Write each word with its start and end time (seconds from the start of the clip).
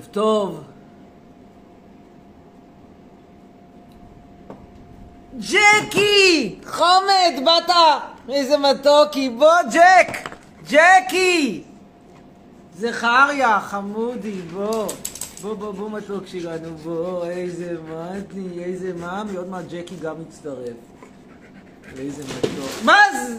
ערב 0.00 0.08
טוב. 0.12 0.62
ג'קי! 5.38 6.58
חומד, 6.66 7.44
באת! 7.44 7.74
איזה 8.28 8.56
מתוקי, 8.58 9.28
בוא 9.28 9.62
ג'ק! 9.72 10.28
ג'קי! 10.70 11.62
זכריה, 12.76 13.60
חמודי, 13.60 14.42
בוא. 14.42 14.88
בוא, 15.42 15.54
בוא, 15.54 15.72
בוא 15.72 15.90
מתוק 15.90 16.26
שלנו, 16.26 16.76
בוא, 16.76 17.26
איזה 17.26 17.76
מתני, 17.88 18.64
איזה 18.64 18.92
מאמי, 18.92 19.36
עוד 19.36 19.48
מעט 19.48 19.64
ג'קי 19.70 19.96
גם 20.02 20.20
מצטרף. 20.20 20.76
איזה 21.98 22.22
מתוק. 22.22 22.84
מה 22.84 22.98
זה? 23.12 23.36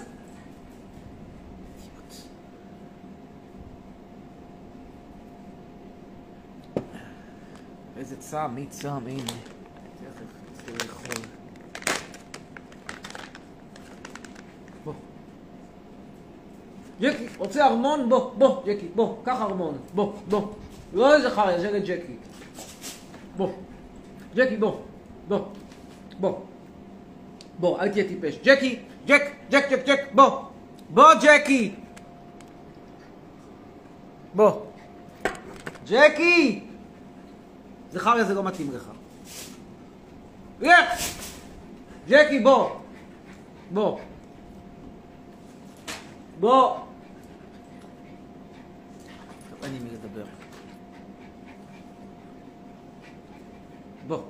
איזה 8.01 8.15
צם, 8.31 8.52
מי 8.55 8.66
צם, 8.70 8.99
הנה. 9.08 9.21
תכף, 9.23 10.66
צריך 10.66 10.84
לאכול. 10.84 11.23
בוא. 14.84 14.94
ג'קי, 17.02 17.26
רוצה 17.38 17.67
ארמון? 17.67 18.09
בוא, 18.09 18.31
בוא, 18.38 18.63
ג'קי, 18.66 18.88
בוא, 18.95 19.16
קח 19.23 19.38
ארמון, 19.41 19.77
בוא, 19.96 20.13
בוא. 20.29 20.48
לא 20.93 21.15
איזה 21.15 21.29
חריה, 21.29 21.60
זה 21.60 21.71
לג'קי. 21.71 22.15
בוא. 23.38 23.49
ג'קי, 24.35 24.57
בוא, 24.57 24.77
בוא, 25.27 25.40
בוא. 26.20 26.40
בוא, 27.60 27.79
אל 27.79 27.90
תהיה 27.90 28.07
טיפש. 28.07 28.40
ג'קי, 28.43 28.79
ג'ק, 29.05 29.23
ג'ק, 29.49 29.66
ג'ק, 29.70 29.85
ג'ק, 29.85 29.99
בוא. 30.13 30.41
בוא, 30.90 31.13
ג'קי. 31.21 31.76
בוא. 34.34 34.51
ג'קי! 35.85 36.70
זכריה 37.91 38.23
זה 38.23 38.34
לא 38.34 38.43
מתאים 38.43 38.71
לך. 38.75 38.91
לך! 40.61 41.21
ג'קי, 42.07 42.39
בוא. 42.39 42.70
בוא. 43.71 43.99
בוא. 46.39 46.77
טוב, 49.49 49.63
אין 49.63 49.73
לי 49.73 49.79
מי 49.79 49.89
לדבר. 49.89 50.25
בוא. 54.07 54.21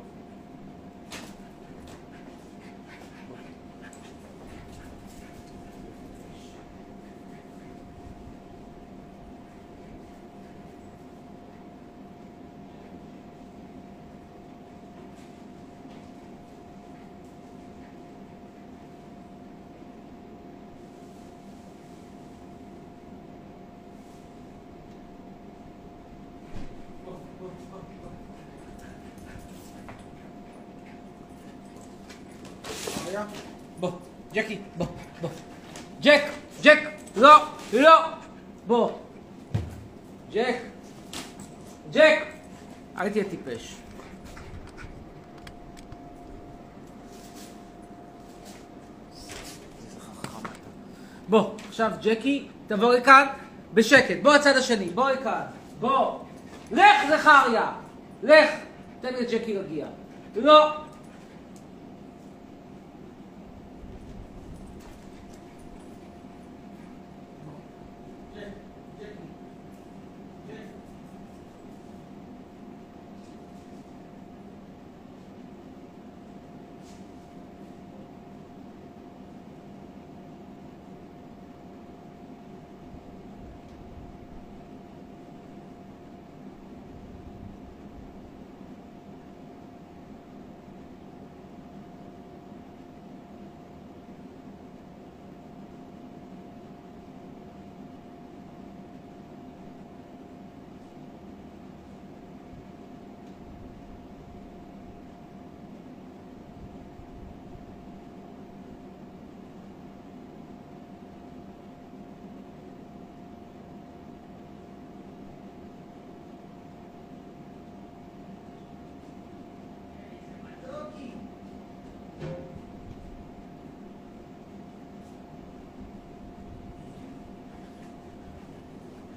בוא. 33.80 33.92
ג'קי, 34.34 34.60
בוא, 34.78 34.86
בוא. 35.22 35.30
ג'ק! 36.02 36.24
ג'ק! 36.64 36.80
לא! 37.16 37.46
לא! 37.74 38.00
בוא. 38.68 38.92
ג'ק! 40.32 40.56
ג'ק! 41.92 42.26
אל 42.98 43.10
תהיה 43.10 43.24
טיפש. 43.30 43.76
בוא, 51.30 51.52
עכשיו 51.70 51.92
ג'קי, 52.02 52.48
תבוא 52.68 52.94
לכאן 52.94 53.26
בשקט. 53.74 54.18
בוא 54.22 54.34
הצד 54.34 54.58
השני, 54.58 54.86
בוא 54.86 55.12
לכאן. 55.12 55.44
בוא. 55.80 56.20
לך 56.72 56.86
זכריה! 57.10 57.72
לך! 58.24 58.50
תן 59.02 59.14
לג'קי 59.14 59.54
להגיע. 59.54 59.88
לא! 60.36 60.91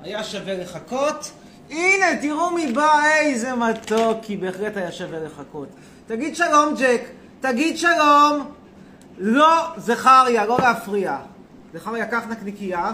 היה 0.05 0.25
שווה 0.25 0.55
לחכות. 0.55 1.31
הנה, 1.71 2.07
תראו 2.21 2.51
מי 2.51 2.73
בא, 2.73 3.05
איזה 3.21 3.55
מתוקי, 3.55 4.37
בהחלט 4.37 4.77
היה 4.77 4.93
שווה 4.93 5.19
לחכות. 5.21 5.69
תגיד 6.07 6.37
שלום, 6.37 6.75
ג'ק. 6.79 7.01
תגיד 7.41 7.79
שלום. 7.79 8.53
לא, 9.19 9.67
זכריה, 9.77 10.47
לא 10.47 10.59
להפריע. 10.61 11.19
זכריה, 11.75 12.07
קח 12.07 12.25
נקניקייה. 12.31 12.93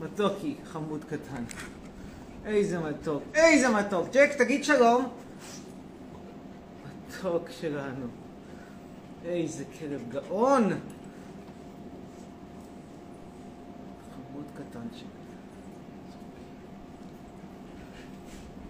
מתוקי, 0.00 0.54
חמוד 0.72 1.04
קטן. 1.04 1.44
איזה 2.46 2.78
מתוק, 2.78 3.22
איזה 3.34 3.68
מתוק. 3.68 4.06
ג'ק, 4.12 4.32
תגיד 4.38 4.64
שלום. 4.64 5.08
מתוק 7.08 7.48
שלנו. 7.60 8.06
איזה 9.24 9.64
כלב 9.78 10.00
גאון. 10.10 10.64
חמוד 14.14 14.44
קטנצ'יק. 14.54 15.12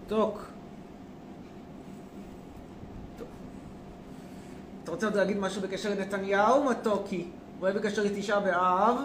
טוב. 0.08 0.38
אתה 4.82 4.90
רוצה 4.90 5.06
עוד 5.06 5.16
להגיד 5.16 5.38
משהו 5.38 5.62
בקשר 5.62 5.90
לנתניהו, 5.90 6.64
מתוקי? 6.64 7.25
אולי 7.60 7.72
בקשר 7.72 8.02
לתשעה 8.04 8.40
באב? 8.40 8.96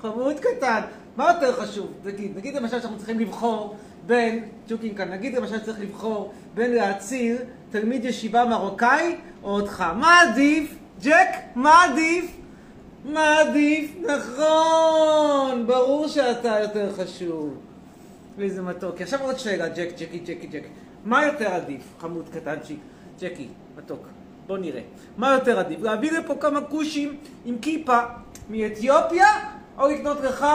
חמוד 0.00 0.36
קטן. 0.40 0.80
מה 1.16 1.32
יותר 1.32 1.52
חשוב? 1.52 1.92
נגיד, 2.04 2.36
נגיד 2.36 2.54
למשל 2.54 2.80
שאנחנו 2.80 2.96
צריכים 2.96 3.20
לבחור 3.20 3.76
בין, 4.06 4.48
צ'וקים 4.68 4.94
כאן, 4.94 5.12
נגיד 5.12 5.34
למשל 5.34 5.58
שצריך 5.58 5.80
לבחור 5.80 6.32
בין 6.54 6.74
להציל 6.74 7.36
תלמיד 7.70 8.04
ישיבה 8.04 8.44
מרוקאי 8.44 9.16
או 9.42 9.50
אותך. 9.50 9.84
מה 9.96 10.20
עדיף? 10.20 10.74
ג'ק, 11.02 11.28
מה 11.54 11.84
עדיף? 11.84 12.36
מה 13.04 13.38
עדיף? 13.38 13.90
נכון, 14.00 15.66
ברור 15.66 16.08
שאתה 16.08 16.60
יותר 16.60 16.92
חשוב. 16.92 17.63
ואיזה 18.38 18.62
מתוק. 18.62 19.00
עכשיו 19.00 19.20
עוד 19.22 19.38
שאלה, 19.38 19.68
ג'ק, 19.68 19.88
ג'קי, 19.98 20.18
ג'קי, 20.18 20.46
ג'ק. 20.46 20.62
מה 21.04 21.26
יותר 21.26 21.48
עדיף, 21.48 21.82
חמוד 22.00 22.28
קטנצ'יק? 22.28 22.78
ג'קי, 23.20 23.48
מתוק. 23.76 24.06
בוא 24.46 24.58
נראה. 24.58 24.80
מה 25.16 25.32
יותר 25.32 25.58
עדיף? 25.58 25.80
להביא 25.80 26.12
לפה 26.12 26.34
כמה 26.40 26.60
כושים 26.60 27.16
עם 27.44 27.58
כיפה 27.58 27.98
מאתיופיה, 28.50 29.26
או 29.78 29.88
לקנות 29.88 30.20
לך 30.20 30.46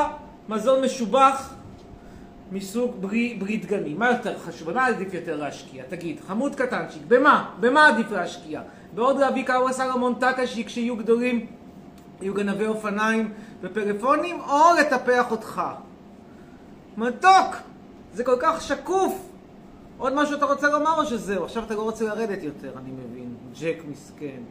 מזון 0.50 0.86
משובח 0.86 1.54
מסוג 2.52 2.96
ברי, 3.02 3.38
ברי 3.40 3.58
דגנים? 3.58 4.00
מה 4.00 4.12
יותר 4.12 4.38
חשוב? 4.38 4.72
במה 4.72 4.86
עדיף 4.86 5.14
יותר 5.14 5.36
להשקיע? 5.36 5.84
תגיד, 5.90 6.20
חמוד 6.28 6.56
קטנצ'יק, 6.56 7.02
במה? 7.08 7.50
במה 7.60 7.88
עדיף 7.88 8.12
להשקיע? 8.12 8.62
בעוד 8.96 9.20
להביא 9.20 9.46
כמה 9.46 9.74
סלומון 9.74 10.14
טקשיק 10.20 10.70
שיהיו 10.70 10.96
גדולים 10.96 11.46
יהיו 12.22 12.34
גנבי 12.34 12.66
אופניים 12.66 13.32
ופלאפונים, 13.62 14.40
או 14.40 14.60
לטפח 14.80 15.32
אותך. 15.32 15.62
מתוק! 16.98 17.69
זה 18.14 18.24
כל 18.24 18.38
כך 18.42 18.62
שקוף! 18.62 19.30
עוד 19.98 20.14
משהו 20.14 20.38
אתה 20.38 20.46
רוצה 20.46 20.70
לומר 20.70 20.98
או 20.98 21.06
שזהו? 21.06 21.46
עכשיו 21.46 21.64
אתה 21.64 21.76
לא 21.76 21.82
רוצה 21.82 22.06
לרדת 22.06 22.44
יותר, 22.44 22.74
אני 22.78 22.92
מבין. 22.92 23.36
ג'ק 23.60 23.78
מסכן. 23.92 24.42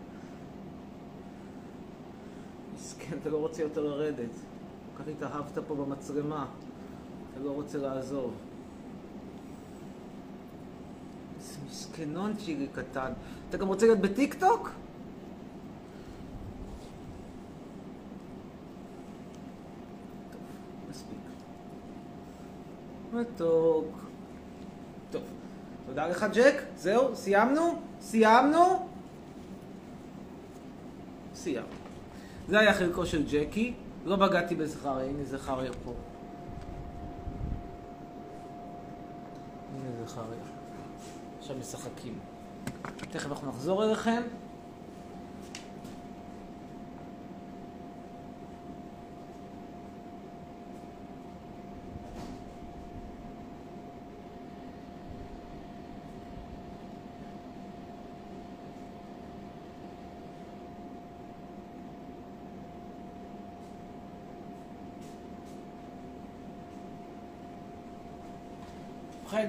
מסכן, 2.74 3.16
אתה 3.22 3.30
לא 3.30 3.36
רוצה 3.36 3.62
יותר 3.62 3.80
לרדת. 3.80 4.30
כל 4.96 5.02
כך 5.02 5.08
התאהבת 5.08 5.58
פה 5.68 5.74
במצלמה. 5.74 6.46
אתה 7.32 7.40
לא 7.40 7.50
רוצה 7.50 7.78
לעזוב. 7.78 8.34
איזה 11.38 11.58
מסכנון 11.66 12.36
צ'ילי 12.36 12.68
קטן. 12.72 13.12
אתה 13.48 13.56
גם 13.56 13.68
רוצה 13.68 13.86
להיות 13.86 13.98
בטיקטוק? 13.98 14.70
טוב, 20.32 20.40
מספיק. 20.90 21.18
מתוק. 23.20 23.86
טוב, 25.10 25.22
תודה 25.86 26.08
לך 26.08 26.26
ג'ק. 26.32 26.62
זהו, 26.76 27.16
סיימנו? 27.16 27.82
סיימנו? 28.00 28.88
סיימנו. 31.34 31.68
זה 32.48 32.58
היה 32.58 32.74
חלקו 32.74 33.06
של 33.06 33.24
ג'קי. 33.30 33.74
לא 34.04 34.16
בגדתי 34.16 34.54
בזכריה, 34.54 35.06
הנה 35.06 35.24
זכריה 35.24 35.72
פה. 35.84 35.92
הנה 39.74 40.06
זכריה. 40.06 40.40
עכשיו 41.38 41.56
משחקים. 41.56 42.18
תכף 43.12 43.30
אנחנו 43.30 43.48
נחזור 43.48 43.84
אליכם. 43.84 44.22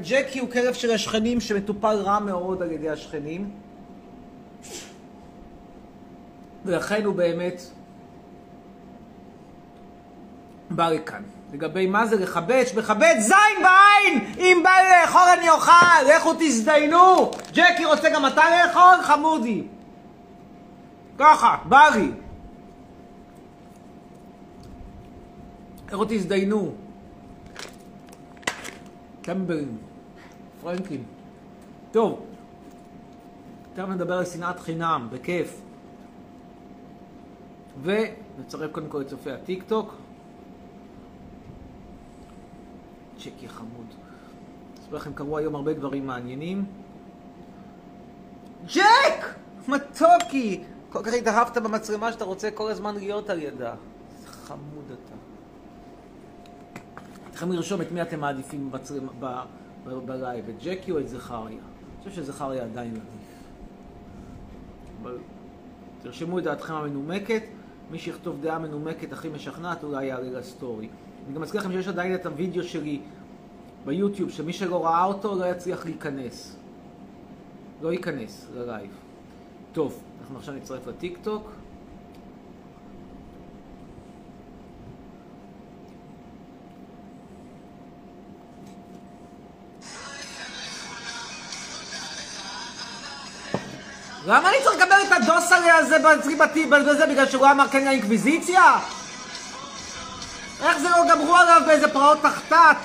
ג'קי 0.04 0.40
הוא 0.40 0.52
כלב 0.52 0.74
של 0.74 0.92
השכנים 0.92 1.40
שמטופל 1.40 1.96
רע 1.96 2.20
מאוד 2.20 2.62
על 2.62 2.72
ידי 2.72 2.90
השכנים. 2.90 3.52
ולכן 6.66 7.06
הוא 7.06 7.16
באמת 7.16 7.62
בא 10.70 10.90
לכאן. 10.90 11.24
לגבי 11.54 11.88
מה 11.88 12.06
זה 12.06 12.16
לכבש, 12.16 12.74
מכבד 12.76 13.16
זין 13.20 13.64
בעין! 13.64 14.34
אם 14.38 14.62
בא 14.64 14.70
לי 14.70 15.02
לאכול 15.02 15.22
אני 15.40 15.50
אוכל! 15.50 16.04
לכו 16.16 16.34
תזדיינו! 16.40 17.32
ג'קי 17.54 17.86
רוצה 17.86 18.10
גם 18.10 18.26
אתה 18.26 18.42
לאכול? 18.50 19.04
חמודי. 19.04 19.64
ככה, 21.18 21.58
בא 21.66 21.90
לי. 21.96 22.12
לכו 25.92 26.06
תזדיינו. 26.10 26.72
טמברים, 29.22 29.78
פרנקים. 30.62 31.04
טוב, 31.92 32.26
תכף 33.74 33.88
נדבר 33.88 34.18
על 34.18 34.26
שנאת 34.26 34.60
חינם, 34.60 35.08
בכיף. 35.12 35.62
ונצרף 37.82 38.72
קודם 38.72 38.88
כל 38.90 39.02
את 39.02 39.08
צופי 39.08 39.32
הטיק 39.32 39.64
טוק. 39.64 39.96
צ'קי 43.18 43.50
חמוד. 43.50 43.86
אספר 44.80 44.96
לכם, 44.96 45.14
קרו 45.14 45.38
היום 45.38 45.56
הרבה 45.56 45.74
דברים 45.74 46.08
מעניינים. 46.08 46.66
ג'ק! 48.66 49.36
מתוקי! 49.68 50.64
כל 50.92 51.04
כך 51.04 51.14
התאהבת 51.14 51.58
במצלמה 51.58 52.12
שאתה 52.12 52.24
רוצה 52.24 52.52
כל 52.52 52.72
הזמן 52.72 52.96
להיות 52.96 53.30
על 53.30 53.42
ידה. 53.42 53.76
חמוד 54.26 54.86
אתה. 54.86 55.16
צריכים 57.30 57.52
לרשום 57.52 57.82
את 57.82 57.92
מי 57.92 58.02
אתם 58.02 58.20
מעדיפים 58.20 58.72
בצלם, 58.72 59.08
בלייב, 59.84 60.50
את 60.50 60.64
ג'קי 60.64 60.92
או 60.92 61.00
את 61.00 61.08
זכריה. 61.08 61.48
אני 61.48 61.58
חושב 62.04 62.22
שזכריה 62.22 62.64
עדיין 62.64 62.92
עדיף. 62.92 63.04
אבל 65.02 65.18
תרשמו 66.02 66.40
את 66.40 66.44
דעתכם 66.44 66.74
המנומקת. 66.74 67.44
מי 67.92 68.00
שיכתוב 68.00 68.42
דעה 68.42 68.60
מנומקת 68.60 69.14
הכי 69.14 69.30
משכנעת 69.30 69.84
אולי 69.84 70.06
יעלה 70.06 70.40
לסטורי. 70.40 70.90
אני 71.28 71.36
גם 71.36 71.42
מזכיר 71.42 71.62
לכם 71.62 71.72
שיש 71.72 71.88
עדיין 71.88 72.16
את 72.16 72.26
הוידאו 72.26 72.64
שלי 72.64 73.02
ביוטיוב, 73.86 74.30
שמי 74.30 74.54
שלא 74.54 74.86
ראה 74.86 75.06
אותו 75.06 75.40
לא 75.40 75.46
יצליח 75.46 75.86
להיכנס. 75.86 76.56
לא 77.82 77.92
ייכנס 77.92 78.48
ללייב. 78.56 78.92
טוב, 79.74 80.04
אנחנו 80.22 80.38
עכשיו 80.38 80.54
נצטרף 80.54 80.88
לטיק 80.88 81.18
למה 94.30 94.50
אני 94.50 94.58
צריך 94.64 94.82
לקבל 94.82 94.96
את 95.08 95.12
הדוסרי 95.12 95.72
הזה 95.72 95.98
בצריבתי 96.00 96.66
בזה 96.66 97.06
בגלל 97.06 97.30
שהוא 97.30 97.48
אמר 97.48 97.68
כן 97.68 97.86
לאינקוויזיציה? 97.86 98.80
איך 100.64 100.78
זה 100.78 100.90
לא 100.90 100.98
גמרו 101.10 101.36
עליו 101.36 101.62
באיזה 101.66 101.88
פרעות 101.88 102.18
תחתת? 102.22 102.78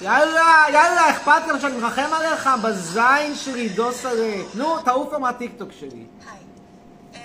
יאללה, 0.00 0.64
יאללה, 0.72 1.10
אכפת 1.10 1.42
לך 1.48 1.60
שאני 1.60 1.76
מרחם 1.76 2.10
עליך 2.12 2.50
בזין 2.62 3.34
שלי, 3.34 3.68
דוסרי. 3.68 4.44
נו, 4.54 4.78
תעוף 4.80 5.12
לו 5.12 5.20
מהטיקטוק 5.20 5.72
שלי. 5.72 6.06
אמ, 7.14 7.18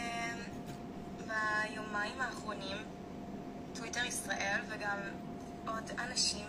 אנשים 6.12 6.46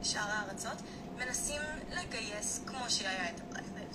משאר 0.00 0.20
הארצות 0.28 0.82
מנסים 1.18 1.60
לגייס, 1.90 2.60
כמו 2.66 2.84
שהיה 2.88 3.30
את 3.30 3.40
ה-Black 3.56 3.94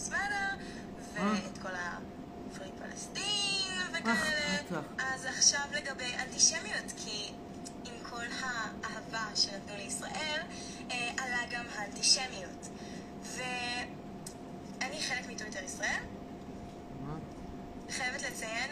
ואת 1.14 1.58
כל 1.62 1.76
ה-Free 1.76 2.82
Palestine 2.82 3.82
וכאלה, 3.92 4.62
בטח. 4.66 4.82
אז 4.98 5.26
עכשיו 5.26 5.62
לגבי 5.74 6.16
אנטישמיות, 6.20 6.94
כי 6.98 7.32
עם 7.86 7.94
כל 8.10 8.26
האהבה 8.40 9.36
שנתנו 9.36 9.76
לישראל, 9.78 10.42
אה, 10.92 11.12
עלה 11.18 11.42
גם 11.52 11.66
האנטישמיות. 11.76 12.70
ואני 13.24 15.02
חלק 15.02 15.28
מטוויטר 15.30 15.64
ישראל? 15.64 16.02
חייבת 17.90 18.22
לציין? 18.22 18.72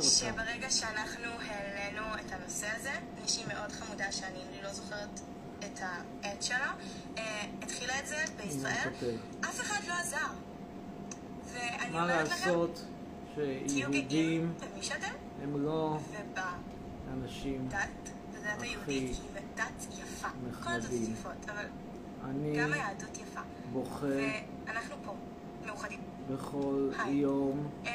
שברגע 0.00 0.70
שאנחנו 0.70 1.30
העלינו 1.46 2.14
את 2.14 2.32
הנושא 2.32 2.66
הזה, 2.76 2.92
מישהי 3.22 3.44
מאוד 3.44 3.72
חמודה 3.72 4.12
שאני 4.12 4.38
אני 4.48 4.62
לא 4.62 4.72
זוכרת 4.72 5.20
את 5.58 5.80
העט 5.80 6.50
אה, 7.18 7.46
התחילה 7.62 7.98
את 7.98 8.06
זה 8.06 8.24
בישראל. 8.36 8.88
אף 9.40 9.60
אחד 9.60 9.80
לא 9.88 9.94
עזר. 9.94 10.26
מה 11.92 12.06
לעשות 12.06 12.84
שיהודים 13.34 14.54
הם 15.42 15.64
לא 15.64 15.98
אנשים 17.12 17.68
הכי 18.44 19.12
נחמדים. 20.48 21.14
אבל 21.48 21.64
אני 22.24 22.58
מאוחדים. 23.72 24.34
בכל. 26.30 26.90
יום 27.08 27.68
אמ, 27.84 27.90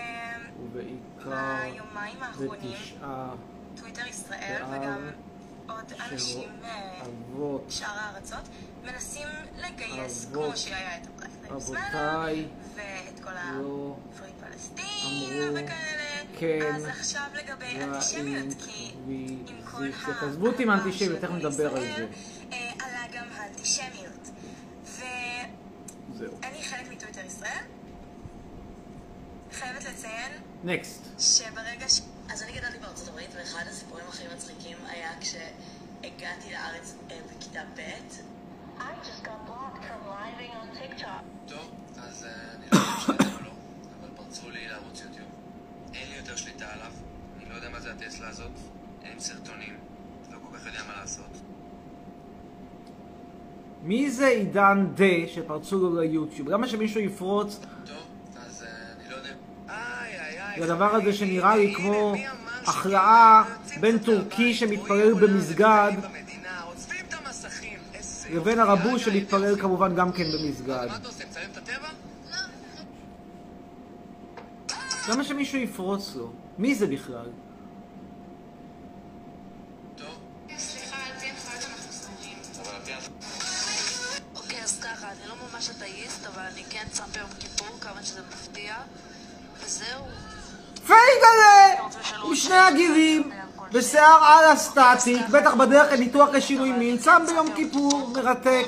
ובעיקר 0.64 1.70
בתשעה 2.40 3.34
טוויטר 3.76 4.08
ישראל 4.08 4.64
וגם 4.72 5.10
עוד 5.70 5.94
אנשים 6.12 6.50
אה, 6.64 7.02
משאר 7.68 7.88
הארצות 7.88 8.50
מנסים 8.84 9.28
לגייס, 9.58 10.28
כמו 10.34 10.52
שהיה 10.56 10.98
את 10.98 11.08
Lives 11.46 11.72
Matter 11.72 12.30
כל 13.24 13.30
לא 13.32 13.96
ה-Free 14.14 14.44
Palestine 14.44 15.06
אמרו 15.06 15.54
וכאלה, 15.54 16.24
כן 16.40 16.76
אז 16.76 16.86
עכשיו 16.86 17.24
לגבי 17.34 17.84
אנטישמיות, 17.84 18.54
כי 18.66 18.92
עם 19.48 19.62
כל. 19.72 19.84
ה... 20.08 20.20
תעזבו 20.20 20.48
אותי 20.48 20.66
מהאנטישמיות, 20.66 21.20
תכף 21.20 21.32
האהבה 21.32 21.50
נדבר 21.50 21.76
על 21.76 21.82
זה. 21.82 22.08
אה, 22.52 22.72
עלה 22.80 23.04
גם 23.14 23.26
האנטישמיות. 23.36 24.30
ואני. 24.86 26.64
חלק 26.64 26.92
מטוויטר 26.92 27.26
ישראל, 27.26 27.64
חייבת 29.52 29.84
לציין 29.84 30.32
נקסט. 30.64 31.06
שברגע 31.20 31.90
ש... 31.90 32.02
אז 32.30 32.44
אני 32.44 32.52
גדלתי 32.52 32.78
בארצות 32.78 33.08
הברית, 33.08 33.30
ואחד 33.36 33.64
הסיפורים 33.70 34.06
הכי 34.10 34.24
מצחיקים 34.36 34.78
היה 34.88 35.12
כשהגעתי 35.20 36.52
לארץ 36.52 36.96
אה, 37.12 37.18
בכיתה 37.38 37.62
ב'. 37.76 37.80
I 38.80 38.92
just 39.04 39.24
got 39.24 39.40
blocked 39.48 39.84
from 39.90 40.02
living 40.24 40.52
on 40.62 40.68
TikTok. 40.80 41.24
טוב, 41.48 41.72
אז 41.98 42.26
אני 42.56 42.66
לא 42.72 42.78
יודע 42.78 42.90
אם 42.94 43.00
שליטה 43.00 43.24
או 43.24 43.44
לא, 43.44 43.52
אבל 44.00 44.10
פרצו 44.16 44.50
לי 44.50 44.68
לערוץ 44.68 45.02
יוטיוב. 45.02 45.28
אין 45.94 46.10
לי 46.12 46.18
יותר 46.18 46.36
שליטה 46.36 46.66
עליו, 46.74 46.92
אני 47.38 47.50
לא 47.50 47.56
יודע 47.56 47.70
מה 47.70 47.80
זה 47.80 47.92
הטסלה 47.92 48.30
הזאת, 48.30 48.52
אין 49.04 49.20
סרטונים, 49.20 49.74
לא 50.32 50.38
כל 50.44 50.58
כך 50.58 50.66
יודע 50.66 50.80
מה 50.88 51.02
לעשות. 51.02 51.42
מי 53.84 54.12
זה 54.12 54.28
עידן 54.28 54.88
דה 54.96 55.28
שפרצו 55.28 55.78
לו 55.80 56.02
ליוטיוב? 56.02 56.50
למה 56.50 56.68
שמישהו 56.68 57.00
יפרוץ 57.02 57.60
טוב, 57.86 57.98
אז 58.46 58.64
אה, 58.64 58.70
אני 59.00 59.10
לא 59.10 59.16
יודע... 59.16 59.30
איי, 59.70 60.20
איי, 60.20 60.42
איי. 60.42 60.60
לדבר 60.60 60.96
הזה 60.96 61.14
שנראה 61.14 61.58
לי 61.58 61.74
כמו 61.76 62.14
שכאילו 62.66 63.00
בין 63.80 63.98
טורקי 63.98 64.54
שמתפלל 64.54 65.14
במסגד 65.14 65.92
לבין 68.32 68.58
יופי. 68.58 68.70
הרבו 68.70 68.88
יאללה, 68.88 69.00
שמתפלל 69.00 69.44
איזה 69.44 69.62
כמובן 69.62 69.96
גם 69.96 70.12
כן. 70.12 70.24
במסגד. 70.32 70.88
מה 70.90 70.96
אתה 70.96 71.08
עושה, 71.08 71.24
מצלם 71.30 71.50
את 71.52 71.58
הטבע? 71.58 71.90
למה 75.10 75.24
שמישהו 75.24 75.60
יפרוץ 75.60 76.16
לו? 76.16 76.32
מי 76.58 76.76
זה 76.76 76.88
בכלל? 76.88 77.30
אוקיי, 84.36 84.60
לא 85.28 85.36
ממש 85.54 85.70
אתאיסט, 85.70 86.26
אבל 86.26 86.44
אני 86.54 86.64
כן 86.70 86.84
צם 86.92 87.04
ביום 87.14 87.30
כיפור, 87.40 87.80
כמה 87.82 88.04
שזה 88.04 88.22
מפתיע. 88.30 88.76
וזהו. 89.64 90.06
פייגלה! 90.88 91.90
עם 92.26 92.36
שני 92.36 92.56
הגירים, 92.56 93.32
בשיער 93.72 94.24
על 94.24 94.52
הסטטיק, 94.52 95.30
בטח 95.32 95.54
בדרך 95.54 95.92
לניתוח 95.92 96.30
לשינוי 96.30 96.72
מין, 96.72 96.98
צם 96.98 97.24
ביום 97.28 97.54
כיפור, 97.56 98.08
מרתק. 98.16 98.68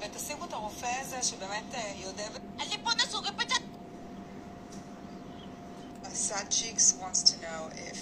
ותשיגו 0.00 0.44
את 0.44 0.52
הרופא 0.52 0.88
הזה 1.00 1.22
שבאמת 1.22 1.74
יודע... 2.04 2.24
Sad 6.14 6.48
Cheeks 6.48 6.94
wants 7.02 7.22
to 7.24 7.34
know 7.42 7.60
if 7.90 7.98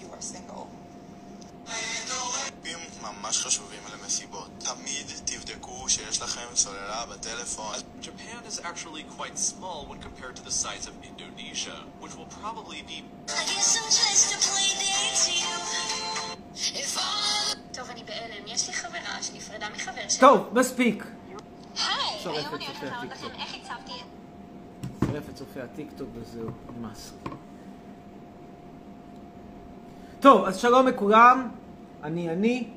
you 0.00 0.06
are 0.14 0.22
single. 0.22 0.81
טיפים 2.60 2.78
ממש 3.02 3.38
חשובים 3.38 3.80
למסיבות. 3.94 4.50
תמיד 4.58 5.06
תבדקו 5.24 5.88
שיש 5.88 6.22
לכם 6.22 6.46
סוללה 6.54 7.06
בטלפון. 7.06 7.74
Japan 8.02 8.48
is 8.48 8.58
actually 8.60 9.04
quite 9.18 9.38
small 9.38 9.86
when 9.88 9.98
compared 9.98 10.36
to 10.36 10.42
the 10.44 10.50
size 10.50 10.86
of 10.86 10.94
Indonesia, 11.10 11.76
which 12.00 12.14
will 12.16 12.30
probably 12.42 12.82
be 12.82 13.02
טוב, 17.72 17.90
אני 17.90 18.04
בהלם. 18.04 18.46
יש 18.46 18.68
לי 18.68 18.74
חברה 18.74 19.22
שנפרדה 19.22 19.66
מחבר 19.74 20.08
שלה. 20.08 20.20
טוב, 20.20 20.48
מספיק. 20.52 21.04
היי, 21.76 21.86
היום 22.24 22.54
אני 22.54 22.66
הולכת 22.66 22.82
להראות. 22.82 23.10
לכם 23.10 23.26
איך 23.26 23.54
הצבתי 23.54 23.92
את... 23.92 25.06
שורף 25.06 25.28
את 25.28 25.34
צופי 25.34 25.60
הטיקטוק 25.60 26.08
וזהו, 26.14 26.48
נמאס. 26.76 27.12
טוב, 30.20 30.44
אז 30.44 30.60
שלום 30.60 30.86
לכולם, 30.86 31.48
אני 32.04 32.30
אני, 32.30 32.68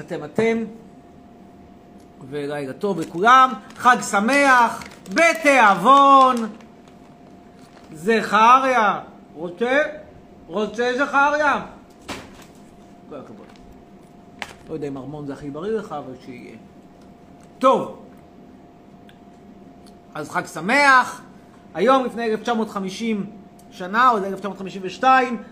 אתם 0.00 0.24
אתם, 0.24 0.64
ולילה 2.30 2.72
טוב 2.72 3.00
לכולם, 3.00 3.52
חג 3.76 3.96
שמח, 4.10 4.84
בתיאבון, 5.10 6.36
זכריה, 7.92 9.00
רוצה? 9.34 9.82
רוצה 10.46 10.92
זכריה? 10.98 11.66
כל 13.08 13.14
הכבוד. 13.14 13.46
לא 14.68 14.74
יודע 14.74 14.88
אם 14.88 14.96
ארמון 14.96 15.26
זה 15.26 15.32
הכי 15.32 15.50
בריא 15.50 15.72
לך, 15.72 15.92
אבל 15.92 16.12
שיהיה. 16.24 16.56
טוב. 17.58 18.02
אז 20.14 20.30
חג 20.30 20.46
שמח. 20.46 21.22
היום 21.74 22.04
לפני 22.04 22.24
1950 22.24 23.26
שנה, 23.70 24.10
או 24.10 24.16
1952, 24.16 25.42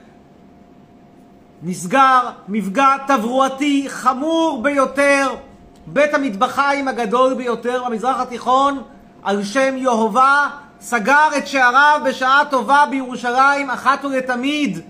נסגר 1.66 2.30
מפגע 2.48 2.96
תברואתי 3.06 3.86
חמור 3.88 4.62
ביותר, 4.62 5.34
בית 5.86 6.14
המטבחיים 6.14 6.88
הגדול 6.88 7.34
ביותר 7.34 7.84
במזרח 7.84 8.20
התיכון, 8.20 8.82
על 9.22 9.44
שם 9.44 9.76
יהובה, 9.76 10.48
סגר 10.80 11.28
את 11.38 11.46
שעריו 11.46 12.00
בשעה 12.04 12.42
טובה 12.50 12.84
בירושלים 12.90 13.70
אחת 13.70 14.04
ולתמיד, 14.04 14.80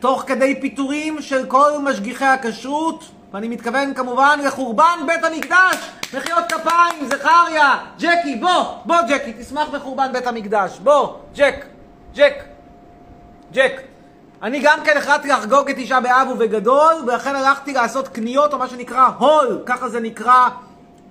תוך 0.00 0.24
כדי 0.26 0.60
פיטורים 0.60 1.22
של 1.22 1.46
כל 1.46 1.70
משגיחי 1.82 2.24
הכשרות, 2.24 3.04
ואני 3.32 3.48
מתכוון 3.48 3.94
כמובן 3.94 4.38
לחורבן 4.44 4.98
בית 5.06 5.24
המקדש, 5.24 5.76
מחיאות 6.14 6.44
כפיים, 6.52 7.06
זכריה, 7.06 7.78
ג'קי, 7.98 8.36
בוא, 8.36 8.64
בוא 8.84 8.96
ג'קי, 9.08 9.32
תשמח 9.40 9.68
בחורבן 9.68 10.12
בית 10.12 10.26
המקדש, 10.26 10.78
בוא, 10.78 11.14
ג'ק, 11.34 11.64
ג'ק, 12.14 12.44
ג'ק. 13.52 13.91
אני 14.42 14.60
גם 14.62 14.78
כן 14.84 14.96
החלטתי 14.96 15.28
לחגוג 15.28 15.70
את 15.70 15.76
תשעה 15.78 16.00
באב 16.00 16.28
ובגדול, 16.28 16.94
ולכן 17.06 17.36
הלכתי 17.36 17.72
לעשות 17.72 18.08
קניות, 18.08 18.52
או 18.52 18.58
מה 18.58 18.68
שנקרא 18.68 19.08
הול, 19.18 19.62
ככה 19.66 19.88
זה 19.88 20.00
נקרא 20.00 20.48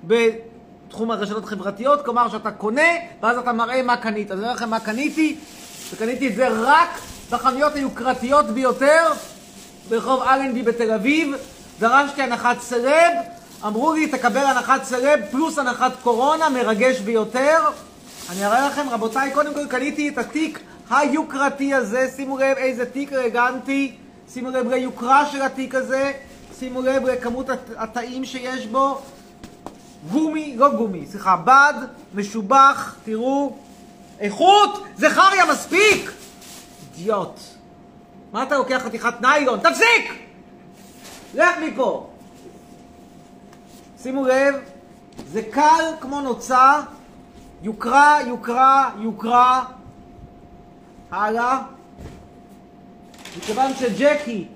בתחום 0.04 1.12
הרשתות 1.12 1.44
החברתיות, 1.44 2.06
כלומר 2.06 2.30
שאתה 2.30 2.52
קונה, 2.52 2.92
ואז 3.22 3.38
אתה 3.38 3.54
מראה 3.54 3.84
מה 3.84 3.98
קנית. 3.98 4.32
אז 4.32 4.38
אני 4.38 4.46
אומר 4.46 4.56
לכם 4.56 4.70
מה 4.70 4.80
קניתי, 4.80 5.36
וקניתי 5.94 6.28
את 6.28 6.36
זה 6.36 6.48
רק 6.50 6.90
בחנויות 7.30 7.76
היוקרתיות 7.76 8.46
ביותר, 8.46 9.08
ברחוב 9.90 10.24
אלנבי 10.24 10.62
בתל 10.64 10.92
אביב, 10.92 11.36
דרשתי 11.80 12.22
הנחת 12.22 12.60
סלב, 12.60 13.12
אמרו 13.66 13.94
לי 13.94 14.08
תקבל 14.08 14.46
הנחת 14.46 14.84
סלב 14.84 15.20
פלוס 15.32 15.60
הנחת 15.60 15.92
קורונה, 16.04 16.50
מרגש 16.50 17.00
ביותר. 17.00 17.60
אני 18.32 18.46
אראה 18.46 18.68
לכם, 18.68 18.90
רבותיי, 18.92 19.32
קודם 19.32 19.54
כל 19.54 19.68
קניתי 19.68 20.10
את 20.10 20.18
התיק 20.18 20.60
היוקרתי 20.92 21.74
הזה, 21.74 22.10
שימו 22.16 22.38
לב 22.38 22.58
איזה 22.58 22.86
תיק 22.86 23.14
אלגנטי, 23.14 23.96
שימו 24.34 24.50
לב 24.50 24.68
ליוקרה 24.68 25.26
של 25.26 25.42
התיק 25.42 25.76
הזה, 25.76 26.12
שימו 26.60 26.82
לב 26.82 27.04
לכמות 27.06 27.50
הת- 27.50 27.70
התאים 27.78 28.26
שיש 28.26 28.68
בו, 28.68 29.02
גומי, 30.12 30.56
לא 30.58 30.76
גומי, 30.76 31.06
סליחה, 31.08 31.36
בד, 31.36 31.74
משובח, 32.16 32.96
תראו, 33.06 33.56
איכות, 34.20 34.84
זכריה, 34.98 35.46
מספיק! 35.52 36.12
אידיוט. 36.98 37.40
מה 38.34 38.44
אתה 38.44 38.58
לוקח 38.58 38.82
חתיכת 38.86 39.14
ניילון? 39.22 39.60
תפסיק! 39.60 40.14
לך 41.34 41.50
מפה! 41.64 42.10
שימו 44.04 44.26
לב, 44.26 44.56
זה 45.32 45.42
קל 45.52 45.86
כמו 46.00 46.22
נוצה, 46.22 46.82
יוקרה, 47.64 48.18
יוקרה, 48.28 48.90
יוקרה. 49.00 49.64
הלאה. 51.12 51.62
מכיוון 53.38 53.74
שג'קי 53.74 54.48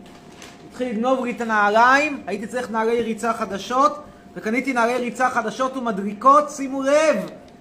התחיל 0.70 0.90
לגנוב 0.90 1.26
לי 1.26 1.32
את 1.32 1.42
הנעליים, 1.42 2.24
הייתי 2.28 2.48
צריך 2.48 2.72
נעלי 2.72 3.02
ריצה 3.02 3.34
חדשות, 3.34 4.04
וקניתי 4.36 4.74
נעלי 4.74 4.98
ריצה 4.98 5.30
חדשות 5.30 5.78
ומדריקות, 5.78 6.50
שימו 6.50 6.82
לב, 6.84 7.16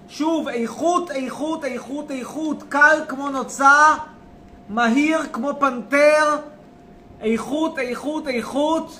שוב, 0.09 0.47
איכות, 0.47 1.11
איכות, 1.11 1.65
איכות, 1.65 2.11
איכות, 2.11 2.63
קל 2.69 2.99
כמו 3.07 3.29
נוצה, 3.29 3.95
מהיר 4.69 5.19
כמו 5.33 5.51
פנתר, 5.59 6.37
איכות, 7.21 7.79
איכות, 7.79 8.27
איכות. 8.27 8.99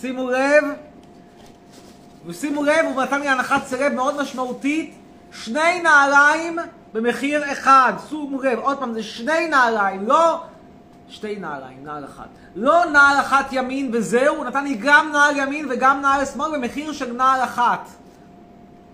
שימו 0.00 0.30
לב, 0.30 0.64
ושימו 2.26 2.64
לב, 2.64 2.86
הוא 2.94 3.02
נתן 3.02 3.20
לי 3.20 3.28
הנחת 3.28 3.66
סלב 3.66 3.92
מאוד 3.92 4.22
משמעותית, 4.22 4.94
שני 5.32 5.82
נעליים 5.82 6.58
במחיר 6.92 7.52
אחד. 7.52 7.92
שימו 8.08 8.42
לב, 8.42 8.58
עוד 8.58 8.78
פעם, 8.78 8.92
זה 8.92 9.02
שני 9.02 9.48
נעליים, 9.48 10.08
לא 10.08 10.40
שתי 11.08 11.36
נעליים, 11.36 11.84
נעל 11.84 12.04
אחת. 12.04 12.28
לא 12.54 12.84
נעל 12.92 13.20
אחת 13.20 13.46
ימין 13.52 13.90
וזהו, 13.92 14.36
הוא 14.36 14.44
נתן 14.44 14.64
לי 14.64 14.74
גם 14.74 15.10
נעל 15.12 15.36
ימין 15.36 15.66
וגם 15.70 16.00
נעל 16.00 16.24
שמאל 16.24 16.50
במחיר 16.58 16.92
של 16.92 17.12
נעל 17.12 17.44
אחת. 17.44 17.88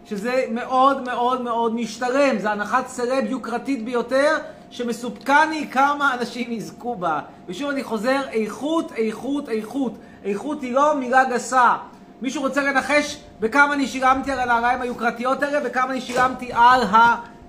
שזה 0.05 0.45
מאוד 0.51 1.03
מאוד 1.03 1.43
מאוד 1.43 1.75
משתלם, 1.75 2.39
זה 2.39 2.51
הנחת 2.51 2.89
סלב 2.89 3.25
יוקרתית 3.31 3.85
ביותר, 3.85 4.37
שמסופקני 4.71 5.69
כמה 5.71 6.15
אנשים 6.15 6.53
יזכו 6.53 6.97
בה. 6.97 7.21
ושוב 7.47 7.71
אני 7.71 7.85
חוזר, 7.85 8.21
איכות, 8.33 8.93
איכות, 8.93 9.49
איכות. 9.49 9.93
איכות 10.25 10.63
היא 10.63 10.73
לא 10.73 10.97
מילה 10.97 11.25
גסה. 11.25 11.77
מישהו 12.23 12.43
רוצה 12.43 12.63
לנחש 12.63 13.19
בכמה 13.41 13.75
אני 13.75 13.87
שילמתי 13.87 14.33
על 14.33 14.39
הנעליים 14.39 14.83
היוקרתיות 14.83 15.43
האלה 15.43 15.59
וכמה 15.65 15.91
אני 15.91 16.01
שילמתי 16.01 16.51
על 16.53 16.83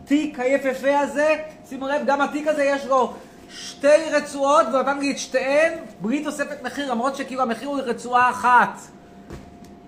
התיק 0.07 0.39
היפהפה 0.39 0.99
הזה? 0.99 1.35
שימו 1.65 1.87
לב, 1.87 2.01
גם 2.05 2.21
התיק 2.21 2.47
הזה 2.47 2.63
יש 2.63 2.85
לו 2.85 3.13
שתי 3.49 4.09
רצועות 4.11 4.65
את 5.11 5.17
שתיהן 5.17 5.73
בלי 6.01 6.23
תוספת 6.23 6.63
מחיר, 6.63 6.91
למרות 6.91 7.15
שכאילו 7.15 7.41
המחיר 7.41 7.67
הוא 7.67 7.77
לרצועה 7.77 8.29
אחת. 8.29 8.79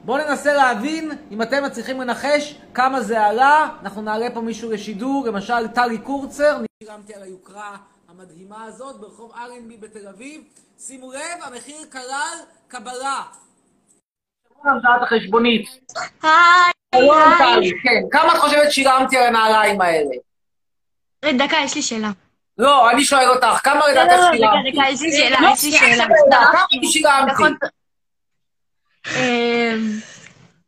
בואו 0.05 0.17
ננסה 0.17 0.53
להבין 0.53 1.11
אם 1.31 1.41
אתם 1.41 1.63
מצליחים 1.63 2.01
לנחש 2.01 2.55
כמה 2.73 3.01
זה 3.01 3.21
עלה. 3.21 3.69
אנחנו 3.81 4.01
נעלה 4.01 4.27
פה 4.33 4.41
מישהו 4.41 4.71
לשידור, 4.71 5.27
למשל 5.27 5.67
טלי 5.67 5.97
קורצר. 5.97 6.57
אני 6.57 6.67
שילמתי 6.83 7.13
על 7.13 7.23
היוקרה 7.23 7.77
המדהימה 8.09 8.63
הזאת 8.63 8.99
ברחוב 8.99 9.33
אלנבי 9.38 9.77
בתל 9.77 10.07
אביב. 10.07 10.41
שימו 10.79 11.11
לב, 11.11 11.43
המחיר 11.43 11.85
כלל 11.91 12.38
קבלה. 12.67 13.23
המצאת 14.63 15.01
החשבונית. 15.01 15.67
היי, 16.23 16.78
כן. 17.84 18.01
כמה 18.12 18.34
את 18.34 18.38
חושבת 18.38 18.72
שילמתי 18.72 19.17
על 19.17 19.24
הנעליים 19.27 19.81
האלה? 19.81 20.10
דקה, 21.25 21.58
יש 21.63 21.75
לי 21.75 21.81
שאלה. 21.81 22.10
לא, 22.58 22.89
אני 22.91 23.03
שואל 23.05 23.29
אותך, 23.29 23.60
כמה 23.63 23.79
לא, 23.79 23.88
לדעתך 23.91 24.12
לא, 24.12 24.17
לא, 24.17 24.31
שילמתי? 24.31 24.72
דקה, 24.72 24.89
יש 24.89 25.01
לי 25.01 25.12
שאלה, 25.12 25.41
לא, 25.41 25.50
יש 25.53 25.63
לי 25.63 25.72
שאלה. 25.72 26.05
כמה 26.51 26.65
שילמתי? 26.91 27.31
נכון. 27.31 27.55
אמ, 29.15 30.00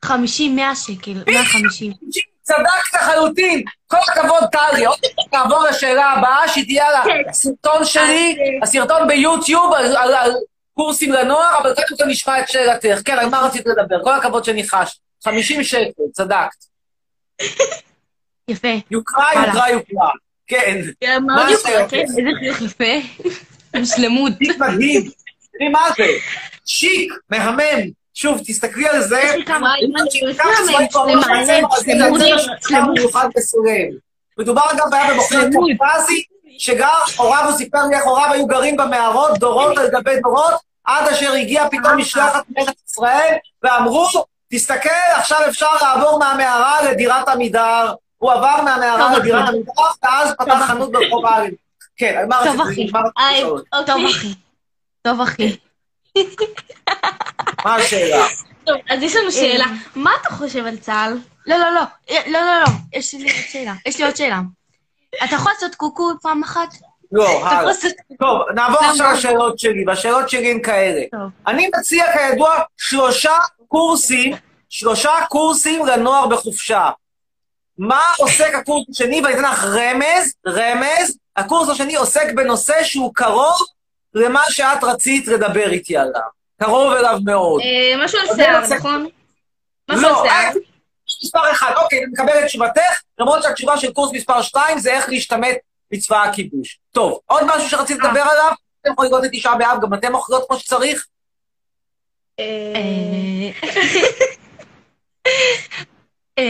50, 0.06 0.56
100 0.56 0.76
שקל, 0.76 1.12
150. 1.28 1.94
צדקת 2.42 2.62
לחלוטין. 2.94 3.64
כל 3.88 3.98
הכבוד, 4.12 4.44
טלי. 4.52 4.86
עוד 4.86 4.98
מעט 5.18 5.34
נעבור 5.34 5.64
לשאלה 5.64 6.06
הבאה, 6.12 6.48
שהיא 6.48 6.64
תהיה 6.66 6.88
על 6.88 6.96
כן. 7.04 7.30
הסרטון 7.30 7.86
שלי, 7.86 8.36
הסרטון 8.64 9.08
ביוטיוב, 9.08 9.74
על- 9.74 9.98
על 9.98 10.14
על 10.14 10.32
קורסים 10.74 11.12
לנוער, 11.12 11.58
אבל 11.62 11.76
קודם 11.76 11.98
כל 11.98 12.06
נשמע 12.06 12.40
את 12.40 12.50
שאלתך. 12.50 13.00
כן, 13.06 13.20
על 13.20 13.30
מה 13.30 13.40
רצית 13.40 13.66
לדבר? 13.66 14.04
כל 14.04 14.14
הכבוד 14.14 14.46
שניחשת. 14.46 14.98
50 15.24 15.64
שקל, 15.64 16.04
צדקת. 16.14 16.66
יפה. 18.48 18.68
יוקרה. 18.92 19.46
יוקרה, 19.46 19.70
יוקרה. 19.70 20.10
כן. 20.48 20.82
מה 21.26 21.48
השאלה? 21.48 21.90
כן, 21.90 22.00
איזה 22.00 22.30
חיוך 22.40 22.62
יפה. 22.62 23.08
עם 23.76 23.86
שלמות. 23.86 24.32
שיק 24.44 24.58
מדהים. 24.58 25.10
תראי 25.52 25.70
מה 25.70 25.82
זה. 25.98 26.04
שיק, 26.66 27.14
מהמם. 27.30 27.92
שוב, 28.14 28.42
תסתכלי 28.48 28.88
על 28.88 29.02
זה. 29.02 29.22
מסוים. 33.38 33.92
מדובר 34.38 34.62
גם 34.78 34.90
בעיה 34.90 35.14
במוכר 35.14 35.42
שלמות. 35.42 35.70
קווקזי, 35.78 36.24
שגר, 36.58 36.88
הוריו, 37.18 37.46
הוא 37.50 37.58
סיפר 37.58 37.88
לי 37.90 37.96
איך 37.96 38.04
הוריו 38.04 38.34
היו 38.34 38.48
גרים 38.48 38.78
במערות, 38.78 39.40
דורות 39.40 39.78
על 39.78 39.90
גבי 39.92 40.20
דורות, 40.20 40.54
עד 40.84 41.08
אשר 41.08 41.32
הגיעה 41.34 41.70
פתאום 41.70 41.98
משלחת 41.98 42.44
מארץ 42.50 42.76
ישראל, 42.88 43.36
ואמרו, 43.64 44.08
תסתכל, 44.52 44.90
עכשיו 45.16 45.40
אפשר 45.50 45.74
לעבור 45.82 46.20
מהמערה 46.20 46.92
לדירת 46.92 47.28
עמידר. 47.28 47.94
הוא 48.18 48.32
עבר 48.32 48.62
מהמערה 48.64 49.18
לדירת. 49.18 49.50
עמידר, 49.50 49.72
ואז 50.04 50.34
פתח 50.40 50.66
חנות 50.68 50.92
ברחוב 50.92 51.26
הארץ. 51.26 51.54
כן, 51.98 52.26
מה 52.30 52.38
רצית? 52.38 52.52
טוב, 52.52 52.62
אחי. 52.62 52.90
מה 52.92 53.00
רצית 53.00 53.14
היי, 53.18 53.38
לשאול? 53.44 53.64
טוב, 53.72 54.06
אחי. 54.10 54.34
טוב, 55.02 55.22
אחי. 55.22 55.58
מה 57.66 57.76
השאלה? 57.76 58.26
טוב, 58.66 58.76
אז 58.90 59.04
יש 59.04 59.16
לנו 59.16 59.32
שאלה. 59.32 59.66
מה 59.96 60.12
אתה 60.22 60.30
חושב 60.30 60.66
על 60.66 60.78
צה"ל? 60.78 61.18
לא, 61.48 61.58
לא, 61.58 61.72
לא. 61.72 61.82
לא, 62.28 62.40
לא, 62.40 62.60
לא. 62.60 62.68
יש 62.94 63.14
לי 63.14 63.24
עוד 63.24 63.42
שאלה. 63.50 63.74
יש 63.86 63.98
לי 64.00 64.06
עוד 64.06 64.16
שאלה. 64.16 64.40
אתה 65.24 65.36
יכול 65.36 65.52
לעשות 65.52 65.76
קוקו 65.76 66.12
פעם 66.22 66.44
אחת? 66.44 66.74
לא, 67.12 67.48
הלאה. 67.48 67.74
טוב, 68.20 68.42
נעבור? 68.56 68.80
עכשיו 68.80 69.12
לשאלות 69.14 69.60
שלי, 69.60 69.84
והשאלות 69.88 70.30
שלי 70.30 70.52
הן 70.52 70.62
כאלה. 70.62 71.02
אני 71.48 71.70
מציע 71.78 72.06
כידוע 72.14 72.56
שלושה 72.78 73.34
קורסים, 73.72 74.34
שלושה 74.70 75.12
קורסים 75.30 75.86
לנוער 75.86 76.28
בחופשה. 76.28 76.90
מה 77.78 78.02
עוסק 78.18 78.54
הקורס 78.54 78.86
השני, 78.90 79.22
ואני 79.22 79.34
אתן 79.34 79.44
לך 79.44 79.64
רמז, 79.64 80.34
רמז, 80.48 81.18
הקורס 81.36 81.70
השני 81.70 81.96
עוסק 81.96 82.34
בנושא 82.36 82.84
שהוא 82.84 83.12
קרוב 83.16 83.58
למה 84.14 84.42
שאת 84.50 84.84
רצית 84.84 85.28
לדבר 85.28 85.70
איתי 85.72 85.98
עליו. 85.98 86.22
קרוב 86.62 86.94
אליו 86.94 87.20
מאוד. 87.26 87.62
אה, 87.62 88.06
משהו 88.06 88.20
על 88.20 88.36
שיער, 88.36 88.76
נכון? 88.78 89.08
משהו 89.90 90.02
לא, 90.02 90.22
על 90.22 90.28
שיער. 90.28 90.36
אה, 90.36 90.52
מספר 91.24 91.52
אחד, 91.52 91.74
אוקיי, 91.84 92.00
אני 92.00 92.08
מקבל 92.12 92.40
את 92.40 92.46
תשובתך, 92.46 93.02
למרות 93.20 93.44
שהתשובה 93.44 93.78
של 93.78 93.94
קורס 93.94 94.12
מספר 94.14 94.42
שתיים 94.42 94.80
זה 94.80 94.92
איך 94.92 95.10
להשתמט 95.10 95.58
מצבא 95.92 96.24
הכיבוש. 96.24 96.80
טוב, 96.92 97.20
עוד 97.26 97.44
משהו 97.46 97.70
שרצית 97.70 97.98
לדבר 97.98 98.22
עליו? 98.22 98.52
אתם 98.82 98.92
יכולים 98.92 99.12
לראות 99.12 99.26
את 99.26 99.30
תשעה 99.34 99.56
באב, 99.56 99.82
גם 99.82 99.94
אתם 99.94 100.16
אוכלות 100.16 100.48
כמו 100.48 100.60
שצריך? 100.60 101.06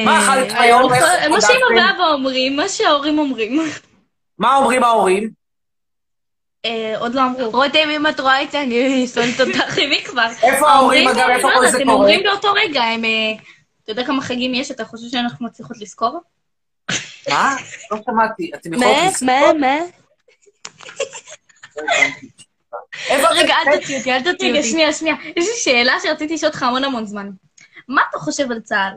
מה 0.06 0.20
אכלת 0.24 0.52
היום? 0.60 0.94
אה, 0.94 1.30
מה 1.30 1.42
שאמא? 1.42 1.66
ואבא 1.76 2.08
אומרים, 2.14 2.56
מה 2.56 2.70
שההורים 2.70 3.20
אומרים. 3.20 3.62
מה 4.38 4.56
אומרים 4.56 4.84
ההורים? 4.84 5.30
אה, 6.66 6.94
עוד 6.98 7.16
לא 7.16 7.22
אמרו. 7.26 7.50
רותם, 7.52 7.90
אם 7.96 8.08
את 8.08 8.20
רואה 8.20 8.44
את 8.44 8.52
זה, 8.52 8.62
אני 8.62 9.08
שונאת 9.08 9.42
אותך, 9.42 9.78
מי 9.78 10.02
כבר? 10.06 10.28
איפה 10.44 10.70
ההורים, 10.70 11.08
אגב, 11.08 11.30
איפה 11.30 11.50
לא 11.50 11.56
כל 11.56 11.68
זה 11.68 11.78
הם 11.78 11.84
קורה? 11.84 11.96
אומרים 11.96 12.24
באותו 12.24 12.54
רגע, 12.54 12.84
הם... 12.84 13.06
אה, 13.06 13.34
אתה 13.84 13.92
יודע 13.92 14.06
כמה 14.06 14.22
חגים 14.22 14.54
יש? 14.54 14.72
אתה 14.72 14.86
חושב 14.86 15.08
שאנחנו 15.12 15.46
מצליחות 15.46 15.78
לזכור? 15.78 16.20
מה? 17.30 17.56
לא 17.92 17.98
שמעתי. 18.06 18.52
אתם 18.56 18.74
יכולות 18.74 18.96
מה? 18.96 19.08
לזכור? 19.08 19.54
מה? 19.54 19.54
מה? 19.54 19.78
איפה 21.78 22.41
רגע, 23.10 23.56
אתם- 23.62 23.70
אל 23.72 23.78
תוציא 23.80 23.98
אותי, 23.98 24.12
אל 24.12 24.18
תוציא 24.18 24.32
אותי. 24.32 24.52
רגע, 24.52 24.64
שנייה, 24.64 24.94
שנייה. 24.94 25.16
יש 25.36 25.48
לי 25.48 25.56
שאלה 25.64 25.94
שרציתי 26.04 26.34
לשאול 26.34 26.50
אותך 26.52 26.64
המון 26.64 26.84
המון 26.84 27.06
זמן. 27.06 27.30
מה 27.88 28.02
אתה 28.10 28.18
חושב 28.20 28.52
על 28.52 28.60
צה"ל? 28.60 28.94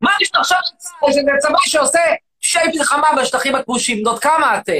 מה 0.00 0.10
יש 0.20 0.30
לך 0.34 0.40
עכשיו 0.40 0.58
לצה"ל? 0.74 1.12
שזה 1.12 1.20
צבא 1.38 1.58
שעושה 1.66 1.98
פשעי 2.40 2.68
מלחמה 2.74 3.08
בשטחים 3.22 3.54
הכבושים. 3.54 3.98
בנות 4.02 4.22
כמה 4.22 4.58
אתן? 4.58 4.72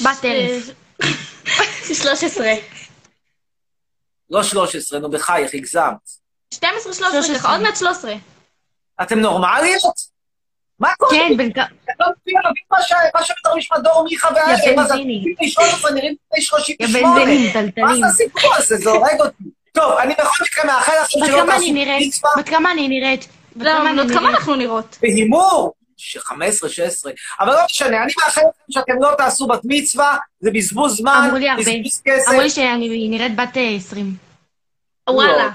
בת 0.00 0.24
אלף. 0.24 0.70
13. 2.02 2.46
לא 4.30 4.42
13, 4.42 4.98
נו 4.98 5.10
בחייך, 5.10 5.54
הגזמת. 5.54 5.94
12, 6.54 6.92
13, 6.94 7.38
ככה, 7.38 7.52
עוד 7.52 7.60
מעט 7.62 7.76
13. 7.76 8.14
אתם 9.02 9.18
נורמליות? 9.18 9.94
מה 10.78 10.88
קורה? 10.98 11.10
כן, 11.12 11.36
בן 11.36 11.52
כמה... 11.52 11.64
לא 12.00 12.06
מבינים 12.22 12.40
מה 12.70 12.82
ש- 12.82 12.92
מה 13.14 13.24
שמדברים 13.24 13.62
שם 13.62 13.74
דור 13.84 14.04
מיכה 14.04 14.28
והאם, 14.34 14.50
אז 14.50 14.60
אתם 14.60 14.76
בנזיני. 14.76 15.34
בני 15.38 15.48
13 15.50 15.90
נראים 15.90 16.14
בני 16.30 16.40
יא 16.40 16.44
38. 16.46 17.14
בנזינים, 17.14 17.46
מה 17.46 17.52
טלטלים. 17.52 18.00
זה 18.00 18.06
הסיפור 18.06 18.54
הזה? 18.58 18.76
זה 18.76 18.90
הורג 18.90 19.20
אותי. 19.20 19.44
טוב, 19.72 19.92
אני 19.92 20.14
בכל 20.18 20.44
מקרה 20.44 20.64
מאחל 20.64 20.92
לכם 21.02 21.20
בת 21.20 21.26
שלא 21.26 21.36
כמה 21.40 21.52
תעשו 21.52 21.62
אני 21.64 21.72
נראית? 21.72 22.08
מצווה 22.08 22.30
בת 22.38 22.48
כמה 22.48 22.72
אני 22.72 22.88
נראית? 22.88 23.28
בת 23.56 23.66
כמה? 24.14 24.30
אנחנו 24.30 24.54
נראות? 24.54 24.98
בהימור. 25.02 25.72
ש- 25.96 26.16
15, 26.18 26.68
16, 26.70 27.12
אבל 27.40 27.52
לא 27.52 27.60
משנה, 27.70 28.02
אני 28.02 28.12
מאחל 28.18 28.40
לכם 28.40 28.40
שאתם 28.70 28.92
לא 29.00 29.10
תעשו 29.18 29.46
בת 29.46 29.60
מצווה, 29.64 30.16
זה 30.40 30.50
בזבוז 30.54 30.96
זמן, 30.96 31.22
אמרו 31.24 31.38
לי 31.38 31.48
הרבה. 31.50 31.62
בזבוז 31.62 32.02
כסף. 32.04 32.28
אמרו 32.28 32.40
לי 32.42 32.50
שאני 32.50 33.08
נראית 33.08 33.36
בת 33.36 33.56
אה, 33.56 33.70
20. 33.76 34.14
וואלה. 35.10 35.48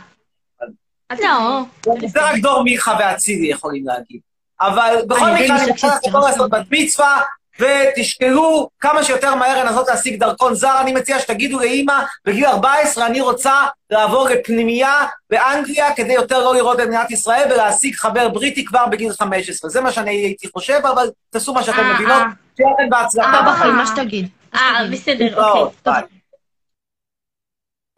לא. 1.19 1.62
זה 2.08 2.21
רק 2.21 2.36
דור 2.41 2.63
מיכה 2.63 2.97
ואצילי 2.99 3.47
יכולים 3.52 3.86
להגיד. 3.88 4.19
אבל 4.61 4.95
בכל 5.07 5.31
מקרה, 5.31 5.63
אני 5.63 6.13
לא 6.13 6.19
לעשות 6.19 6.51
בת 6.51 6.65
מצווה, 6.71 7.21
ותשקלו 7.59 8.69
כמה 8.79 9.03
שיותר 9.03 9.35
מהר 9.35 9.65
לנסות 9.65 9.87
להשיג 9.87 10.19
דרכון 10.19 10.55
זר. 10.55 10.81
אני 10.81 10.93
מציע 10.93 11.19
שתגידו 11.19 11.59
לאימא, 11.59 12.03
בגיל 12.25 12.45
14 12.45 13.05
אני 13.05 13.21
רוצה 13.21 13.53
לעבור 13.89 14.29
לפנימייה 14.29 15.05
באנגליה 15.29 15.95
כדי 15.95 16.13
יותר 16.13 16.39
לא 16.39 16.55
לראות 16.55 16.79
את 16.79 16.85
מדינת 16.85 17.11
ישראל 17.11 17.51
ולהשיג 17.51 17.95
חבר 17.95 18.29
בריטי 18.29 18.65
כבר 18.65 18.85
בגיל 18.87 19.13
15. 19.13 19.69
זה 19.69 19.81
מה 19.81 19.91
שאני 19.91 20.11
הייתי 20.11 20.47
חושב, 20.53 20.79
אבל 20.93 21.09
תעשו 21.29 21.53
מה 21.53 21.63
שאתם 21.63 21.79
אה, 21.79 21.93
מבינות. 21.93 22.21
אה. 22.21 22.27
שיהיה 22.57 22.69
לכם 22.73 22.89
בהצלחה. 22.89 23.71
מה 23.71 23.85
שתגיד. 23.87 24.29
אה. 24.55 24.87
בסדר, 24.91 25.43
אוקיי. 25.43 25.75
טוב. 25.83 25.93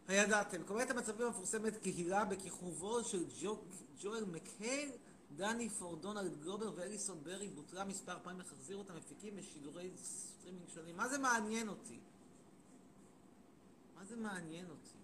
הידעתם, 0.08 0.62
קומדיית 0.66 0.90
המצבים 0.90 1.26
המפורסמת 1.26 1.76
קהילה 1.82 2.24
בכיכובו 2.24 3.04
של 3.04 3.18
ג'ו- 3.42 3.60
ג'ואל 4.02 4.24
מקהל, 4.32 4.88
דני 5.36 5.68
פודי, 5.68 5.96
דונלד 5.96 6.42
גלובר 6.42 6.72
ואליסון 6.74 7.18
ברי 7.22 7.48
בוטלה 7.48 7.84
מספר 7.84 8.16
פעמים 8.22 8.40
להחזיר 8.40 8.76
אותם 8.76 8.96
מפיקים 8.96 9.36
בשידורי 9.36 9.90
סטרימינג 9.96 10.68
שונים. 10.74 10.96
מה 10.96 11.08
זה 11.08 11.18
מעניין 11.18 11.68
אותי? 11.68 11.98
מה 13.96 14.04
זה 14.04 14.16
מעניין 14.16 14.70
אותי? 14.70 14.98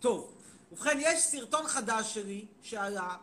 טוב, 0.00 0.34
ובכן, 0.72 0.98
יש 1.00 1.22
סרטון 1.22 1.66
חדש 1.66 2.14
שלי 2.14 2.46
שעלה 2.62 3.16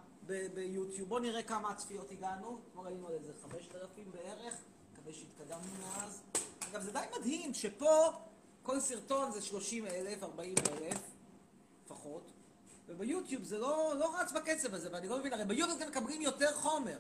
ביוטיוב. 0.54 1.10
בואו 1.10 1.20
נראה 1.20 1.44
כמה 1.44 1.76
צפיות 1.76 2.12
הגענו. 2.12 2.60
כבר 2.74 2.84
ראינו 2.84 3.08
על 3.08 3.14
איזה 3.14 3.34
5,000 3.42 4.12
בערך. 4.12 4.54
מקווה 4.94 5.14
שהתקדמנו 5.14 5.74
מאז. 5.80 6.22
אגב, 6.72 6.82
זה 6.82 6.92
די 6.92 7.00
מדהים 7.20 7.54
שפה 7.54 8.12
כל 8.64 8.80
סרטון 8.80 9.32
זה 9.32 9.42
30,000, 9.42 10.24
40,000 10.24 10.98
לפחות, 11.86 12.32
וביוטיוב 12.90 13.44
זה 13.44 13.58
לא, 13.58 13.94
לא 14.00 14.16
רץ 14.20 14.32
בקצב 14.32 14.74
הזה, 14.74 14.90
ואני 14.92 15.08
לא 15.08 15.20
מבין, 15.20 15.34
הרי 15.34 15.46
ביוטיוב 15.46 15.82
אתם 15.82 15.90
מקבלים 15.90 16.22
יותר 16.22 16.54
חומר. 16.54 16.98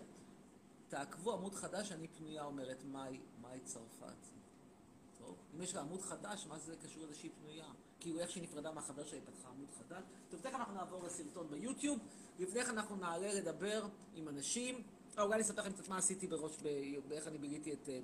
תעקבו 0.89 1.33
עמוד 1.33 1.55
חדש, 1.55 1.91
אני 1.91 2.07
פנויה, 2.07 2.43
אומרת 2.43 2.83
מאי, 2.91 3.19
מאי 3.41 3.59
צרפת. 3.59 4.27
טוב, 5.17 5.35
אם 5.55 5.61
יש 5.61 5.75
לה 5.75 5.81
עמוד 5.81 6.01
חדש, 6.01 6.45
מה 6.49 6.59
זה 6.59 6.75
קשור 6.83 7.03
לזה 7.03 7.15
שהיא 7.15 7.31
פנויה? 7.41 7.65
כאילו 7.99 8.19
איך 8.19 8.29
שהיא 8.29 8.43
נפרדה 8.43 8.71
מהחבר 8.71 9.05
שלה, 9.05 9.19
היא 9.19 9.25
פתחה 9.25 9.49
עמוד 9.49 9.69
חדש. 9.79 10.03
טוב, 10.29 10.39
תכף 10.39 10.55
אנחנו 10.55 10.73
נעבור 10.73 11.03
לסרטון 11.05 11.47
ביוטיוב, 11.49 11.99
לפני 12.39 12.63
כן 12.65 12.69
אנחנו 12.69 12.95
נעלה 12.95 13.33
לדבר 13.33 13.85
עם 14.15 14.29
אנשים. 14.29 14.83
אה, 15.17 15.23
אולי 15.23 15.35
אני 15.35 15.43
אספר 15.43 15.61
לכם 15.61 15.71
קצת 15.71 15.87
מה 15.87 15.97
עשיתי 15.97 16.27
בראש, 16.27 16.51
באיך 17.07 17.27
אני 17.27 17.37
ביליתי 17.37 17.73
את, 17.73 17.89
אה, 17.89 17.99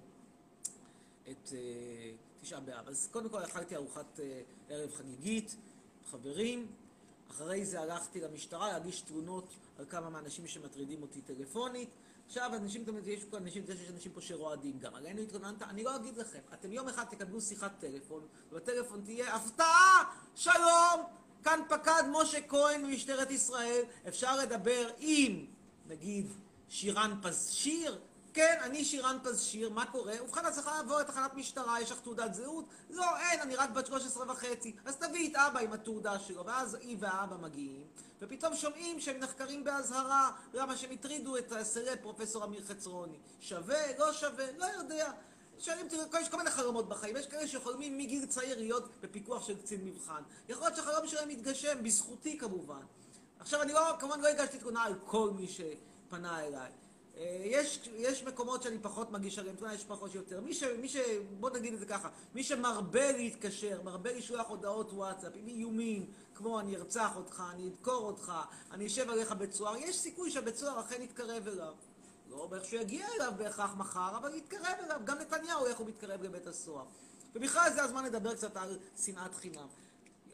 את 1.32 1.50
אה, 1.54 2.12
תשעה 2.42 2.60
באב. 2.60 2.88
אז 2.88 3.10
קודם 3.12 3.30
כל 3.30 3.44
אכלתי 3.44 3.76
ארוחת 3.76 4.20
אה, 4.20 4.42
ערב 4.70 4.92
חגיגית, 4.92 5.56
חברים. 6.12 6.68
אחרי 7.32 7.66
זה 7.66 7.82
הלכתי 7.82 8.22
למשטרה 8.22 8.72
להגיש 8.72 9.02
תלונות 9.02 9.54
על 9.80 9.86
כמה 9.90 10.10
מהאנשים 10.10 10.48
שמטרידים 10.48 11.02
אותי 11.02 11.22
טלפונית, 11.22 11.90
עכשיו, 12.28 12.52
אנשים, 12.56 12.84
תמיד, 12.84 13.08
יש 13.08 13.24
פה 13.24 13.38
אנשים, 13.38 13.64
יש 13.70 13.90
אנשים 13.90 14.12
פה 14.12 14.22
שרועדים 14.22 14.80
גם, 14.80 14.96
עלינו 14.96 15.22
התלוננת, 15.22 15.62
אני 15.62 15.84
לא 15.84 15.96
אגיד 15.96 16.18
לכם, 16.18 16.40
אתם 16.54 16.72
יום 16.72 16.88
אחד 16.88 17.04
תקבלו 17.04 17.42
שיחת 17.42 17.72
טלפון, 17.80 18.28
ובטלפון 18.52 19.02
תהיה 19.06 19.36
הפתעה, 19.36 20.16
שלום, 20.36 21.04
כאן 21.44 21.60
פקד 21.70 22.04
משה 22.12 22.48
כהן 22.48 22.86
ממשטרת 22.86 23.32
ישראל, 23.32 23.82
אפשר 24.08 24.38
לדבר 24.38 24.90
עם, 25.00 25.46
נגיד, 25.88 26.28
שירן 26.70 27.20
פזשיר? 27.22 28.00
כן, 28.36 28.58
אני 28.62 28.86
שירן 28.86 29.18
פזשיר, 29.24 29.70
מה 29.70 29.86
קורה? 29.86 30.14
ובכן, 30.24 30.48
את 30.48 30.54
צריכה 30.54 30.78
לעבור 30.78 31.00
לתחנת 31.00 31.34
משטרה, 31.34 31.82
יש 31.82 31.92
לך 31.92 32.00
תעודת 32.00 32.34
זהות? 32.34 32.66
לא, 32.90 33.18
אין, 33.18 33.42
אני 33.42 33.56
רק 33.56 33.70
בת 33.70 33.86
13 33.86 34.32
וחצי. 34.32 34.76
אז 34.86 34.96
תביאי 34.96 35.32
את 35.32 35.36
אבא 35.36 35.60
עם 35.60 35.74
התעודה 35.74 36.20
שלו, 36.20 36.46
ואז 36.46 36.78
היא 36.82 36.98
והאבא 37.00 37.38
מגיעים, 37.38 37.88
ופתאום 38.22 38.56
שומעים 38.56 39.00
שהם 39.00 39.20
נחקרים 39.20 39.64
באזהרה, 39.64 40.32
למה 40.54 40.78
שהם 40.78 40.92
הטרידו 40.92 41.38
את 41.38 41.52
הסלב 41.52 41.96
פרופסור 42.02 42.44
אמיר 42.44 42.62
חצרוני. 42.66 43.18
שווה, 43.40 43.98
לא 43.98 44.14
שווה, 44.14 44.46
לא 44.58 44.66
יודע. 44.66 45.12
שואלים, 45.60 45.88
תראו, 45.88 46.04
יש 46.22 46.30
כל 46.30 46.38
מיני 46.38 46.50
חלומות 46.50 46.90
בחיים, 46.90 47.18
יש 47.18 47.28
כאלה 47.28 47.48
שחולמים 47.48 47.98
מגיל 47.98 48.26
צעיר 48.26 48.60
להיות 48.60 48.90
בפיקוח 49.02 49.48
של 49.48 49.58
קצין 49.58 49.86
מבחן. 49.86 50.22
יכול 50.50 50.64
להיות 50.64 50.76
שהחלום 50.76 51.08
שלהם 51.08 51.30
יתגשם, 51.30 51.84
בזכותי 51.84 52.38
כמובן. 52.38 52.82
עכשיו, 53.40 53.62
אני 53.62 53.74
לא, 53.74 53.82
כמובן 54.00 54.20
לא 54.20 54.28
הגשתי 54.28 54.58
תלונה 54.58 54.84
על 54.84 54.94
כל 55.06 55.32
מי 55.36 55.48
שפנה 55.48 56.46
אליי. 56.46 56.72
אה, 57.18 57.42
יש, 57.46 57.90
יש 57.96 58.24
מקומות 58.24 58.64
שאני 58.64 58.80
פחות 58.80 59.12
מגיש 59.12 59.40
עליהם 59.40 59.56
תלונה, 59.56 59.74
יש 59.74 59.84
פחות 59.84 60.12
שיותר. 60.12 60.42
מי 60.42 60.54
ש... 60.54 60.64
מי 60.64 60.90
ש... 60.90 60.98
בוא 61.40 61.50
נגיד 61.50 61.74
את 61.74 61.80
זה 61.80 61.86
ככה, 61.86 62.10
מי 62.36 62.44
שמרבה 62.44 63.12
להתקשר, 63.12 63.82
מרבה 63.82 64.14
לשלוח 64.14 64.50
הודעות 64.50 64.94
וואטסאפ 64.94 65.32
עם 65.36 65.48
איומים, 65.48 66.12
כמו 66.36 66.60
אני 66.60 66.76
ארצח 66.76 67.16
אותך, 67.16 67.44
אני 67.54 67.68
אדקור 67.68 68.08
אותך, 68.08 68.34
אני 68.72 68.88
אשב 68.88 69.10
עליך 69.10 69.32
בית 69.32 69.54
סוהר, 69.54 69.78
יש 69.78 69.96
סיכוי 70.00 70.32
שהבית 70.32 70.56
סוהר 70.56 70.80
אכן 70.80 71.02
יתקרב 71.02 71.48
אליו. 71.48 71.74
לא 72.30 72.36
אומר 72.36 72.64
שהוא 72.64 72.82
יגיע 72.82 73.08
אליו 73.16 73.34
בהכרח 73.38 73.76
מחר, 73.78 74.18
אבל 74.18 74.36
יתקרב 74.36 74.76
אליו. 74.86 75.02
גם 75.04 75.18
נתניהו, 75.18 75.66
איך 75.66 75.78
הוא 75.78 75.88
מתקרב 75.88 76.24
לבית 76.24 76.48
הסוהר. 76.48 76.86
ובכלל 77.36 77.72
זה 77.76 77.84
הזמן 77.84 78.06
לדבר 78.06 78.36
קצת 78.36 78.58
על 78.58 78.80
שנאת 79.06 79.36
חינם. 79.36 79.68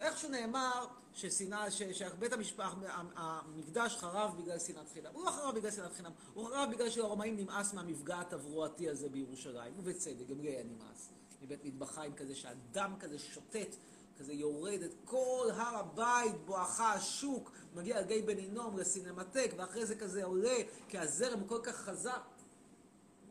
איכשהו 0.02 0.30
נאמר 0.30 0.86
שבית 1.14 2.34
המשפח, 2.34 2.76
המקדש 3.16 3.96
חרב 3.96 4.36
בגלל 4.42 4.60
שנאת 4.60 4.90
חינם. 4.94 5.12
הוא 5.14 5.26
לא 5.26 5.32
חרב 5.32 5.56
בגלל 5.56 5.72
שנאת 5.72 5.94
חינם, 5.94 6.12
הוא 6.34 6.48
חרב 6.48 6.70
בגלל 6.72 6.90
שלרומאים 6.90 7.38
נמאס 7.38 7.74
מהמפגע 7.74 8.20
התברואתי 8.20 8.90
הזה 8.90 9.10
בירושלים, 9.10 9.74
ובצדק, 9.78 10.28
גם 10.28 10.42
לי 10.42 10.50
היה 10.50 10.64
נמאס. 10.64 11.10
מבית 11.42 11.66
מטבחיים 11.66 12.14
כזה, 12.14 12.36
שהדם 12.36 12.94
כזה 13.00 13.20
שוטט, 13.20 13.76
כזה 14.20 14.34
יורד 14.34 14.82
את 14.82 14.94
כל 15.06 15.48
הר 15.54 15.78
הבית, 15.78 16.36
בואכה 16.46 16.94
השוק, 16.94 17.52
מגיע 17.76 18.02
לגיא 18.02 18.24
בן 18.26 18.38
הינום, 18.38 18.78
לסינמטק, 18.78 19.52
ואחרי 19.58 19.86
זה 19.86 19.96
כזה 19.96 20.24
עולה, 20.24 20.58
כי 20.90 20.98
הזרם 20.98 21.48
כל 21.48 21.60
כך 21.64 21.76
חזק. 21.76 22.22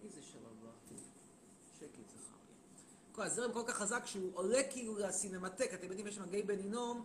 מי 0.03 0.09
זה 0.09 0.23
שם 0.23 0.39
הבא? 0.39 0.71
שקט 1.79 2.09
זכר 2.09 2.37
לי. 2.49 2.55
כל 2.77 3.00
הזרם 3.19 3.53
כל 3.53 3.63
כך 3.67 3.77
חזק 3.77 4.07
שהוא 4.07 4.31
עולה 4.35 4.63
כאילו 4.71 4.99
לסינמטק, 4.99 5.75
אתם 5.75 5.87
יודעים, 5.87 6.07
יש 6.07 6.15
שם 6.15 6.31
גיא 6.31 6.45
בן 6.45 6.59
הינום, 6.59 7.05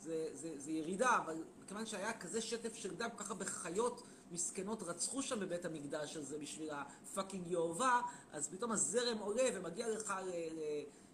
זה, 0.00 0.28
זה, 0.32 0.52
זה 0.56 0.70
ירידה, 0.70 1.16
אבל 1.16 1.44
מכיוון 1.62 1.86
שהיה 1.86 2.18
כזה 2.18 2.40
שטף 2.40 2.74
של 2.74 2.94
דם, 2.94 3.08
כל 3.16 3.24
כך 3.24 3.30
הרבה 3.30 3.44
חיות 3.44 4.02
מסכנות 4.30 4.82
רצחו 4.82 5.22
שם 5.22 5.40
בבית 5.40 5.64
המקדש 5.64 6.16
הזה 6.16 6.38
בשביל 6.38 6.70
הפאקינג 6.70 7.46
יהובה, 7.46 8.00
אז 8.32 8.48
פתאום 8.48 8.72
הזרם 8.72 9.18
עולה 9.18 9.44
ומגיע 9.54 9.88
לך 9.88 10.14
ל... 10.26 10.30
ל 10.30 10.60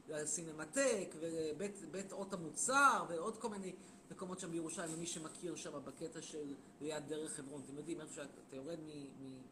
לסינמטק 0.08 1.14
ולבית 1.20 1.90
בית 1.90 2.12
אות 2.12 2.32
המוצר 2.32 3.04
ועוד 3.08 3.36
כל 3.36 3.48
מיני 3.48 3.72
מקומות 4.10 4.40
שם 4.40 4.50
בירושלים, 4.50 4.92
למי 4.92 5.06
שמכיר 5.06 5.56
שם 5.56 5.72
בקטע 5.84 6.22
של 6.22 6.54
ליד 6.80 7.08
דרך 7.08 7.32
חברון. 7.32 7.62
אתם 7.64 7.76
יודעים, 7.76 8.00
איפה 8.00 8.14
שאתה 8.14 8.56
יורד 8.56 8.78
מ... 8.80 8.88
מ... 8.88 9.42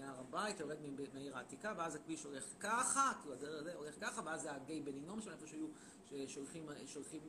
מהר 0.00 0.20
הבית, 0.20 0.56
אתה 0.56 0.62
יורד 0.62 0.76
מהעיר 1.14 1.36
העתיקה, 1.36 1.74
ואז 1.76 1.94
הכביש 1.94 2.24
הולך 2.24 2.44
ככה, 2.60 3.12
כאילו 3.20 3.34
הדרך 3.34 3.60
הזה 3.60 3.74
הולך 3.74 3.94
ככה, 4.00 4.22
ואז 4.24 4.42
זה 4.42 4.52
הגיא 4.52 4.82
בן 4.84 4.94
הינום 4.94 5.20
שם, 5.20 5.30
איפה 5.30 5.46
שהיו, 5.46 5.66
ששולחים, 6.10 6.66
שולחים, 6.86 7.20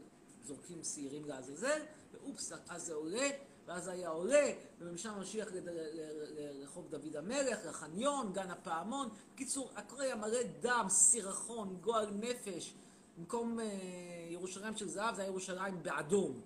זורקים 0.43 0.83
שעירים 0.83 1.25
לעזאזל, 1.25 1.81
ואופס, 2.11 2.51
אז 2.69 2.85
זה 2.85 2.93
עולה, 2.93 3.29
ואז 3.65 3.87
היה 3.87 4.09
עולה, 4.09 4.51
ומשם 4.79 5.13
ממשיך 5.17 5.49
לרחוב 5.53 6.89
דוד 6.89 7.15
המלך, 7.15 7.59
לחניון, 7.65 8.33
גן 8.33 8.51
הפעמון. 8.51 9.09
בקיצור, 9.33 9.71
הכל 9.75 10.01
היה 10.01 10.15
מלא 10.15 10.43
דם, 10.61 10.85
סירחון, 10.89 11.77
גועל 11.81 12.09
נפש. 12.11 12.75
במקום 13.17 13.59
אה, 13.59 13.65
ירושלים 14.29 14.77
של 14.77 14.87
זהב, 14.87 15.15
זה 15.15 15.21
היה 15.21 15.29
ירושלים 15.29 15.83
באדום. 15.83 16.41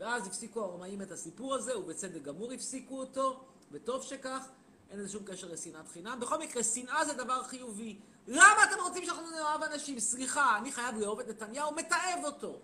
ואז 0.00 0.26
הפסיקו 0.26 0.60
הרומאים 0.60 1.02
את 1.02 1.10
הסיפור 1.10 1.54
הזה, 1.54 1.78
ובצדק 1.78 2.22
גמור 2.22 2.52
הפסיקו 2.52 3.00
אותו, 3.00 3.44
וטוב 3.72 4.02
שכך. 4.02 4.48
אין 4.90 4.98
לזה 4.98 5.08
שום 5.08 5.24
קשר 5.24 5.48
לשנאת 5.48 5.88
חינם. 5.88 6.20
בכל 6.20 6.38
מקרה, 6.38 6.62
שנאה 6.62 7.04
זה 7.04 7.12
דבר 7.12 7.42
חיובי. 7.42 7.98
למה 8.26 8.64
אתם 8.64 8.82
רוצים 8.82 9.04
שאנחנו 9.04 9.30
נאהב 9.30 9.62
אנשים? 9.62 10.00
סליחה, 10.00 10.58
אני 10.58 10.72
חייב 10.72 10.96
לאהוב 10.96 11.20
את 11.20 11.28
נתניהו, 11.28 11.74
מתעב 11.74 12.24
אותו. 12.24 12.60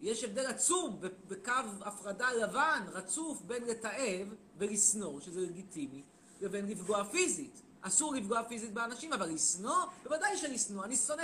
יש 0.00 0.24
הבדל 0.24 0.46
עצום 0.46 1.00
בקו 1.28 1.52
הפרדה 1.80 2.32
לבן, 2.32 2.84
רצוף, 2.92 3.42
בין 3.42 3.64
לתעב 3.64 4.34
ולשנוא, 4.58 5.20
שזה 5.20 5.40
לגיטימי, 5.40 6.02
לבין 6.40 6.66
לפגוע 6.66 7.04
פיזית. 7.04 7.62
אסור 7.80 8.14
לפגוע 8.14 8.42
פיזית 8.42 8.72
באנשים, 8.72 9.12
אבל 9.12 9.28
לשנוא? 9.28 9.86
בוודאי 10.02 10.36
שלשנוא. 10.36 10.84
אני 10.84 10.96
שונא 10.96 11.22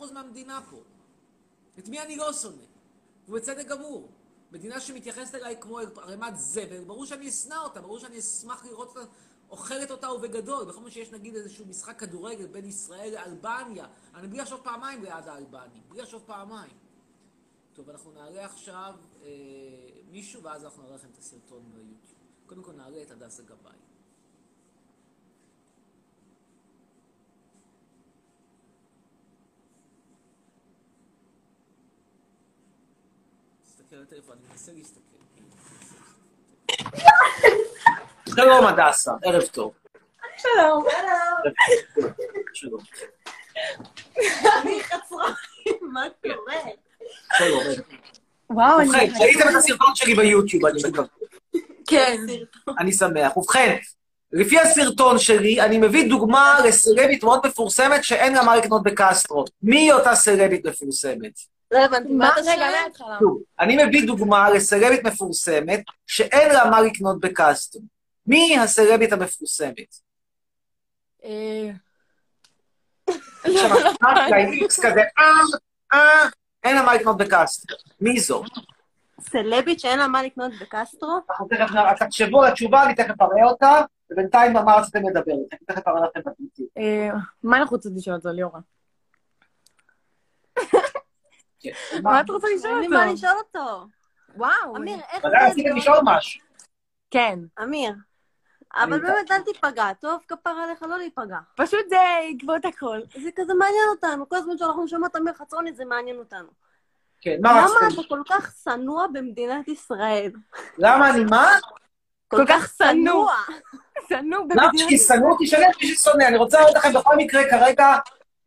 99% 0.00 0.12
מהמדינה 0.12 0.60
פה. 0.70 0.82
את 1.78 1.88
מי 1.88 2.00
אני 2.00 2.16
לא 2.16 2.32
שונא? 2.32 2.62
ובצדק 3.28 3.66
גמור. 3.66 4.08
מדינה 4.54 4.80
שמתייחסת 4.80 5.34
אליי 5.34 5.56
כמו 5.60 5.78
ערימת 5.78 6.38
זבל, 6.38 6.84
ברור 6.84 7.06
שאני 7.06 7.28
אשנא 7.28 7.54
אותה, 7.54 7.80
ברור 7.80 7.98
שאני 7.98 8.18
אשמח 8.18 8.64
לראות 8.64 8.88
אותה 8.88 9.10
אוכלת 9.50 9.90
אותה 9.90 10.12
ובגדול. 10.12 10.64
בכל 10.64 10.80
פעם 10.80 10.90
שיש 10.90 11.12
נגיד 11.12 11.34
איזשהו 11.34 11.66
משחק 11.66 11.98
כדורגל 11.98 12.46
בין 12.46 12.64
ישראל 12.64 13.14
לאלבניה, 13.14 13.86
אני 14.14 14.26
בלי 14.26 14.38
לחשוב 14.38 14.60
פעמיים 14.64 15.02
ליד 15.02 15.28
האלבנים, 15.28 15.82
בלי 15.88 16.02
לחשוב 16.02 16.22
פעמיים. 16.26 16.72
טוב, 17.74 17.90
אנחנו 17.90 18.12
נעלה 18.12 18.44
עכשיו 18.44 18.94
אה, 19.22 19.28
מישהו, 20.10 20.42
ואז 20.42 20.64
אנחנו 20.64 20.82
נראה 20.82 20.94
לכם 20.94 21.08
את 21.12 21.18
הסרטון 21.18 21.62
ביוטיוב. 21.74 22.18
קודם 22.46 22.62
כל 22.62 22.72
נעלה 22.72 23.02
את 23.02 23.10
הדס 23.10 23.40
הגבאי. 23.40 23.83
תסתכל 33.94 33.96
על 33.96 34.02
הטלפון, 34.02 34.36
אני 34.38 34.46
מנסה 34.50 34.72
להסתכל. 34.72 35.00
שלום 38.36 38.66
הדסה, 38.66 39.12
ערב 39.24 39.42
טוב. 39.42 39.72
שלום. 40.36 40.84
שלום. 42.54 42.80
אני 44.62 44.82
חצרה, 44.82 45.34
מה 45.80 46.06
קורה? 46.22 46.54
שלום. 47.38 47.62
וואו, 48.50 48.80
אני... 48.80 48.88
ובכן, 48.88 49.12
ראיתם 49.20 49.48
את 49.48 49.54
הסרטון 49.54 49.94
שלי 49.94 50.14
ביוטיוב, 50.14 50.66
אני 50.66 50.80
מקווה. 50.88 51.06
כן. 51.86 52.16
אני 52.78 52.92
שמח. 52.92 53.36
ובכן, 53.36 53.76
לפי 54.32 54.60
הסרטון 54.60 55.18
שלי, 55.18 55.60
אני 55.60 55.78
מביא 55.78 56.08
דוגמה 56.08 56.58
לסלבית 56.64 57.24
מאוד 57.24 57.46
מפורסמת 57.46 58.04
שאין 58.04 58.34
לה 58.34 58.42
מה 58.42 58.56
לקנות 58.56 58.82
בקסטרו. 58.82 59.44
מי 59.62 59.78
היא 59.78 59.92
אותה 59.92 60.14
סלבית 60.14 60.66
מפורסמת? 60.66 61.53
לא 61.74 61.78
הבנתי, 61.78 62.12
מה 62.12 62.30
אתה. 62.86 63.16
שוב, 63.18 63.42
אני 63.60 63.84
מביא 63.84 64.06
דוגמה 64.06 64.50
לסלבית 64.50 65.06
מפורסמת 65.06 65.82
שאין 66.06 66.52
לה 66.52 66.70
מה 66.70 66.80
לקנות 66.80 67.20
בקסטרו. 67.20 67.82
מי 68.26 68.58
הסלבית 68.58 69.12
המפורסמת? 69.12 69.96
אה, 71.24 71.70
עכשיו, 73.44 73.76
איקס 74.34 74.80
כזה, 74.80 75.00
אה, 75.18 75.24
אה, 75.92 76.28
אין 76.64 76.76
לה 76.76 76.82
מה 76.82 76.94
לקנות 76.94 77.16
בקסטרו. 77.16 77.76
מי 78.00 78.20
זו? 78.20 78.42
סלבית 79.20 79.80
שאין 79.80 79.98
לה 79.98 80.08
מה 80.08 80.22
לקנות 80.22 80.52
בקסטרו? 80.60 81.18
אנחנו 81.30 81.48
תכף 81.48 81.70
נראה, 81.70 81.94
תחשבו 81.98 82.42
על 82.42 82.52
התשובה, 82.52 82.84
אני 82.84 82.94
תכף 82.94 83.20
אראה 83.20 83.44
אותה, 83.44 83.80
ובינתיים 84.10 84.52
מה 84.52 84.76
רציתם 84.76 85.08
לדבר? 85.08 85.32
אני 85.32 85.58
תכף 85.66 85.88
אראה 85.88 86.00
לכם 86.00 86.30
מה 87.42 87.56
אנחנו 87.56 87.76
רוצים 87.76 87.92
לשאול 87.96 88.16
אותו, 88.16 88.28
ליאורה? 88.28 88.60
מה 92.02 92.20
את 92.20 92.30
רוצה 92.30 92.46
לשאול 92.56 92.72
אותו? 92.72 92.82
אין 92.82 92.90
לי 92.90 92.96
מה 92.96 93.12
לשאול 93.12 93.32
אותו. 93.38 93.86
וואו. 94.36 94.76
אמיר, 94.76 94.98
איך 95.12 95.24
ודאי 95.24 95.50
רציתם 95.50 95.76
לשאול 95.76 95.98
משהו. 96.04 96.40
כן. 97.10 97.38
אמיר, 97.62 97.92
אבל 98.76 99.00
באמת 99.00 99.30
אל 99.30 99.42
תיפגע, 99.42 99.92
טוב 99.92 100.20
כפר 100.28 100.50
עליך 100.50 100.82
לא 100.82 100.98
להיפגע. 100.98 101.38
פשוט 101.56 101.88
זה 101.88 101.96
בעקבות 102.32 102.64
הכל. 102.64 103.00
זה 103.22 103.30
כזה 103.36 103.54
מעניין 103.54 103.88
אותנו, 103.90 104.28
כל 104.28 104.36
הזמן 104.36 104.58
שאנחנו 104.58 104.88
שומעות 104.88 105.10
את 105.10 105.16
אמיר 105.16 105.34
חצרוני 105.34 105.72
זה 105.72 105.84
מעניין 105.84 106.18
אותנו. 106.18 106.48
כן, 107.20 107.36
מה 107.42 107.50
למה 107.50 107.70
רציתם? 107.86 108.00
אתה 108.00 108.08
כל 108.08 108.20
כך 108.28 108.54
שנוא 108.64 109.06
במדינת 109.06 109.68
ישראל? 109.68 110.32
למה 110.78 111.10
אני 111.10 111.24
מה? 111.24 111.58
כל 112.28 112.44
כך 112.48 112.72
שנוא. 112.78 113.30
שנוא 114.08 114.38
למה 114.38 114.68
במדינת 114.68 114.88
שישנאו 114.88 115.30
אותי? 115.30 115.46
שאני 115.46 115.64
מי 115.82 115.88
ששונא. 115.88 116.24
אני 116.24 116.36
רוצה 116.36 116.58
להראות 116.58 116.76
לכם 116.76 116.92
בכל 116.92 117.16
מקרה 117.16 117.42
כרגע 117.50 117.96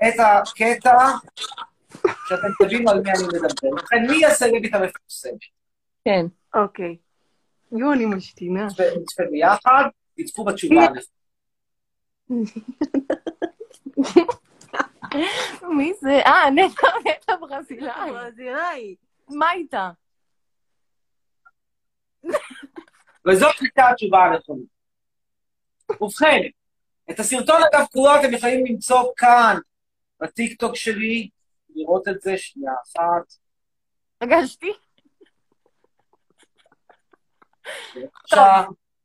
את 0.08 0.14
הקטע 0.20 0.98
שאתם 2.28 2.66
תבינו 2.66 2.90
על 2.90 3.02
מי 3.02 3.12
אני 3.12 3.24
מדבר. 3.24 3.74
ובכן, 3.74 3.98
מי 4.10 4.26
הסלבית 4.26 4.74
המפורסמת? 4.74 5.40
כן. 6.06 6.26
אוקיי. 6.56 6.98
יואו, 7.72 7.94
אני 7.94 8.06
משתינה. 8.06 8.68
נצפה 9.02 9.24
ביחד. 9.32 9.84
תצפו 10.18 10.44
בתשובה. 10.44 10.86
מי 15.78 15.94
זה? 16.02 16.20
אה, 16.26 16.50
נטע, 16.52 16.88
נטע 17.06 17.36
ברזילאי. 17.36 18.12
ברזילאי. 18.12 18.96
מה 19.30 19.52
איתה? 19.52 19.92
וזאת 23.28 23.56
הייתה 23.62 23.90
התשובה 23.90 24.26
הנכונה. 24.26 24.62
ובכן, 26.02 26.42
את 27.12 27.20
הסרטון 27.20 27.62
אגב 27.74 27.86
כולו 27.92 28.20
אתם 28.20 28.34
יכולים 28.34 28.66
למצוא 28.66 29.14
כאן, 29.18 29.58
בטיקטוק 30.22 30.76
שלי, 30.76 31.30
לראות 31.78 32.08
את 32.08 32.22
זה 32.22 32.38
שנייה 32.38 32.72
אחת. 32.84 33.34
הרגשתי. 34.22 34.72
בבקשה, 37.96 38.64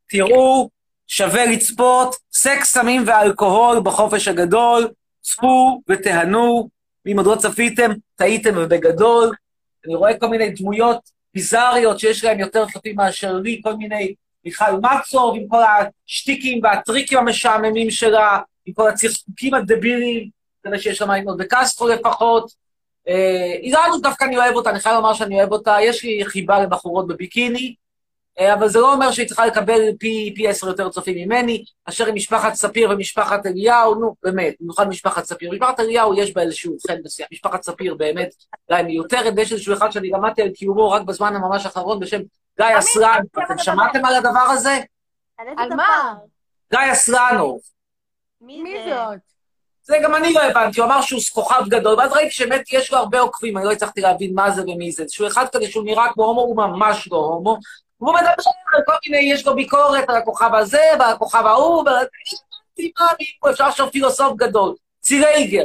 תראו, 0.09 0.71
שווה 1.07 1.47
לצפות, 1.47 2.17
סקס, 2.33 2.73
סמים 2.73 3.03
ואלכוהול 3.07 3.81
בחופש 3.85 4.29
הגדול, 4.29 4.89
צפו 5.21 5.83
ותיהנו, 5.89 6.69
ואם 7.07 7.17
עוד 7.19 7.27
לא 7.27 7.37
צפיתם, 7.37 7.91
טעיתם 8.15 8.55
ובגדול. 8.57 9.35
אני 9.87 9.95
רואה 9.95 10.19
כל 10.19 10.27
מיני 10.27 10.51
דמויות 10.51 11.11
ביזריות 11.35 11.99
שיש 11.99 12.25
להם 12.25 12.41
יותר 12.41 12.67
צופים 12.73 12.97
מאשר 12.97 13.33
לי, 13.33 13.61
כל 13.65 13.75
מיני 13.75 14.15
מיכל 14.45 14.73
מצור, 14.83 15.35
עם 15.37 15.49
כל 15.49 15.63
השטיקים 15.63 16.61
והטריקים 16.63 17.19
המשעממים 17.19 17.91
שלה, 17.91 18.41
עם 18.67 18.75
כל 18.75 18.89
הצחקוקים 18.89 19.55
הדבילים, 19.55 20.31
כדי 20.65 20.79
שיש 20.79 21.03
לה 21.03 21.19
לקנות 21.19 21.37
בקסטרו 21.37 21.89
לפחות. 21.89 22.53
אה, 23.09 23.53
אילנו 23.63 23.99
דווקא 24.03 24.25
אני 24.25 24.37
אוהב 24.37 24.55
אותה, 24.55 24.71
אני 24.71 24.81
חייב 24.81 24.97
לומר 24.97 25.15
שאני 25.15 25.39
אוהב 25.39 25.53
אותה, 25.53 25.77
יש 25.81 26.05
לי 26.05 26.25
חיבה 26.25 26.61
לבחורות 26.61 27.07
בביקיני, 27.07 27.75
אה, 28.41 28.55
אבל 28.55 28.69
זה 28.69 28.81
לא 28.81 28.93
אומר 28.93 29.11
שהיא 29.13 29.27
צריכה 29.27 29.47
לקבל 29.47 29.81
פי, 29.99 30.33
פי 30.37 30.49
עשר 30.49 30.67
יותר 30.67 30.89
צופים 30.89 31.15
ממני, 31.17 31.65
אשר 31.85 32.07
עם 32.07 32.15
משפחת 32.15 32.55
ספיר 32.55 32.91
ומשפחת 32.91 33.47
אליהו, 33.47 33.95
נו, 33.95 34.15
באמת, 34.23 34.55
במיוחד 34.61 34.89
משפחת 34.89 35.25
ספיר. 35.25 35.51
משפחת 35.53 35.81
אליהו 35.81 36.15
יש 36.15 36.35
בה 36.35 36.43
איזשהו 36.43 36.77
חן 36.89 36.97
מסוים, 37.05 37.29
משפחת 37.33 37.63
ספיר 37.63 37.95
באמת 37.95 38.35
אולי 38.71 38.83
מיותרת, 38.83 39.35
ויש 39.37 39.53
איזשהו 39.53 39.75
אחד 39.75 39.93
שאני 39.93 40.11
למדתי 40.11 40.43
על 40.43 40.49
קיומו 40.49 40.91
רק 40.91 41.03
בזמן 41.03 41.37
הממש 41.37 41.67
האחרון 41.67 42.01
בשם 42.01 42.21
גיא 42.61 42.79
אסלן. 42.79 43.21
אתם 43.45 43.59
שמעתם 43.59 44.05
על 44.05 44.15
הדבר 44.15 44.47
הזה? 44.51 44.79
על 45.39 45.69
מה? 45.77 46.15
גיא 46.71 46.93
אסלנוב. 46.93 47.61
מי 48.41 48.75
זאת? 48.89 49.32
זה 49.83 49.97
גם 50.03 50.15
אני 50.15 50.33
לא 50.33 50.43
הבנתי, 50.43 50.81
הוא 50.81 50.87
אמר 50.87 51.03
שהוא 51.03 51.21
כוכב 51.33 51.63
גדול, 51.69 51.99
ואז 51.99 52.13
ראיתי 52.13 52.31
שבאמת 52.31 52.73
יש 52.73 52.93
לו 52.93 52.99
הרבה 52.99 53.21
עוקבים, 53.21 53.59
אני 53.59 53.65
לא 53.67 53.73
הצלחתי 53.73 54.01
להבין 54.01 54.35
מה 54.35 54.51
זה 54.51 54.63
ומי 54.63 54.93
זה. 54.93 55.05
שהוא 55.09 55.27
אחד 55.27 55.47
כזה 55.53 55.71
שהוא 55.71 55.85
נראה 55.85 56.13
כמו 56.13 56.25
הומו, 56.25 56.41
הוא 56.41 56.57
ממש 56.57 57.09
לא 57.11 57.17
הומו. 57.17 57.59
והוא 58.01 58.15
מדבר 58.15 58.33
על 58.75 58.83
כל 58.87 58.93
מיני, 59.07 59.33
יש 59.33 59.47
לו 59.47 59.55
ביקורת 59.55 60.09
על 60.09 60.17
הכוכב 60.17 60.55
הזה, 60.55 60.83
ועל 60.99 61.13
הכוכב 61.13 61.47
ההוא, 61.47 61.85
ועל... 61.87 62.07
מה, 62.99 63.07
מי, 63.21 63.51
אפשר 63.51 63.65
עכשיו 63.65 63.91
פילוסוף 63.93 64.37
גדול. 64.37 64.75
צירייגר. 65.01 65.65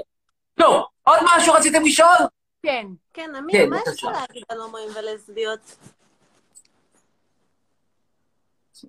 טוב, 0.60 0.84
עוד 1.04 1.20
משהו 1.24 1.54
רציתם 1.54 1.86
לשאול? 1.86 2.18
כן. 2.64 2.88
כן, 3.14 3.32
כן, 3.32 3.36
אמיר, 3.36 3.70
מה 3.70 3.78
יש. 3.78 4.04
לך 4.04 4.10
להגיד 4.12 4.44
על 4.50 4.60
הומואים 4.60 4.90
ולסביות? 4.96 5.60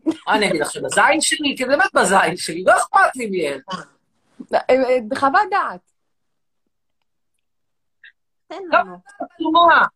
מה 0.04 0.34
אני 0.34 0.50
אגיד 0.50 0.62
עכשיו, 0.62 0.82
בזין 0.82 1.20
שלי? 1.20 1.54
כי 1.56 1.64
באמת 1.64 1.94
בזין 1.94 2.36
שלי, 2.36 2.64
לא 2.66 2.72
אכפת 2.76 3.16
לי 3.16 3.26
מהם. 3.26 3.60
אה, 3.72 3.97
אה, 4.54 5.18
חוות 5.18 5.42
דעת. 5.50 5.80
תן 8.48 8.62
לא, 8.72 8.78
לנו. 8.78 8.98
מה? 9.52 9.87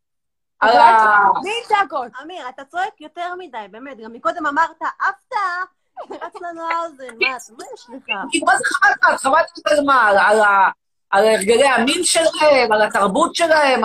על 0.60 0.76
ה... 0.76 1.24
מי 1.42 1.50
צעקות? 1.68 2.12
אמיר, 2.22 2.48
אתה 2.48 2.64
צועק 2.64 3.00
יותר 3.00 3.34
מדי, 3.38 3.66
באמת. 3.70 3.98
גם 3.98 4.12
מקודם 4.12 4.46
אמרת, 4.46 4.76
הפתעה, 4.80 5.64
רץ 6.10 6.34
לנו 6.40 6.60
האוזן. 6.70 7.14
מה, 7.20 7.36
מה 7.58 7.64
יש 7.74 7.86
לך? 7.90 8.08
מה 8.44 8.56
זה 8.56 8.64
חוות 8.64 8.96
דעת? 9.02 9.20
חוות 9.20 9.46
דעת 9.56 9.78
על 9.78 9.84
מה? 9.84 10.08
על, 11.10 11.24
הרגלי 11.24 11.68
המין 11.68 12.04
שלהם, 12.04 12.72
על 12.72 12.82
התרבות 12.82 13.34
שלהם, 13.34 13.84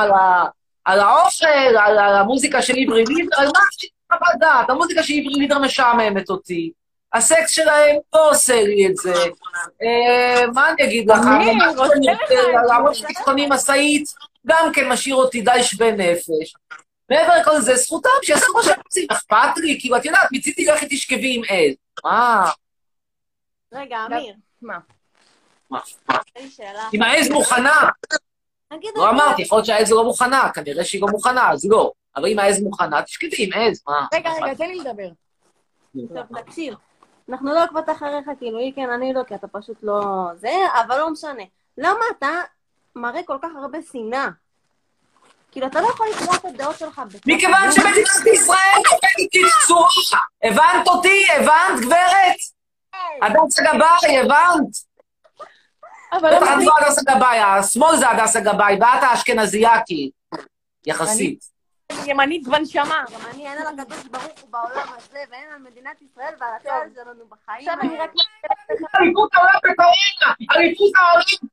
על, 0.85 0.99
האוכל, 0.99 1.77
על, 1.79 1.97
המוזיקה 1.97 2.61
של 2.61 2.73
עברי 2.77 3.03
לידר, 3.07 3.37
על 3.39 3.47
מה 3.47 4.17
חוות 4.17 4.39
דעת? 4.39 4.69
המוזיקה 4.69 5.03
של 5.03 5.13
עברי 5.13 5.33
לידר 5.33 5.59
משעממת 5.59 6.29
אותי. 6.29 6.71
הסקס 7.13 7.51
שלהם 7.51 7.95
לא 8.13 8.29
עושה 8.29 8.63
לי 8.63 8.87
את 8.87 8.95
זה. 8.95 9.13
אה, 9.83 10.47
מה 10.53 10.69
אני 10.69 10.83
אגיד 10.83 11.11
לך? 11.11 11.17
אני. 11.35 11.57
לעמוד 12.67 12.93
חיצוני 12.93 13.47
משאית, 13.49 14.09
גם 14.47 14.71
כן 14.73 14.89
משאיר 14.89 15.15
אותי 15.15 15.41
די 15.41 15.63
שווה 15.63 15.91
נפש. 15.91 16.55
מעבר 17.09 17.39
לכל 17.41 17.61
זה, 17.61 17.75
זכותם 17.75 18.09
שיעשו 18.23 18.53
מה 18.53 18.63
שהם 18.63 18.79
רוצים, 18.83 19.07
אכפת 19.11 19.57
לי, 19.57 19.77
כאילו, 19.79 19.97
את 19.97 20.05
יודעת, 20.05 20.27
מצידי 20.31 20.65
לכי 20.65 20.85
תשכבי 20.89 21.35
עם 21.35 21.41
עז. 21.49 21.75
מה? 22.03 22.49
רגע, 23.73 23.97
אמיר, 24.05 24.33
מה? 24.61 24.77
מה? 25.69 25.79
אם 26.93 27.01
העז 27.01 27.29
מוכנה, 27.29 27.89
לא 28.95 29.09
אמרתי, 29.09 29.41
יכול 29.41 29.57
להיות 29.57 29.65
שהעז 29.65 29.91
לא 29.91 30.03
מוכנה, 30.03 30.49
כנראה 30.53 30.85
שהיא 30.85 31.01
לא 31.01 31.07
מוכנה, 31.07 31.51
אז 31.51 31.65
לא. 31.69 31.91
אבל 32.15 32.27
אם 32.27 32.39
העז 32.39 32.61
מוכנה, 32.63 33.01
תשכבי 33.01 33.35
עם 33.37 33.49
עז, 33.53 33.83
מה? 33.87 34.07
רגע, 34.13 34.31
רגע, 34.43 34.53
תן 34.53 34.67
לי 34.67 34.75
לדבר. 34.75 35.09
טוב, 35.93 36.41
תקשיב. 36.41 36.73
אנחנו 37.29 37.53
לא 37.53 37.63
עוקבות 37.63 37.89
אחריך, 37.89 38.29
כאילו, 38.39 38.59
היא 38.59 38.73
כן, 38.75 38.89
אני 38.89 39.13
לא, 39.13 39.23
כי 39.23 39.35
אתה 39.35 39.47
פשוט 39.47 39.77
לא... 39.83 40.27
זה, 40.35 40.51
אבל 40.85 40.97
לא 40.97 41.09
משנה. 41.09 41.43
למה 41.77 41.99
אתה 42.17 42.29
מראה 42.95 43.23
כל 43.23 43.37
כך 43.41 43.49
הרבה 43.61 43.77
שנאה? 43.91 44.27
כאילו, 45.51 45.67
אתה 45.67 45.81
לא 45.81 45.87
יכול 45.87 46.07
לקרוא 46.15 46.35
את 46.35 46.45
הדעות 46.45 46.77
שלך. 46.77 47.01
מכיוון 47.25 47.71
שמדינת 47.71 48.27
ישראל 48.33 48.81
עובדת 48.91 49.53
צורה. 49.67 50.21
הבנת 50.43 50.87
אותי? 50.87 51.25
הבנת, 51.35 51.81
גברת? 51.81 52.37
הדסה 53.21 53.61
גבאי, 53.63 54.19
הבנת? 54.19 54.87
אבל 56.11 56.37
בטח 56.37 56.47
את 56.57 56.63
לא 56.63 56.73
הדסה 56.81 57.01
גבאי, 57.01 57.39
השמאל 57.39 57.97
זה 57.97 58.09
הדסה 58.09 58.39
גבאי, 58.39 58.77
ואת 58.81 59.03
האשכנזייה 59.03 59.81
כי... 59.85 60.11
יחסית. 60.85 61.56
אני 61.91 62.11
ימנית 62.11 62.47
בנשמה. 62.47 63.03
גם 63.13 63.19
אני, 63.33 63.47
אין 63.47 63.57
על 63.57 63.79
הקדוש 63.79 64.03
ברוך 64.11 64.39
הוא 64.41 64.49
בעולם 64.49 64.87
הזה, 64.97 65.19
ואין 65.31 65.45
על 65.55 65.61
מדינת 65.71 66.01
ישראל 66.01 66.33
ועל 66.39 66.49
הצעד 66.59 66.91
שלנו 66.95 67.23
בחיים. 67.29 67.69
עכשיו 67.69 67.75
אני 67.81 67.97
רק... 67.97 68.11
אליפות 69.01 69.29
העולם 69.33 69.59
בקורונה, 69.63 70.55
אליפות 70.55 70.91
העולם 70.95 71.49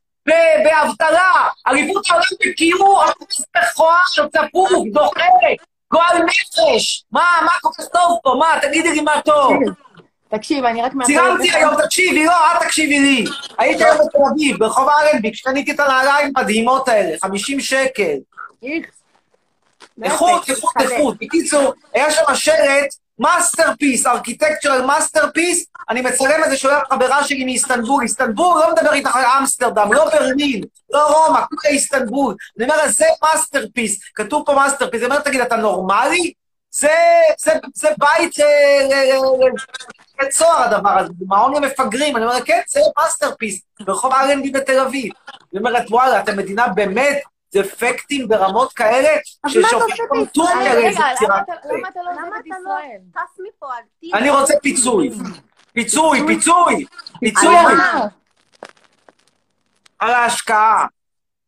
באבטלה, 0.64 1.48
אליפות 1.66 2.10
העולם 2.10 2.26
בקיור, 2.46 3.04
אליפות 3.04 3.28
מכוער, 3.56 4.00
צפוף, 4.06 4.70
דוחה, 4.92 5.24
גועל 5.92 6.22
נפש. 6.22 7.04
מה, 7.12 7.38
מה 7.44 7.50
כל 7.60 7.68
כך 7.78 7.88
טוב 7.88 8.18
פה? 8.22 8.36
מה, 8.38 8.58
תגידי 8.62 8.90
לי 8.90 9.00
מה 9.00 9.20
טוב. 9.24 9.52
תקשיב, 10.28 10.64
אני 10.64 10.82
רק 10.82 10.94
מאחלת 10.94 11.16
צילמתי 11.16 11.50
היום, 11.50 11.74
תקשיבי, 11.84 12.24
לא, 12.24 12.32
אל 12.32 12.66
תקשיבי 12.66 12.98
לי. 12.98 13.24
הייתי 13.58 13.84
היום 13.84 13.98
בתל 13.98 14.18
אביב, 14.32 14.58
ברחוב 14.58 14.88
אלנבי, 14.88 15.32
כשקניתי 15.32 15.72
את 15.72 15.80
הנעליים 15.80 16.32
המדהימות 16.36 16.88
האלה, 16.88 17.16
50 17.20 17.60
שקל. 17.60 18.16
איכס. 18.62 19.03
איכות, 20.02 20.50
איכות, 20.50 20.72
איכות. 20.80 21.16
בקיצור, 21.20 21.72
היה 21.94 22.10
שם 22.10 22.34
שלט, 22.34 22.94
masterpiece, 23.18 24.06
architectural 24.06 24.82
masterpiece, 24.82 25.66
אני 25.90 26.00
מצלם 26.00 26.44
את 26.44 26.50
זה, 26.50 26.56
שולח 26.56 26.82
חברה 26.90 27.24
שלי 27.24 27.44
מאיסטנבול. 27.44 28.02
איסטנבול, 28.02 28.60
לא 28.60 28.74
מדבר 28.74 28.92
איתך 28.92 29.16
על 29.16 29.24
אמסטרדם, 29.40 29.92
לא 29.92 30.04
ברלין, 30.04 30.62
לא 30.90 31.06
רומא, 31.06 31.40
כולה 31.48 31.74
איסטנבול. 31.74 32.34
אני 32.58 32.64
אומר 32.64 32.88
זה 32.88 33.04
masterpiece, 33.22 34.00
כתוב 34.14 34.42
פה 34.46 34.54
masterpiece. 34.54 35.00
היא 35.00 35.06
אומרת, 35.06 35.24
תגיד, 35.24 35.40
אתה 35.40 35.56
נורמלי? 35.56 36.32
זה, 36.70 36.88
זה, 37.38 37.52
זה 37.74 37.88
בית 37.98 38.40
אה, 38.40 38.46
ל- 38.90 38.94
ל- 38.94 39.44
ל- 39.44 39.50
לבית 40.20 40.32
סוהר 40.32 40.62
הדבר 40.62 40.98
הזה, 40.98 41.08
זה 41.18 41.24
מעון 41.28 41.54
למפגרים. 41.54 42.16
אני 42.16 42.24
אומר, 42.24 42.40
כן, 42.44 42.60
זה 42.68 42.80
masterpiece, 42.98 43.60
ברחוב 43.80 44.12
אלנבי 44.12 44.50
בתל 44.50 44.80
אביב. 44.80 45.12
היא 45.52 45.58
אומרת, 45.58 45.84
וואלה, 45.90 46.20
אתם 46.20 46.36
מדינה 46.36 46.68
באמת 46.68 47.18
דפקטים 47.56 48.28
ברמות 48.28 48.72
כאלה, 48.72 49.08
ששופטים? 49.48 50.26
טורקיה 50.34 50.56
רגע, 50.60 50.74
לאיזה 50.74 51.00
למה 51.00 51.12
יצירת 51.12 51.42
אתה- 51.42 51.68
למה 51.78 51.88
אתה 51.88 52.00
לא 52.02 52.12
למה 52.12 52.22
עוזב 52.26 52.34
את 52.38 52.44
אתה 52.46 52.56
לא 52.64 52.70
ישראל? 52.70 53.00
טס 53.12 53.38
מפה? 53.48 53.66
אני 54.18 54.30
רוצה 54.30 54.54
פיצוי. 54.62 55.10
פיצוי, 55.72 56.20
פיצוי, 56.26 56.84
פיצוי 57.20 57.56
על 59.98 60.10
ההשקעה. 60.10 60.86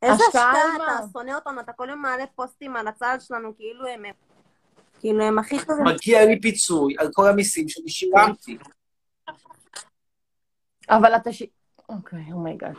איזה 0.03 0.25
השקעה? 0.29 0.53
אתה 0.77 1.07
שונא 1.13 1.31
אותנו, 1.33 1.61
אתה 1.61 1.73
כל 1.73 1.87
יום 1.91 2.03
מעלה 2.03 2.25
פוסטים 2.35 2.77
על 2.77 2.89
הצעד 2.89 3.21
שלנו, 3.21 3.57
כאילו 3.57 3.87
הם... 3.87 4.03
כאילו 5.01 5.25
הם 5.25 5.39
הכי 5.39 5.59
טובים. 5.65 5.85
מגיע 5.85 6.25
לי 6.25 6.41
פיצוי 6.41 6.95
על 6.99 7.09
כל 7.13 7.29
המיסים 7.29 7.69
שאני 7.69 7.89
שילמתי. 7.89 8.59
אבל 10.91 11.17
אתה 11.17 11.33
ש... 11.33 11.43
אוקיי, 11.89 12.25
oh 12.33 12.43
my 12.43 12.54
God. 12.54 12.75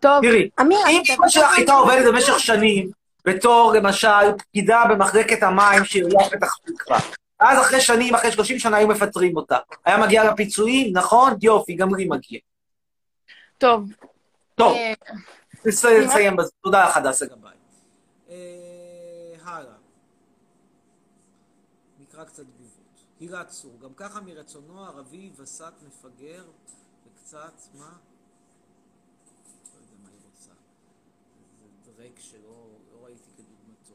טוב, 0.00 0.22
תראי, 0.22 0.50
אמיר, 0.60 0.78
אם 0.90 1.02
אמא 1.18 1.28
שלך 1.28 1.52
הייתה 1.56 1.72
עובדת 1.72 2.12
במשך 2.12 2.38
שנים, 2.40 2.90
בתור, 3.24 3.72
למשל, 3.76 4.08
פקידה 4.38 4.84
במחלקת 4.90 5.42
המים 5.42 5.84
של 5.84 5.98
עיריית 6.06 6.32
פתח 6.32 6.56
תקווה, 6.64 6.98
ואז 7.40 7.58
אחרי 7.66 7.80
שנים, 7.80 8.14
אחרי 8.14 8.32
30 8.32 8.58
שנה 8.58 8.76
היו 8.76 8.88
מפטרים 8.88 9.36
אותה. 9.36 9.58
היה 9.84 9.98
מגיע 9.98 10.24
לה 10.24 10.36
פיצויים, 10.36 10.96
נכון? 10.96 11.32
יופי, 11.42 11.74
גם 11.74 11.94
לי 11.94 12.04
מגיע. 12.04 12.38
טוב. 13.58 13.84
טוב, 14.54 14.72
אה, 14.76 14.92
נס- 15.66 15.84
נסיים 15.84 16.36
בזה. 16.36 16.50
תודה 16.62 16.84
לך, 16.88 16.96
דסה 17.04 17.26
גבאי. 17.26 17.52
אה, 18.30 18.36
הלאה. 19.44 19.72
נקרא 22.00 22.24
קצת 22.24 22.42
תגובות. 22.42 22.80
הילה 23.20 23.44
צור, 23.44 23.78
גם 23.82 23.90
ככה 23.96 24.20
מרצונו 24.20 24.84
ערבי 24.84 25.30
וסת 25.38 25.72
מפגר, 25.86 26.42
וקצת, 27.06 27.38
מה? 27.74 27.84
לא 27.84 29.80
יודע 29.80 29.94
מה 30.02 30.08
היא 30.12 30.18
רוצה. 30.30 30.50
דרק 32.00 32.20
שלא 32.20 32.78
לא 32.92 33.04
ראיתי 33.04 33.30
כדוגמתו. 33.36 33.94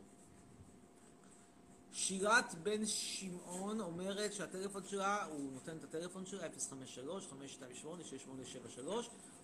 שירת 1.92 2.56
בן 2.64 2.86
שמעון 2.86 3.82
אומרת 3.82 4.34
שהטלפון 4.34 4.84
שלה, 4.88 5.24
הוא 5.24 5.52
נותן 5.52 5.78
את 5.78 5.84
הטלפון 5.84 6.26
שלה, 6.26 6.48
053-528-6873, 6.48 6.50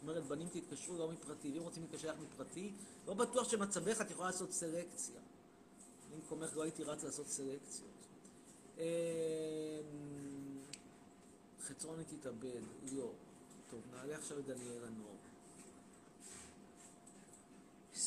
אומרת, 0.01 0.23
בנים 0.23 0.49
תתקשרו 0.49 0.97
לא 0.97 1.11
מפרטי, 1.11 1.51
ואם 1.51 1.61
רוצים 1.61 1.83
להתקשר 1.83 2.11
לך 2.11 2.17
מפרטי, 2.19 2.73
לא 3.07 3.13
בטוח 3.13 3.49
שמצבך 3.49 4.01
את 4.01 4.11
יכולה 4.11 4.27
לעשות 4.27 4.51
סלקציה. 4.51 5.21
במקומך 6.11 6.57
לא 6.57 6.63
הייתי 6.63 6.83
רץ 6.83 7.03
לעשות 7.03 7.27
סלקציות. 7.27 8.07
אמ, 8.77 8.83
חצרוני 11.61 12.03
תתאבד, 12.03 12.61
לא. 12.91 13.11
טוב, 13.69 13.81
נעלה 13.91 14.17
עכשיו 14.17 14.39
לדניאל 14.39 14.83
הנור. 14.83 15.10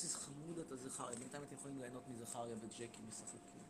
איזה 0.02 0.18
חמוד 0.18 0.58
אתה 0.66 0.76
זכריה, 0.76 1.16
בינתיים 1.18 1.42
אתם 1.42 1.54
יכולים 1.54 1.78
ליהנות 1.80 2.02
מזכריה 2.08 2.54
וג'קי 2.62 3.02
משחקים. 3.08 3.64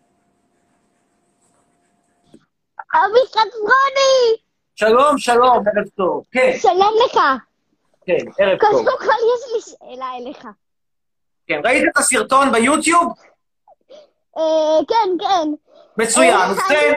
אבי 2.95 3.27
חצרוני! 3.29 4.37
שלום, 4.75 5.19
שלום, 5.19 5.65
ערב 5.69 5.89
טוב. 5.97 6.25
כן, 6.33 6.53
שלום 6.59 6.95
לך. 7.05 7.19
כן, 8.07 8.45
ערב 8.45 8.59
טוב. 8.61 8.71
קודם 8.71 8.99
כל 8.99 9.05
יש 9.05 9.53
לי 9.55 9.61
שאלה 9.61 10.07
אליך. 10.19 10.49
כן, 11.47 11.61
ראית 11.65 11.85
את 11.93 11.99
הסרטון 11.99 12.53
ביוטיוב? 12.53 13.13
אה, 14.37 14.79
כן, 14.89 15.25
כן. 15.27 15.49
מצוין. 15.97 16.35
אה, 16.35 16.53
ובכן, 16.53 16.93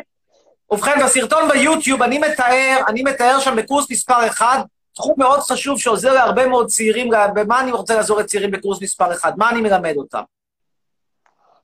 ובכן, 0.71 1.05
בסרטון 1.05 1.49
ביוטיוב 1.49 2.01
אני 2.01 2.17
מתאר, 2.17 2.79
אני 2.87 3.03
מתאר 3.03 3.39
שם 3.39 3.55
בקורס 3.55 3.91
מספר 3.91 4.27
1, 4.27 4.65
תחום 4.97 5.13
מאוד 5.17 5.39
חשוב 5.39 5.79
שעוזר 5.79 6.13
להרבה 6.13 6.47
מאוד 6.47 6.67
צעירים, 6.67 7.09
במה 7.35 7.59
אני 7.59 7.71
רוצה 7.71 7.95
לעזור 7.95 8.19
לצעירים 8.19 8.51
בקורס 8.51 8.81
מספר 8.81 9.13
1? 9.13 9.33
מה 9.37 9.49
אני 9.49 9.61
מלמד 9.61 9.93
אותם? 9.97 10.21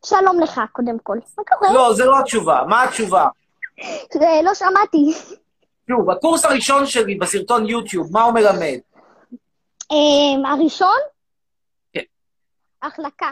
שלום 0.06 0.40
לך, 0.40 0.62
קודם 0.72 1.00
כל. 1.04 1.18
מה 1.38 1.44
קורה? 1.44 1.74
לא, 1.74 1.94
זה 1.94 2.06
לא 2.06 2.20
התשובה. 2.20 2.62
מה 2.68 2.84
התשובה? 2.84 3.28
לא 4.44 4.54
שמעתי. 4.54 5.14
שוב, 5.88 6.10
הקורס 6.10 6.46
הראשון 6.46 6.86
שלי 6.86 7.16
בסרטון 7.16 7.66
יוטיוב, 7.70 8.08
מה 8.12 8.24
הוא 8.24 8.34
מלמד? 8.34 8.80
אה, 9.92 10.52
הראשון? 10.52 10.98
כן. 11.94 12.02
החלקה 12.82 13.32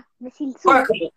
כל. 0.63 0.75
הכבוד, 0.77 1.09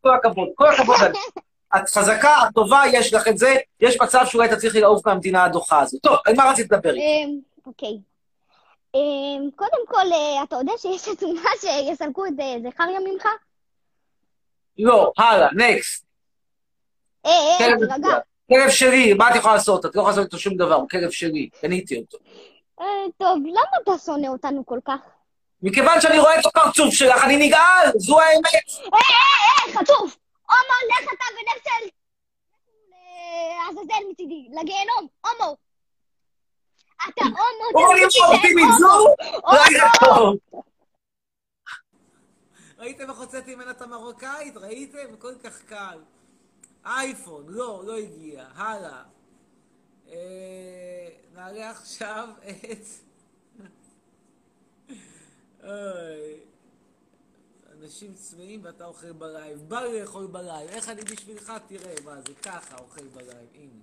כל 0.00 0.14
הכבוד, 0.14 0.48
כל 0.54 0.68
הכבוד. 0.68 0.96
את 1.76 1.88
חזקה, 1.88 2.34
את 2.48 2.54
טובה, 2.54 2.82
יש 2.92 3.14
לך 3.14 3.28
את 3.28 3.38
זה, 3.38 3.56
יש 3.80 4.00
מצב 4.00 4.24
שאולי 4.24 4.48
תצליחי 4.48 4.80
לעוף 4.80 5.06
מהמדינה 5.06 5.44
הדוחה 5.44 5.80
הזאת. 5.80 6.02
טוב, 6.02 6.16
על 6.26 6.34
מה 6.36 6.50
רצית 6.50 6.72
לדבר 6.72 6.90
איתי? 6.90 7.00
אה, 7.00 7.30
אוקיי. 7.66 7.98
אה, 8.94 9.50
קודם 9.56 9.86
כל, 9.86 10.12
אה, 10.12 10.42
אתה 10.42 10.56
יודע 10.56 10.72
שיש 10.78 11.08
עצומה 11.08 11.50
שיסלקו 11.60 12.26
את 12.26 12.32
אה, 12.40 12.56
זכריה 12.70 13.00
ממך? 13.00 13.28
לא, 14.78 15.12
הלאה, 15.18 15.48
נקסט. 15.52 16.04
אה, 17.26 17.30
אה, 17.30 17.58
כלב 17.58 17.78
תירגע. 17.78 18.18
כלב 18.48 18.70
שלי, 18.70 19.14
מה 19.14 19.30
את 19.30 19.36
יכולה 19.36 19.54
לעשות? 19.54 19.86
את 19.86 19.96
לא 19.96 20.00
יכולה 20.00 20.16
לעשות 20.16 20.24
איתו 20.24 20.38
שום 20.38 20.56
דבר, 20.56 20.74
הוא 20.74 20.88
כלב 20.88 21.10
שלי, 21.10 21.48
קניתי 21.60 22.00
אותו. 22.00 22.18
אה, 22.80 22.86
טוב, 23.18 23.38
למה 23.46 23.82
אתה 23.82 23.92
שונא 24.04 24.26
אותנו 24.26 24.66
כל 24.66 24.78
כך? 24.84 25.00
מכיוון 25.62 26.00
שאני 26.00 26.18
רואה 26.18 26.40
את 26.40 26.46
הפרצוף 26.46 26.94
שלך, 26.94 27.24
אני 27.24 27.36
נגעל, 27.36 27.90
זו 27.96 28.20
האמת. 28.20 28.44
אה, 28.94 28.98
אה, 28.98 29.68
אה, 29.68 29.80
חצוף! 29.80 30.16
הומו, 30.50 30.74
לך 30.88 31.12
אתה 31.12 31.24
ולך 31.34 31.64
של... 31.64 31.88
לעזאזל 33.68 34.04
מצידי, 34.10 34.48
לגיהנום, 34.60 35.06
הומו! 35.24 35.67
אתה 37.08 37.24
הומו, 37.24 37.38
אומרים 37.74 38.06
תפסיק 38.06 38.22
להיות 38.22 38.34
אופטימית 38.34 38.66
זו, 38.78 39.14
הומו! 40.06 40.38
ראיתם 42.78 43.10
איך 43.10 43.18
הוצאתי 43.18 43.54
ממנה 43.54 43.70
את 43.70 43.82
המרוקאית? 43.82 44.56
ראיתם? 44.56 45.16
כל 45.18 45.34
כך 45.44 45.62
קל. 45.62 45.98
אייפון, 46.84 47.44
לא, 47.48 47.82
לא 47.86 47.96
הגיע. 47.96 48.46
הלאה. 48.54 49.02
אה, 50.08 51.08
נעלה 51.34 51.70
עכשיו 51.70 52.28
את... 52.50 52.84
אוי. 55.62 56.40
אנשים 57.72 58.14
צמאים 58.14 58.60
ואתה 58.64 58.84
אוכל 58.84 59.12
בלייב. 59.12 59.58
בא 59.68 59.80
לי 59.80 60.00
לאכול 60.00 60.26
בלייב. 60.26 60.70
איך 60.70 60.88
אני 60.88 61.02
בשבילך? 61.02 61.52
תראה, 61.66 61.94
מה 62.04 62.20
זה 62.20 62.34
ככה 62.42 62.78
אוכל 62.78 63.04
בלייב. 63.04 63.48
הנה. 63.54 63.82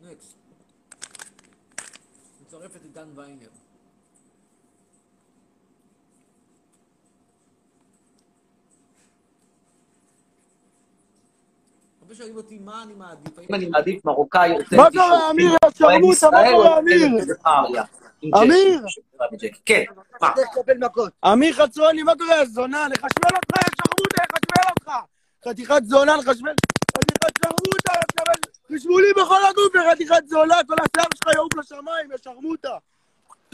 נקסט. 0.00 0.39
מצרף 2.50 2.76
את 2.76 2.82
עידן 2.82 3.08
ויינר. 3.14 3.48
הרבה 12.02 12.14
שואלים 12.14 12.36
אותי 12.36 12.58
מה 12.58 12.82
אני 12.82 12.94
מעדיף. 12.94 13.38
האם 13.38 13.46
אם 13.48 13.54
אני 13.54 13.66
מעדיף 13.66 14.04
מרוקאי 14.04 14.50
אותנטי 14.52 14.76
מה 14.76 14.90
קורה, 14.90 15.30
אמיר? 15.30 15.52
שרמוטה, 15.74 16.30
מה 16.30 16.42
קורה, 16.52 16.78
אמיר? 16.78 17.08
אמיר! 18.42 18.84
כן, 19.66 19.84
מה? 20.20 21.32
אמיר 21.32 21.54
חצרוני, 21.54 22.02
מה 22.02 22.12
קורה, 22.18 22.46
זונה? 22.46 22.88
לחשמל 22.88 23.36
אותך, 23.36 23.56
יא 23.56 23.70
שרמוטה, 23.76 24.22
לחשמל 24.22 24.70
אותך! 24.70 24.92
חתיכת 25.48 25.84
זונה, 25.84 26.16
לחשמל... 26.16 26.54
חתיכת 26.96 27.32
שרמוטה, 27.38 27.92
תקבל... 28.08 28.34
חשבו 28.34 28.59
לי 28.72 29.12
בכל 29.16 29.40
הגוף, 29.50 29.74
יא 29.74 29.92
חתיכת 29.92 30.26
זונה, 30.26 30.54
כל 30.68 30.74
השיער 30.74 31.08
שלך 31.14 31.34
יעוף 31.34 31.56
לשמיים, 31.56 32.10
יא 32.12 32.16
שרמוטה! 32.24 32.76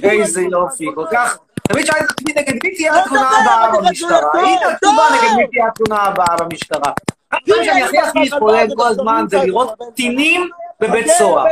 איזה 0.02 0.42
יופי, 0.42 0.86
כל 0.94 1.06
כך... 1.12 1.38
תמיד 1.68 1.86
שאלת 1.86 2.10
אותי 2.10 2.24
נגד 2.36 2.54
מי 2.64 2.74
תהיה 2.74 2.92
לא 2.92 2.98
התלונה 2.98 3.28
הבאה 3.28 3.70
במשטרה. 3.72 4.18
עצובה 4.18 4.76
טוב. 4.82 4.94
נגד 5.12 5.36
מי 5.36 5.46
תהיה 5.46 5.66
התלונה 5.68 6.02
הבאה 6.02 6.36
במשטרה. 6.38 6.92
הדברים 7.32 7.64
שאני 7.64 7.82
הכי 7.82 7.98
הכי 7.98 8.18
מתפולל 8.18 8.66
כל 8.76 8.86
הזמן 8.86 9.24
זה 9.28 9.38
לראות 9.38 9.74
קטינים 9.92 10.48
בבית 10.80 11.06
סוהר. 11.18 11.46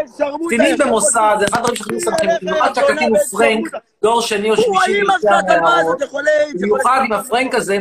קטינים 0.46 0.76
במוסד, 0.78 1.36
זה 1.38 1.46
אחד 1.46 1.58
הדברים 1.58 1.76
שהכי 1.76 1.94
מסמכים 1.94 2.30
אותי. 2.30 2.46
במיוחד 2.46 2.74
שהקטין 2.74 3.08
הוא 3.08 3.18
פרנק, 3.30 3.68
דור 4.02 4.20
שני 4.20 4.50
או 4.50 4.56
שלישי 4.56 5.02
מה 5.02 5.14
במיוחד 6.60 7.00
עם 7.04 7.12
הפרנק 7.12 7.54
הזה, 7.54 7.78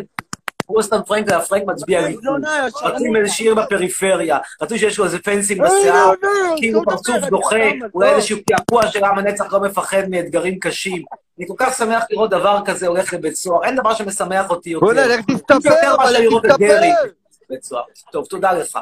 הוא 0.65 0.77
לא 0.77 0.81
סתם 0.81 0.97
פרנק, 1.07 1.29
אלא 1.29 1.39
פרנק 1.39 1.63
מצביע 1.67 2.07
ליכוד. 2.07 2.23
זונה, 2.23 2.57
יא 2.57 2.87
רצו 2.87 3.05
עם. 3.05 3.15
איזה 3.15 3.29
שיר 3.29 3.55
בפריפריה, 3.55 4.37
רצו 4.61 4.77
שיש 4.77 4.99
לו 4.99 5.05
איזה 5.05 5.19
פנסים 5.19 5.63
היי, 5.63 5.71
בשיער, 5.79 6.11
כאילו 6.57 6.81
פרצוף 6.83 7.15
דוחה, 7.29 7.55
אולי. 7.93 8.09
איזשהו 8.09 8.37
קעקוע 8.49 8.87
של 8.87 9.03
עם 9.03 9.19
הנצח 9.19 9.53
לא 9.53 9.59
מפחד 9.59 10.03
מאתגרים 10.09 10.59
קשים. 10.59 11.03
אני 11.37 11.47
כל 11.47 11.53
כך 11.57 11.77
שמח 11.77 12.03
לראות 12.09 12.29
דבר 12.29 12.59
כזה 12.65 12.87
הולך 12.87 13.13
לבית 13.13 13.35
סוהר, 13.35 13.63
אין 13.63 13.75
דבר 13.75 13.93
שמשמח 13.93 14.49
אותי 14.49 14.69
יותר. 14.69 14.85
בוא'נה, 14.85 15.07
לך 15.07 15.25
תסתפר, 15.25 15.95
אבל 15.95 16.03
מאשר 16.03 16.11
לך 16.13 16.19
לראות 16.19 16.45
את 16.45 16.51
גרי 16.59 16.91
תסתפר. 16.91 17.23
בבית 17.49 17.63
סוהר. 17.63 17.83
טוב, 18.11 18.25
תודה 18.25 18.53
לך. 18.53 18.79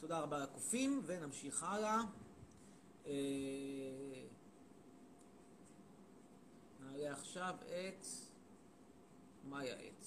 תודה 0.00 0.18
רבה 0.18 0.38
לקופים, 0.38 1.02
ונמשיך 1.06 1.64
הלאה. 1.68 1.96
אה, 3.06 3.12
נעלה 6.80 7.12
עכשיו 7.12 7.54
את 7.66 8.06
מאיה 9.48 9.74
עט. 9.74 10.06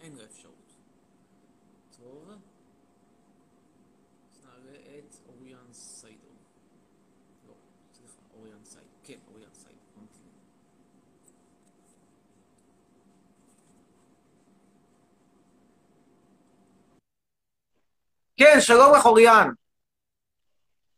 אין 0.00 0.16
לה 0.16 0.24
אפשרות. 0.24 0.72
טוב. 1.98 2.30
אז 4.30 4.44
נעלה 4.44 4.78
את 4.98 5.16
אוריאן 5.28 5.72
סיידו. 5.72 6.26
לא, 7.48 7.54
סליחה, 7.92 8.20
אוריאן 8.34 8.64
סיידו. 8.64 8.88
כן, 9.04 9.18
אוריאן 9.32 9.54
סיידו. 9.54 9.78
ממתין. 9.96 10.22
כן, 18.36 18.56
שלום 18.60 18.94
לך 18.94 19.06
אוריאן. 19.06 19.48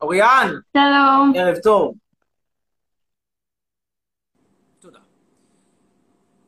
אוריאן, 0.00 0.46
שלום. 0.72 1.32
ערב 1.36 1.56
טוב. 1.62 1.94
תודה. 4.78 4.98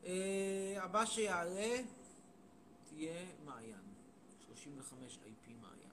הבא 0.77 1.05
שיעלה 1.05 1.77
תהיה 2.89 3.13
מעיין. 3.45 3.75
35 4.47 5.19
IP 5.25 5.49
מעיין. 5.61 5.89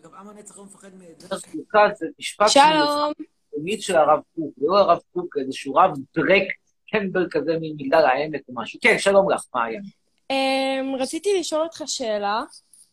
אגב, 0.00 0.14
עם 0.14 0.28
הנצח 0.28 0.58
לא 0.58 0.64
מפחד 0.64 0.90
מרכז 0.94 1.98
זה 1.98 2.06
משפט 2.18 2.48
שלום. 2.48 3.12
תלמיד 3.54 3.82
של 3.82 3.96
הרב 3.96 4.20
קוק, 4.34 4.54
לא 4.58 4.78
הרב 4.78 4.98
קוק, 5.12 5.36
איזשהו 5.38 5.74
רב 5.74 5.90
דרק 6.16 6.42
קמבל 6.90 7.26
כזה 7.30 7.52
ממגדל 7.60 8.04
העמק 8.04 8.40
או 8.48 8.54
משהו. 8.56 8.78
כן, 8.82 8.98
שלום 8.98 9.30
לך, 9.30 9.44
מעיין. 9.54 9.82
אמ, 10.30 10.94
רציתי 10.98 11.40
לשאול 11.40 11.62
אותך 11.62 11.82
שאלה. 11.86 12.42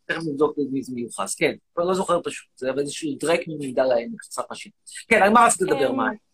תכף 0.06 0.22
נבדוק 0.28 0.58
מי 0.72 0.84
זה 0.84 0.94
מיוחס. 0.96 1.36
כן, 1.36 1.56
כבר 1.74 1.84
לא 1.84 1.94
זוכר 1.94 2.22
פשוט, 2.24 2.48
זה 2.56 2.70
אבל 2.70 2.80
איזשהו 2.80 3.16
דרק 3.20 3.40
ממגדל 3.48 3.92
העמק, 3.92 4.20
קצת 4.20 4.44
משהו. 4.52 4.72
כן, 5.08 5.22
על 5.24 5.30
מה 5.30 5.46
רצית 5.46 5.62
לדבר, 5.62 5.90
אמ, 5.90 5.96
מעיין? 5.96 6.27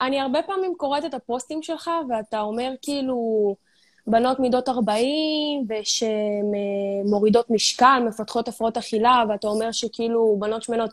אני 0.00 0.20
הרבה 0.20 0.42
פעמים 0.42 0.74
קוראת 0.76 1.04
את 1.04 1.14
הפוסטים 1.14 1.62
שלך, 1.62 1.90
ואתה 2.08 2.40
אומר 2.40 2.70
כאילו, 2.82 3.54
בנות 4.06 4.40
מידות 4.40 4.68
40, 4.68 5.66
ושהן 5.68 6.54
אה, 6.54 7.10
מורידות 7.10 7.50
משקל, 7.50 8.02
מפתחות 8.08 8.48
הפרעות 8.48 8.76
אכילה, 8.76 9.24
ואתה 9.28 9.48
אומר 9.48 9.72
שכאילו 9.72 10.36
בנות 10.38 10.62
שמנות... 10.62 10.90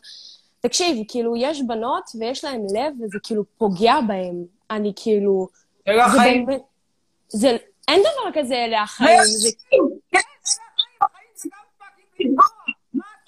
תקשיב, 0.60 0.98
כאילו, 1.08 1.36
יש 1.38 1.62
בנות 1.62 2.10
ויש 2.20 2.44
להן 2.44 2.62
לב, 2.62 2.94
וזה 3.02 3.18
כאילו 3.24 3.44
פוגע 3.58 3.96
בהן. 4.08 4.44
אני 4.72 4.94
כאילו... 4.96 5.48
אלה 5.88 6.10
זה 6.10 6.16
החיים. 6.16 6.46
זה... 7.30 7.58
אין 7.88 8.02
דבר 8.02 8.42
כזה 8.42 8.56
אלה 8.56 8.82
החיים. 8.82 9.20
זה... 9.24 9.50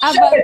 אבל... 0.02 0.40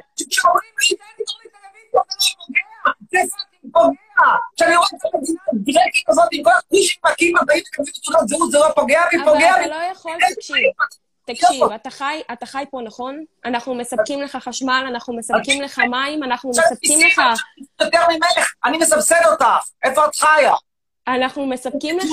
כשאני 4.56 4.76
רואה 4.76 4.88
את 4.88 5.14
המדינה 5.14 5.42
הדרקית 5.54 6.10
הזאת 6.10 6.28
עם 6.32 6.44
כל 6.44 6.50
הכושים 6.58 7.00
מכים 7.06 7.38
הבאים 7.38 7.64
לקבל 7.68 7.92
תעודת 8.04 8.28
זהות, 8.28 8.52
זה 8.52 8.58
לא 8.58 8.70
פוגע 8.76 9.02
בי, 9.12 9.18
אבל 9.18 9.34
פוגע 9.34 9.52
אתה 9.52 9.60
בי. 9.64 9.70
לא 9.70 9.76
יכול, 9.92 10.18
תקשיב, 10.36 10.56
תקשיב, 11.26 11.64
אתה 11.76 11.90
חי, 11.90 12.22
אתה 12.34 12.46
חי 12.46 12.64
פה, 12.72 12.82
נכון? 12.82 13.24
אנחנו 13.46 13.76
מספקים 13.76 14.22
לך 14.22 14.36
חשמל, 14.36 14.86
אנחנו 14.88 15.16
מספקים 15.18 15.62
לך 15.62 15.80
מים, 15.80 16.24
אנחנו 16.24 16.50
מספקים 16.50 17.08
לך... 17.08 17.22
יותר 17.82 18.02
ממך, 18.10 18.54
אני 18.66 18.78
מסבסד 18.78 19.22
אותך. 19.32 19.46
איפה 19.84 20.06
את 20.06 20.16
חיה? 20.16 20.54
אנחנו 21.08 21.46
מספקים 21.46 21.98
לך... 22.00 22.10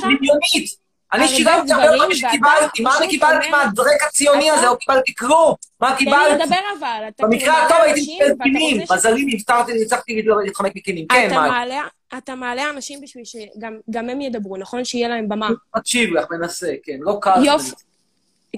אני 1.13 1.29
שילמתי 1.29 1.73
הרבה 1.73 1.87
דברים, 1.97 2.15
שקיבלתי, 2.15 2.83
מה 2.83 2.99
אני 2.99 3.09
קיבלתי 3.09 3.51
מהדרק 3.51 4.03
הציוני 4.09 4.51
הזה? 4.51 4.67
לא 4.67 4.77
קיבלתי 4.81 5.15
כלום. 5.15 5.55
מה 5.81 5.89
תן 5.89 5.93
לי 5.93 5.99
קיבלתי? 6.05 6.43
לדבר 6.43 6.57
אבל, 6.79 7.09
במקרה 7.19 7.39
כאילו 7.39 7.57
הטוב 7.57 7.77
הייתי 7.83 8.19
מקבל 8.31 8.45
קינים, 8.45 8.83
מזלי 8.93 9.25
נפטרתי, 9.25 9.73
ניצחתי 9.73 10.23
להתחמק 10.45 10.77
מקינים. 10.77 11.07
כן? 11.09 11.31
מעלה, 11.35 11.83
אתה 12.19 12.35
מעלה 12.35 12.71
אנשים 12.71 13.01
בשביל 13.01 13.25
שגם 13.25 13.79
גם 13.91 14.11
הם 14.11 14.21
ידברו, 14.21 14.57
נכון? 14.57 14.85
שיהיה 14.85 15.09
להם 15.09 15.29
במה. 15.29 15.49
מקשיב 15.77 16.15
לך, 16.15 16.25
מנסה, 16.31 16.73
כן, 16.83 16.97
לא 17.01 17.19
קל. 17.21 17.45
יופי. 17.45 17.71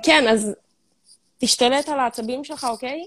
כן, 0.04 0.28
אז 0.28 0.54
תשתלט 1.38 1.88
על 1.88 2.00
העצבים 2.00 2.44
שלך, 2.44 2.66
אוקיי? 2.70 3.06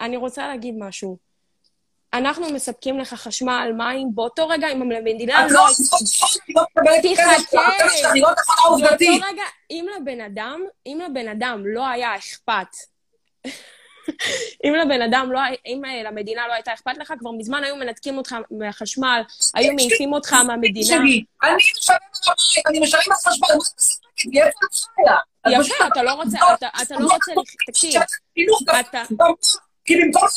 אני 0.00 0.16
רוצה 0.16 0.48
להגיד 0.48 0.74
משהו. 0.78 1.27
אנחנו 2.12 2.52
מספקים 2.52 2.98
לך 2.98 3.14
חשמל, 3.14 3.72
מים, 3.76 4.08
באותו 4.14 4.48
רגע 4.48 4.68
אם 4.68 4.82
המדינה 4.82 5.46
את 5.46 5.50
לא... 5.50 5.60
לא 5.60 5.66
לא 5.66 5.72
שלך 5.72 5.94
היא 8.14 8.22
לא 8.22 8.30
נכונה 8.30 8.60
עובדתית. 8.68 9.10
באותו 9.10 9.26
רגע, 9.32 9.42
אם 9.70 9.86
לבן 9.96 10.20
אדם, 10.20 10.60
אם 10.86 10.98
לבן 11.04 11.28
אדם 11.28 11.62
לא 11.66 11.88
היה 11.88 12.16
אכפת, 12.16 12.76
אם 14.64 14.74
לבן 14.74 15.02
אדם 15.02 15.32
לא, 15.32 15.40
אם 15.66 15.84
אה, 15.84 16.02
למדינה 16.02 16.48
לא 16.48 16.52
הייתה 16.52 16.74
אכפת 16.74 16.98
לך, 16.98 17.12
כבר 17.18 17.30
מזמן 17.30 17.64
היו 17.64 17.76
מנתקים 17.76 18.18
אותך 18.18 18.36
מהחשמל, 18.50 19.22
היו 19.54 19.74
מעיפים 19.74 20.12
אותך 20.12 20.32
מהמדינה. 20.32 20.96
אני 20.96 21.24
משלם 21.78 21.94
על 21.94 21.98
המים, 22.26 22.64
אני 22.66 22.80
משלם 22.80 23.00
על 23.06 23.16
חשמל, 23.16 23.46
מה 23.50 23.54
את 23.54 23.60
מסתכלת 23.78 24.24
לי? 24.24 24.42
איפה 24.42 24.58
את 24.66 24.74
חיה? 24.74 25.16
יפה, 25.60 25.86
אתה 25.86 26.02
לא 26.02 26.12
רוצה, 26.12 26.38
אתה, 26.54 26.68
לא 27.00 27.12
רוצה, 27.12 27.32
תקשיב, 27.66 28.02
אתה, 28.80 29.02
כי 29.84 29.96
במקום 29.96 30.28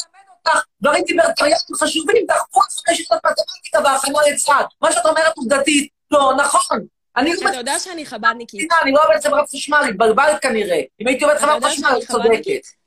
אותך 0.48 0.64
דברים 0.82 1.04
ליברטריאנים 1.08 1.76
חשובים, 1.80 2.26
דחפו 2.28 2.60
את 2.60 2.88
חמש 2.88 2.98
שנות 2.98 3.20
מתמטיקה 3.26 3.80
והכנה 3.84 4.20
לצה"ל. 4.32 4.64
מה 4.82 4.92
שאת 4.92 5.06
אומרת 5.06 5.38
עובדתית, 5.38 5.89
לא, 6.12 6.34
נכון. 6.38 6.80
אני 7.18 7.34
לא 7.34 7.50
אתה 7.50 7.58
יודע 7.58 7.80
שאני 7.80 8.06
חב"דניקית. 8.06 8.72
אני 8.82 8.92
לא 8.92 9.00
עובדת 9.04 9.26
חברת 9.26 9.50
חשמל, 9.50 9.86
התבלבלת 9.89 10.42
כנראה. 10.42 10.82
אם 11.02 11.08
הייתי 11.08 11.24
עובדת 11.24 11.39
חברת 11.42 11.64
חשמל, 11.64 11.89
את 11.89 12.08
צודקת. 12.08 12.12
חב"דניקית? 12.12 12.82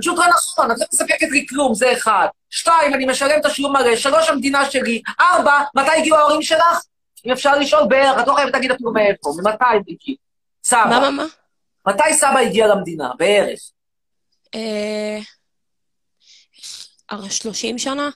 פשוט 0.00 0.18
לא 0.18 0.24
נכון, 0.26 0.70
את 0.70 0.78
לא 0.78 0.86
מספקת 0.92 1.28
לי 1.30 1.46
כלום, 1.48 1.74
זה 1.74 1.92
אחד. 1.92 2.26
שתיים, 2.50 2.94
אני 2.94 3.06
משלם 3.06 3.40
תשלום 3.42 3.76
מלא. 3.76 3.96
שלוש, 3.96 4.28
המדינה 4.28 4.70
שלי. 4.70 5.02
ארבע, 5.20 5.60
מתי 5.74 5.90
הגיעו 5.96 6.16
ההורים 6.16 6.42
שלך? 6.42 6.80
אם 7.26 7.32
אפשר 7.32 7.58
לשאול 7.58 7.86
בערך, 7.88 8.20
את 8.20 8.26
לא 8.26 8.34
חייבת 8.34 8.52
להגיד 8.52 8.70
אפילו 8.70 8.92
מאיפה. 8.92 9.30
ממתי 9.36 9.64
הם 9.64 9.82
הגיעו? 9.88 10.18
סבא. 10.64 10.84
מה, 10.84 11.00
מה, 11.00 11.10
מה? 11.10 11.24
מתי 11.86 12.14
סבא 12.14 12.38
הגיע 12.38 12.66
למדינה? 12.66 13.10
בערך. 13.18 13.58
אה... 14.56 15.18
30 17.30 17.78
שנה? 17.78 18.10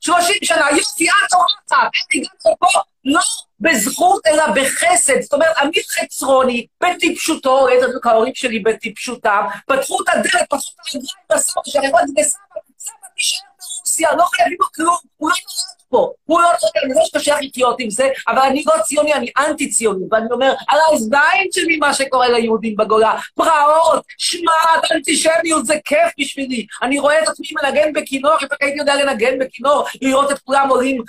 30 0.00 0.36
שנה, 0.42 0.66
יופי, 0.76 1.06
את 1.08 1.32
אורחת, 1.32 1.54
את 1.66 1.72
הגעת 2.14 2.56
לפה 2.56 2.80
לא 3.04 3.20
בזכות 3.60 4.26
אלא 4.26 4.44
בחסד. 4.54 5.20
זאת 5.20 5.32
אומרת, 5.32 5.56
אמיר 5.62 5.82
חצרוני, 5.88 6.66
בטיפשותו, 6.82 7.66
דיוק 7.90 8.06
ההורים 8.06 8.34
שלי 8.34 8.58
בטיפשותם, 8.58 9.40
פתחו 9.66 10.02
את 10.02 10.08
הדלת, 10.08 10.50
פתחו 10.50 10.70
את 10.72 10.94
הרגליים 10.94 11.26
לסבא, 11.32 11.62
שהרגליים 11.66 12.14
לסבא, 12.16 12.40
סבא 12.78 12.94
תישאר 13.16 13.46
ברוסיה, 13.58 14.14
לא 14.16 14.24
חייבים 14.24 14.56
לו 14.60 14.66
כלום, 14.74 14.96
הוא 15.16 15.30
לא 15.30 15.36
נולד 15.36 15.77
פה, 15.88 16.12
הוא 16.24 16.40
לא 16.40 16.46
נולד, 16.46 16.84
אני 16.84 16.94
לא 16.94 17.04
שקשה 17.04 17.36
לחיות 17.40 17.76
עם 17.80 17.90
זה, 17.90 18.08
אבל 18.28 18.38
אני 18.38 18.62
לא 18.66 18.82
ציוני, 18.82 19.14
אני 19.14 19.30
אנטי 19.38 19.70
ציוני, 19.70 20.04
ואני 20.10 20.26
אומר, 20.30 20.54
על 20.68 20.78
האוזניים 20.80 21.48
שלי 21.52 21.76
מה 21.76 21.94
שקורה 21.94 22.28
ליהודים 22.28 22.76
בגולה, 22.76 23.14
פרעות, 23.34 24.04
שמעת, 24.18 24.92
אנטישמיות, 24.92 25.66
זה 25.66 25.74
כיף 25.84 26.12
בשבילי. 26.20 26.66
אני 26.82 26.98
רואה 26.98 27.22
את 27.22 27.28
עצמי 27.28 27.46
מנגן 27.62 27.92
בכינור, 27.92 28.32
אם 28.42 28.46
הייתי 28.60 28.78
יודע 28.78 29.04
לנגן 29.04 29.38
בכינור, 29.38 29.84
לראות 30.02 30.30
את 30.30 30.38
כולם 30.38 30.68
עולים 30.68 31.02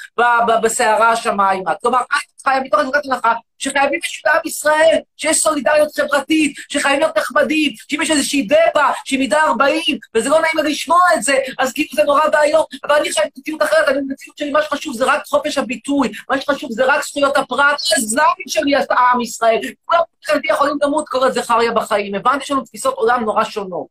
בסערה 0.63 1.09
השמיימה. 1.11 1.73
כלומר, 1.81 1.99
את 1.99 2.41
חיה 2.43 2.59
מתוך 2.59 2.79
נקודת 2.79 3.05
הנחה 3.05 3.33
שחייבים 3.59 3.99
בשביל 4.03 4.33
עם 4.33 4.39
ישראל, 4.45 4.97
שיש 5.17 5.37
סולידריות 5.37 5.95
חברתית, 5.95 6.57
שחייבים 6.69 6.99
להיות 6.99 7.17
נחמדים, 7.17 7.71
שאם 7.89 8.01
יש 8.01 8.11
איזושהי 8.11 8.47
דבה 8.47 8.91
שהיא 9.05 9.19
מידה 9.19 9.41
40, 9.41 9.97
וזה 10.15 10.29
לא 10.29 10.41
נעים 10.41 10.65
לי 10.65 10.71
לשמוע 10.71 10.99
את 11.17 11.23
זה, 11.23 11.37
אז 11.59 11.73
כאילו 11.73 11.89
זה 11.93 12.03
נורא 12.03 12.21
ואיום, 12.33 12.63
אבל 12.83 12.95
אני 12.95 13.11
חייב 13.11 13.27
מציאות 13.37 13.61
אחרת, 13.61 13.87
אני 13.87 14.01
במציאות 14.01 14.37
שלי, 14.37 14.51
מה 14.51 14.61
שחשוב 14.61 14.93
זה 14.95 15.05
רק 15.05 15.25
חופש 15.25 15.57
הביטוי, 15.57 16.11
מה 16.29 16.41
שחשוב 16.41 16.71
זה 16.71 16.85
רק 16.85 17.03
זכויות 17.03 17.37
הפרט, 17.37 17.81
הזין 17.97 18.19
שלי 18.47 18.75
עם 18.75 19.21
ישראל. 19.21 19.59
כולם 19.85 20.01
מבחינתי 20.17 20.47
יכולים 20.47 20.75
למות 20.81 21.05
עוד 21.13 21.31
זכריה 21.31 21.71
בחיים. 21.71 22.15
הבנתי 22.15 22.39
שיש 22.39 22.51
לנו 22.51 22.65
תפיסות 22.65 22.93
עולם 22.93 23.23
נורא 23.23 23.43
שונות. 23.43 23.87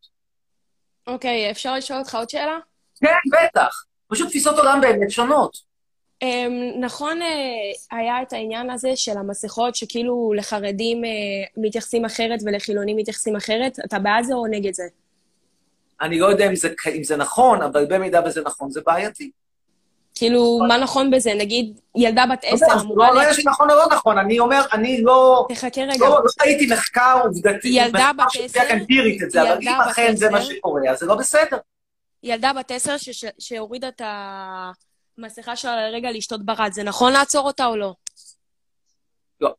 אוקיי, 1.07 1.51
אפשר 1.51 1.75
לשאול 1.75 1.99
אותך 1.99 2.15
עוד 2.15 2.31
שאלה? 2.31 2.59
כן, 3.01 3.15
בטח. 3.33 3.85
פשוט 4.09 4.29
תפיסות 4.29 4.59
עולם 4.59 4.81
באמת 4.81 5.11
שונות. 5.11 5.68
אמ, 6.23 6.53
נכון, 6.81 7.23
אה, 7.23 7.29
היה 7.99 8.23
את 8.23 8.33
העניין 8.33 8.71
הזה 8.71 8.89
של 8.97 9.19
המסכות, 9.19 9.75
שכאילו 9.75 10.33
לחרדים 10.37 11.05
אה, 11.05 11.11
מתייחסים 11.57 12.05
אחרת 12.05 12.41
ולחילונים 12.47 12.97
מתייחסים 12.97 13.37
אחרת. 13.37 13.79
אתה 13.85 13.99
בעד 13.99 14.25
זה 14.25 14.35
או 14.35 14.47
נגד 14.47 14.75
זה? 14.75 14.83
אני 16.01 16.19
לא 16.19 16.27
יודע 16.27 16.47
אם 16.47 16.57
זה, 16.57 16.69
אם 16.97 17.05
זה 17.05 17.17
נכון, 17.17 17.63
אבל 17.63 17.87
במידה 17.89 18.21
וזה 18.27 18.41
נכון, 18.45 18.71
זה 18.71 18.81
בעייתי. 18.87 19.31
כאילו, 20.15 20.59
מה 20.69 20.77
נכון 20.79 21.11
בזה? 21.11 21.35
נגיד, 21.35 21.81
ילדה 21.97 22.25
בת 22.33 22.39
עשר 22.43 22.67
לא, 22.77 22.81
אמורה... 22.81 23.15
לא 23.15 23.31
יש 23.31 23.39
לי 23.39 23.45
נכון 23.47 23.71
או 23.71 23.77
לא 23.77 23.87
נכון, 23.93 24.19
אני 24.19 24.39
אומר, 24.39 24.63
אני 24.73 25.03
לא... 25.03 25.47
תחכה 25.49 25.81
רגע. 25.81 25.95
לא, 26.01 26.09
לא 26.11 26.21
ראיתי 26.41 26.67
מחקר 26.73 27.21
עובדתי, 27.25 27.69
ילדה 27.69 28.11
בת 28.19 28.25
עשר- 28.45 28.61
אמפירית 28.73 29.23
את 29.23 29.31
זה, 29.31 29.43
אבל 29.43 29.59
אם 29.63 29.69
אכן 29.91 30.17
זה 30.17 30.31
מה 30.31 30.39
עשר- 30.39 30.49
שקורה, 30.55 30.91
אז 30.91 30.99
זה 30.99 31.07
לא 31.07 31.15
בסדר. 31.15 31.57
ילדה 32.23 32.53
בת 32.53 32.71
עשר 32.71 32.97
שהורידה 33.39 33.89
את 33.89 34.03
המסכה 35.19 35.57
שלה 35.57 35.91
לרגע 35.91 36.11
לשתות 36.11 36.45
ברד, 36.45 36.71
זה 36.73 36.83
נכון 36.83 37.13
לעצור 37.13 37.47
אותה 37.47 37.67
או 37.67 37.77
לא? 37.77 37.95
לא. 39.41 39.55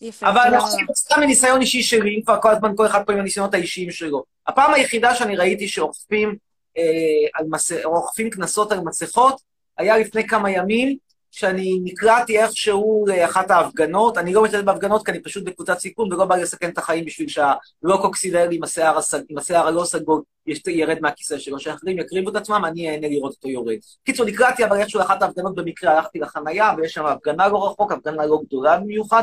יפה, 0.00 0.28
אבל 0.28 0.40
אני. 0.40 0.60
חושב 0.60 0.78
סתם 0.96 1.20
מניסיון 1.20 1.60
אישי 1.60 1.82
שלי, 1.82 2.16
אם 2.16 2.22
כבר 2.22 2.40
כל 2.42 2.50
הזמן 2.50 2.76
כל 2.76 2.86
אחד 2.86 3.02
פה 3.06 3.12
עם 3.12 3.18
הניסיונות 3.18 3.54
האישיים 3.54 3.90
שלו. 3.90 4.24
הפעם 4.46 4.74
היחידה 4.74 5.14
שאני 5.14 5.36
ראיתי 5.36 5.68
שאוכפים 5.68 6.36
אה, 6.78 8.30
קנסות 8.30 8.72
על 8.72 8.80
מסכות, 8.80 9.40
היה 9.78 9.98
לפני 9.98 10.26
כמה 10.26 10.50
ימים, 10.50 10.96
שאני 11.32 11.80
נקלעתי 11.84 12.38
איכשהו 12.38 13.04
לאחת 13.08 13.50
ההפגנות. 13.50 14.18
אני 14.18 14.32
לא 14.32 14.42
משתתף 14.42 14.62
בהפגנות 14.64 15.04
כי 15.04 15.10
אני 15.10 15.22
פשוט 15.22 15.44
בקבוצת 15.44 15.78
סיכון 15.78 16.12
ולא 16.12 16.24
בא 16.24 16.36
לסכן 16.36 16.70
את 16.70 16.78
החיים 16.78 17.04
בשביל 17.04 17.28
שהלוקוקסילרי 17.28 18.56
עם 18.56 18.62
הסג- 18.64 19.24
עם 19.28 19.38
השיער 19.38 19.66
הלא 19.66 19.84
סגול 19.84 20.22
ירד 20.66 20.98
מהכיסא 21.00 21.38
שלו, 21.38 21.60
שאחרים 21.60 21.98
יקריבו 21.98 22.30
את 22.30 22.36
עצמם, 22.36 22.62
אני 22.64 22.90
אהנה 22.90 23.08
לראות 23.08 23.32
אותו 23.32 23.48
יורד. 23.48 23.76
קיצור, 24.04 24.26
נקלעתי 24.26 24.64
אבל 24.64 24.80
איכשהו 24.80 25.00
לאחת 25.00 25.22
ההפגנות 25.22 25.54
במקרה, 25.54 25.92
הלכתי 25.92 26.18
לחנייה, 26.18 26.70
ויש 26.76 26.92
שם 26.92 27.06
הפגנה 27.06 27.48
לא 27.48 27.66
רחוק, 27.66 27.92
הפגנה 27.92 28.26
לא 28.26 28.40
גדולה 28.46 28.78
במיוחד, 28.78 29.22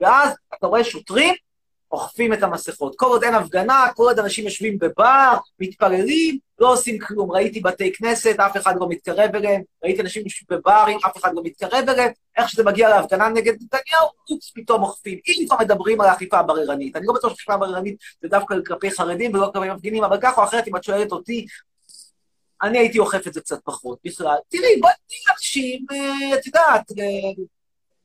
ואז 0.00 0.30
אתה 0.58 0.66
רואה 0.66 0.84
שוטרים 0.84 1.34
אוכפים 1.92 2.32
את 2.32 2.42
המסכות. 2.42 2.94
כל 2.96 3.06
עוד 3.06 3.24
אין 3.24 3.34
הפגנה, 3.34 3.86
כל 3.96 4.02
עוד 4.02 4.18
אנשים 4.18 4.44
יושבים 4.44 4.78
בבר, 4.78 5.36
מתפללים, 5.58 6.38
לא 6.58 6.72
עושים 6.72 6.98
כלום. 6.98 7.32
ראיתי 7.32 7.60
בתי 7.60 7.92
כנסת, 7.92 8.36
אף 8.40 8.56
אחד 8.56 8.74
לא 8.80 8.88
מתקרב 8.88 9.30
אליהם, 9.34 9.62
ראיתי 9.84 10.02
אנשים 10.02 10.22
יושבים 10.24 10.58
בברים, 10.58 10.98
אף 11.06 11.16
אחד 11.16 11.34
לא 11.34 11.42
מתקרב 11.44 11.88
אליהם, 11.88 12.10
איך 12.36 12.48
שזה 12.48 12.64
מגיע 12.64 12.88
להפגנה 12.88 13.28
נגד 13.28 13.52
נתניהו, 13.52 14.08
אופס, 14.30 14.52
פתאום 14.54 14.82
אוכפים. 14.82 15.18
אם 15.28 15.44
כבר 15.48 15.56
מדברים 15.60 16.00
על 16.00 16.08
האכיפה 16.08 16.38
הבררנית, 16.38 16.96
אני 16.96 17.06
לא 17.06 17.14
בטוח 17.14 17.30
שאכיפה 17.30 17.56
בררנית 17.56 17.96
זה 18.22 18.28
דווקא 18.28 18.54
כלפי 18.66 18.90
חרדים 18.90 19.34
ולא 19.34 19.50
כלפי 19.54 19.68
מפגינים, 19.70 20.04
אבל 20.04 20.18
כך 20.22 20.38
או 20.38 20.44
אחרת, 20.44 20.68
אם 20.68 20.76
את 20.76 20.84
שואלת 20.84 21.12
אותי, 21.12 21.46
אני 22.62 22.78
הייתי 22.78 22.98
אוכף 22.98 23.26
את 23.26 23.34
זה 23.34 23.40
קצת 23.40 23.60
פחות. 23.64 23.98
בכלל, 24.04 24.36
תראי, 24.48 24.76
בואי 24.80 24.92
תראי 25.08 25.34
אנשים, 25.36 25.86
אה, 25.92 26.38
את 26.38 26.46
יודעת, 26.46 26.90
אה, 26.98 27.44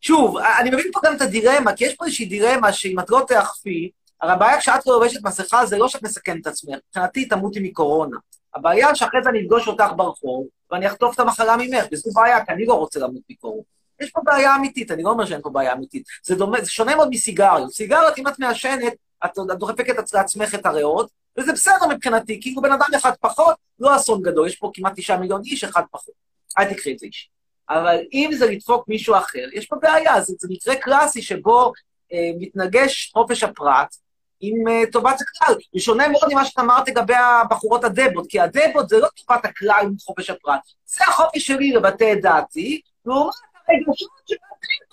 שוב, 0.07 0.37
אני 0.37 0.69
מבין 0.69 0.91
פה 0.93 0.99
גם 1.03 1.15
את 1.15 1.21
הדילמה, 1.21 1.73
כי 1.73 1.85
יש 1.85 1.95
פה 1.95 2.05
איזושהי 2.05 2.25
דילמה 2.25 2.73
שאם 2.73 2.99
את 2.99 3.09
לא 3.09 3.25
תאכפי, 3.27 3.91
הרי 4.21 4.31
הבעיה 4.31 4.59
כשאת 4.59 4.87
לא 4.87 4.93
לובשת 4.93 5.23
מסכה 5.23 5.65
זה 5.65 5.77
לא 5.77 5.87
שאת 5.87 6.03
מסכנת 6.03 6.41
את 6.41 6.47
עצמך, 6.47 6.75
מבחינתי 6.87 7.25
תמותי 7.25 7.59
מקורונה. 7.59 8.17
הבעיה 8.55 8.95
שאחרי 8.95 9.19
זה 9.23 9.29
אני 9.29 9.41
אפגוש 9.41 9.67
אותך 9.67 9.91
ברחוב, 9.95 10.47
ואני 10.71 10.87
אחטוף 10.87 11.15
את 11.15 11.19
המחלה 11.19 11.57
ממך, 11.57 11.85
וזו 11.91 12.11
בעיה, 12.13 12.45
כי 12.45 12.51
אני 12.51 12.65
לא 12.65 12.73
רוצה 12.73 12.99
למות 12.99 13.21
מקורונה. 13.29 13.63
יש 14.01 14.11
פה 14.11 14.21
בעיה 14.23 14.55
אמיתית, 14.55 14.91
אני 14.91 15.03
לא 15.03 15.09
אומר 15.09 15.25
שאין 15.25 15.41
פה 15.41 15.49
בעיה 15.49 15.73
אמיתית. 15.73 16.03
זה, 16.25 16.35
דומה, 16.35 16.61
זה 16.61 16.69
שונה 16.69 16.95
מאוד 16.95 17.09
מסיגריות. 17.11 17.71
סיגריות, 17.71 18.17
אם 18.17 18.27
את 18.27 18.39
מעשנת, 18.39 18.93
את, 19.25 19.31
דוחפת 19.57 20.13
לעצמך 20.13 20.55
את 20.55 20.65
הריאות, 20.65 21.09
וזה 21.37 21.53
בסדר 21.53 21.87
מבחינתי, 21.89 22.41
כאילו 22.41 22.61
בן 22.61 22.71
אדם 22.71 22.87
אחד 22.95 23.11
פחות, 23.21 23.55
לא 23.79 23.95
אסון 23.95 24.21
גדול, 24.21 24.47
יש 24.47 24.55
פה 24.55 24.71
כמעט 24.73 24.93
תשעה 24.95 25.17
מיליון 25.17 25.41
איש, 25.45 25.63
אחד 25.63 25.83
פחות. 25.91 26.13
אל 26.57 26.65
תקחי 26.65 26.93
את 26.93 26.99
זה 26.99 27.05
אישי. 27.05 27.36
אבל 27.70 27.97
אם 28.13 28.30
זה 28.34 28.45
לדפוק 28.45 28.88
מישהו 28.88 29.15
אחר, 29.15 29.45
יש 29.53 29.65
פה 29.65 29.76
בעיה, 29.82 30.22
זה, 30.22 30.34
זה 30.39 30.47
מקרה 30.51 30.76
קלאסי 30.76 31.22
שבו 31.22 31.72
אה, 32.13 32.30
מתנגש 32.39 33.11
חופש 33.13 33.43
הפרט 33.43 33.95
עם 34.39 34.68
אה, 34.68 34.82
טובת 34.91 35.15
הכלל. 35.22 35.55
זה 35.74 35.80
שונה 35.80 36.07
מאוד 36.07 36.24
ממה 36.32 36.45
שאת 36.45 36.59
אמרת 36.59 36.88
לגבי 36.89 37.13
הבחורות 37.15 37.84
הדבות, 37.84 38.26
כי 38.30 38.39
הדבות 38.39 38.89
זה 38.89 38.99
לא 38.99 39.07
טובת 39.07 39.45
הכלל 39.45 39.82
עם 39.84 39.93
חופש 39.99 40.30
הפרט. 40.30 40.59
זה 40.86 41.03
החופש 41.07 41.47
שלי 41.47 41.72
לבטא 41.72 42.13
את 42.13 42.22
דעתי, 42.22 42.82
לעומת 43.05 43.34
הרגשות 43.68 44.09
שמתחילים 44.26 44.88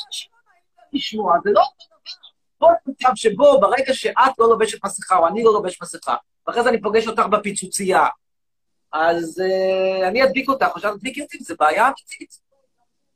לשמוע, 0.93 1.37
זה 1.45 1.51
לא 1.53 1.61
אותו 1.61 1.85
דבר. 1.87 1.95
פה 2.59 2.69
מצב 2.87 3.11
שבו 3.15 3.61
ברגע 3.61 3.95
שאת 3.95 4.39
לא 4.39 4.49
לובשת 4.49 4.85
מסכה, 4.85 5.17
או 5.17 5.27
אני 5.27 5.45
לא 5.45 5.53
לובש 5.53 5.83
מסכה, 5.83 6.17
ואחרי 6.47 6.63
זה 6.63 6.69
אני 6.69 6.83
פוגש 6.83 7.07
אותך 7.07 7.23
בפיצוצייה, 7.23 8.07
אז 8.93 9.43
uh, 9.43 10.09
אני 10.09 10.25
אדביק 10.25 10.49
אותך, 10.49 10.67
או 10.75 10.81
שאת 10.81 10.95
תדביקי 10.95 11.23
אותי, 11.23 11.39
זה 11.41 11.55
בעיה 11.59 11.87
אמיתית. 11.87 12.44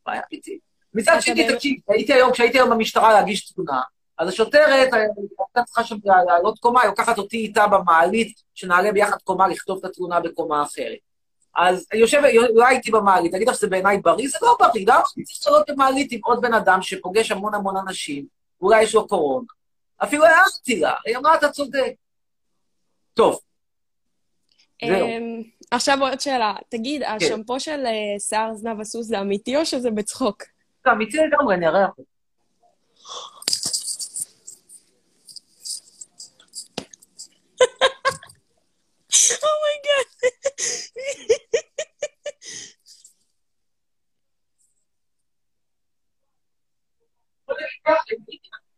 בעיה 0.08 0.22
אמיתית. 0.32 0.60
מצד 0.94 1.16
שני, 1.20 1.48
תקשיב, 1.54 1.80
הייתי 1.88 2.12
היום, 2.12 2.32
כשהייתי 2.32 2.58
היום 2.58 2.70
במשטרה 2.70 3.12
להגיש 3.12 3.52
תלונה, 3.52 3.80
אז 4.18 4.28
השוטרת 4.28 4.92
הייתה 4.92 5.62
צריכה 5.64 5.84
שם 5.84 5.96
לעלות 6.04 6.58
קומה, 6.58 6.80
היא 6.80 6.88
לוקחת 6.88 7.18
אותי 7.18 7.36
איתה 7.36 7.66
במעלית, 7.66 8.42
שנעלה 8.54 8.92
ביחד 8.92 9.16
קומה 9.24 9.48
לכתוב 9.48 9.78
את 9.78 9.84
התלונה 9.84 10.20
בקומה 10.20 10.62
אחרת. 10.62 10.98
אז 11.56 11.86
יושב, 11.94 12.22
לא 12.54 12.66
הייתי 12.66 12.90
במעלית, 12.90 13.34
אגיד 13.34 13.48
לך 13.48 13.54
שזה 13.54 13.66
בעיניי 13.66 13.98
בריא, 13.98 14.28
זה 14.28 14.38
לא 14.42 14.56
בריא, 14.60 14.84
למה 14.88 15.02
אני 15.16 15.24
צריך 15.24 15.46
לעלות 15.46 15.70
במעלית 15.70 16.12
עם 16.12 16.20
עוד 16.24 16.40
בן 16.40 16.54
אדם 16.54 16.82
שפוגש 16.82 17.30
המון 17.30 17.54
המון 17.54 17.76
אנשים, 17.76 18.26
ואולי 18.60 18.82
יש 18.82 18.94
לו 18.94 19.08
קורונה. 19.08 19.46
אפילו 20.02 20.24
הערתי 20.24 20.80
לה, 20.80 20.94
היא 21.06 21.16
אמרה, 21.16 21.34
אתה 21.34 21.48
צודק. 21.48 21.92
טוב. 23.14 23.40
זהו. 24.86 25.06
עכשיו 25.70 25.98
עוד 26.00 26.20
שאלה. 26.20 26.54
תגיד, 26.68 27.02
כן. 27.02 27.08
השמפו 27.08 27.60
של 27.60 27.86
אה, 27.86 28.20
שיער 28.20 28.54
זנב 28.54 28.80
הסוס 28.80 29.06
זה 29.06 29.20
אמיתי 29.20 29.56
או 29.56 29.66
שזה 29.66 29.90
בצחוק? 29.90 30.42
זה 30.84 30.92
אמיתי 30.92 31.16
לגמרי, 31.16 31.54
אני 31.54 31.66
אראה 31.66 31.82
לך. 31.82 31.90
oh 39.42 39.59
my 39.59 39.75
God. 39.75 40.08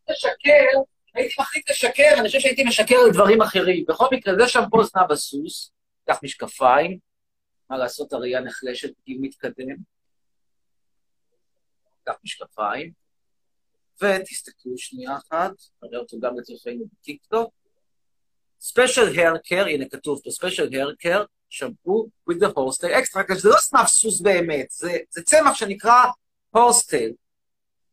לשקר, 0.08 0.78
הייתי 1.14 1.34
מחליט 1.38 1.70
לשקר, 1.70 2.14
אני 2.18 2.26
חושב 2.26 2.40
שהייתי 2.40 2.64
משקר 2.64 2.96
לדברים 3.08 3.42
אחרים. 3.42 3.84
בכל 3.88 4.06
מקרה, 4.12 4.34
זה 4.34 4.48
שמפו 4.48 4.84
זנב 4.84 5.12
הסוס, 5.12 5.72
קח 6.10 6.20
משקפיים, 6.22 6.98
מה 7.70 7.78
לעשות, 7.78 8.12
הראייה 8.12 8.40
נחלשת 8.40 8.92
בגיל 8.98 9.18
מתקדם. 9.20 9.76
קח 12.04 12.14
משקפיים, 12.24 12.92
ותסתכלו 14.02 14.78
שנייה 14.78 15.16
אחת, 15.16 15.50
נראה 15.82 15.98
אותו 15.98 16.20
גם 16.20 16.38
לצורכנו 16.38 16.84
בטיקטוק. 16.92 17.54
special 18.60 19.18
hair 19.18 19.38
care, 19.38 19.66
הנה 19.66 19.88
כתוב 19.88 20.20
פה, 20.24 20.30
special 20.30 20.74
hair 20.74 20.94
care, 20.94 21.24
שמפו 21.48 22.08
with 22.30 22.34
the 22.34 22.46
horse 22.46 22.98
extract, 22.98 23.22
זה 23.36 23.48
לא 23.48 23.56
זנב 23.56 23.86
סוס 23.86 24.20
באמת, 24.20 24.70
זה, 24.70 24.96
זה 25.10 25.22
צמח 25.22 25.54
שנקרא 25.54 26.04
הורסטייל, 26.50 27.12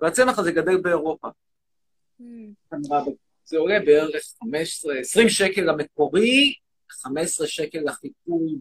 והצמח 0.01 0.39
הזה 0.39 0.51
גדל 0.51 0.77
באירופה. 0.77 1.27
זה 3.45 3.57
עולה 3.57 3.79
בערך 3.79 4.23
15, 4.39 4.99
20 4.99 5.29
שקל 5.29 5.61
למקורי, 5.61 6.53
15 6.91 7.47
שקל 7.47 7.79
לחיקוי 7.85 8.55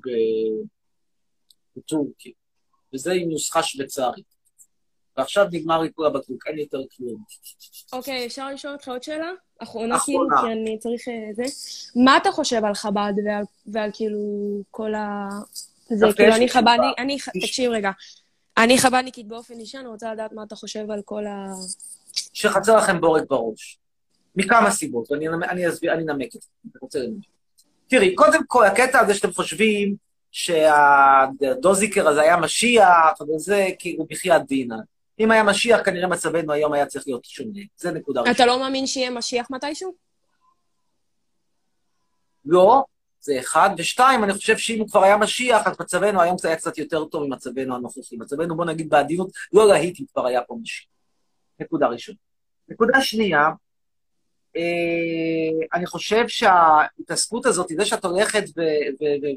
בטורקיה. 1.76 2.32
וזה 2.94 3.12
עם 3.12 3.28
נוסחה 3.30 3.62
שוויצרית. 3.62 4.36
ועכשיו 5.16 5.46
נגמר 5.52 5.80
כל 5.94 6.06
הבקבוק, 6.06 6.46
אין 6.46 6.58
יותר 6.58 6.78
כלום. 6.96 7.22
אוקיי, 7.92 8.26
אפשר 8.26 8.50
לשאול 8.50 8.72
אותך 8.72 8.88
עוד 8.88 9.02
שאלה? 9.02 9.30
אחרונה 9.58 9.96
אחרונה. 9.96 10.36
כאילו, 10.36 10.52
כי 10.54 10.60
אני 10.60 10.78
צריך 10.78 11.08
אה, 11.08 11.14
זה. 11.34 11.42
מה 12.04 12.16
אתה 12.16 12.30
חושב 12.32 12.64
על 12.64 12.74
חב"ד 12.74 13.12
ועל, 13.24 13.42
ועל 13.66 13.90
כאילו 13.94 14.18
כל 14.70 14.94
ה... 14.94 15.28
זה 15.88 16.06
כאילו, 16.16 16.34
אני. 16.34 16.48
חב"דניק, 16.48 16.98
אני, 16.98 17.16
תקשיב 17.40 17.70
רגע. 17.70 17.90
אני 18.58 18.78
חב"דניקית 18.78 19.28
באופן 19.28 19.54
אישי, 19.60 19.78
אני 19.78 19.88
רוצה 19.88 20.12
לדעת 20.12 20.32
מה 20.32 20.42
אתה 20.42 20.56
חושב 20.56 20.90
על 20.90 21.02
כל 21.04 21.26
ה... 21.26 21.46
שחצה 22.32 22.76
לכם 22.76 23.00
בורג 23.00 23.22
בראש. 23.28 23.78
מכמה 24.36 24.70
סיבות, 24.70 25.10
ואני 25.12 25.28
אנמק- 25.28 25.48
אני 25.48 25.68
אסביר, 25.68 25.92
אני 25.94 26.02
אנמק 26.02 26.36
את 26.36 26.40
זה. 26.42 26.48
אני 26.64 26.72
רוצה 26.80 26.98
לנמק. 26.98 27.24
תראי, 27.88 28.14
קודם 28.14 28.46
כל, 28.46 28.64
הקטע 28.64 29.00
הזה 29.00 29.14
שאתם 29.14 29.32
חושבים 29.32 29.96
שהדוזיקר 30.30 32.08
הזה 32.08 32.20
היה 32.20 32.36
משיח, 32.36 33.20
וזה 33.34 33.68
כאילו 33.78 34.06
בחייאת 34.10 34.46
דינה. 34.46 34.76
אם 35.20 35.30
היה 35.30 35.42
משיח, 35.42 35.80
כנראה 35.84 36.08
מצבנו 36.08 36.52
היום 36.52 36.72
היה 36.72 36.86
צריך 36.86 37.04
להיות 37.06 37.24
שונה. 37.24 37.60
זה 37.76 37.90
נקודה 37.90 38.20
ראשונה. 38.20 38.34
אתה 38.34 38.46
לא 38.46 38.58
מאמין 38.58 38.86
שיהיה 38.86 39.10
משיח 39.10 39.46
מתישהו? 39.50 39.94
לא, 42.44 42.84
זה 43.20 43.40
אחד. 43.40 43.70
ושתיים, 43.78 44.24
אני 44.24 44.32
חושב 44.32 44.56
שאם 44.56 44.78
הוא 44.78 44.88
כבר 44.88 45.04
היה 45.04 45.16
משיח, 45.16 45.66
אז 45.66 45.80
מצבנו 45.80 46.20
היום 46.20 46.38
זה 46.38 46.48
היה 46.48 46.56
קצת 46.56 46.78
יותר 46.78 47.04
טוב 47.04 47.24
ממצבנו 47.24 47.74
הנוכחי. 47.74 48.16
מצבנו, 48.16 48.56
בוא 48.56 48.64
נגיד 48.64 48.88
בעדינות, 48.88 49.30
לא 49.52 49.68
להיט 49.68 50.00
אם 50.00 50.04
כבר 50.12 50.26
היה 50.26 50.42
פה 50.42 50.56
משיח. 50.62 50.88
נקודה 51.60 51.86
ראשונה. 51.86 52.18
נקודה 52.68 53.00
שנייה, 53.00 53.48
אני 55.74 55.86
חושב 55.86 56.28
שההתעסקות 56.28 57.46
הזאת, 57.46 57.66
זה 57.78 57.84
שאת 57.84 58.04
הולכת 58.04 58.44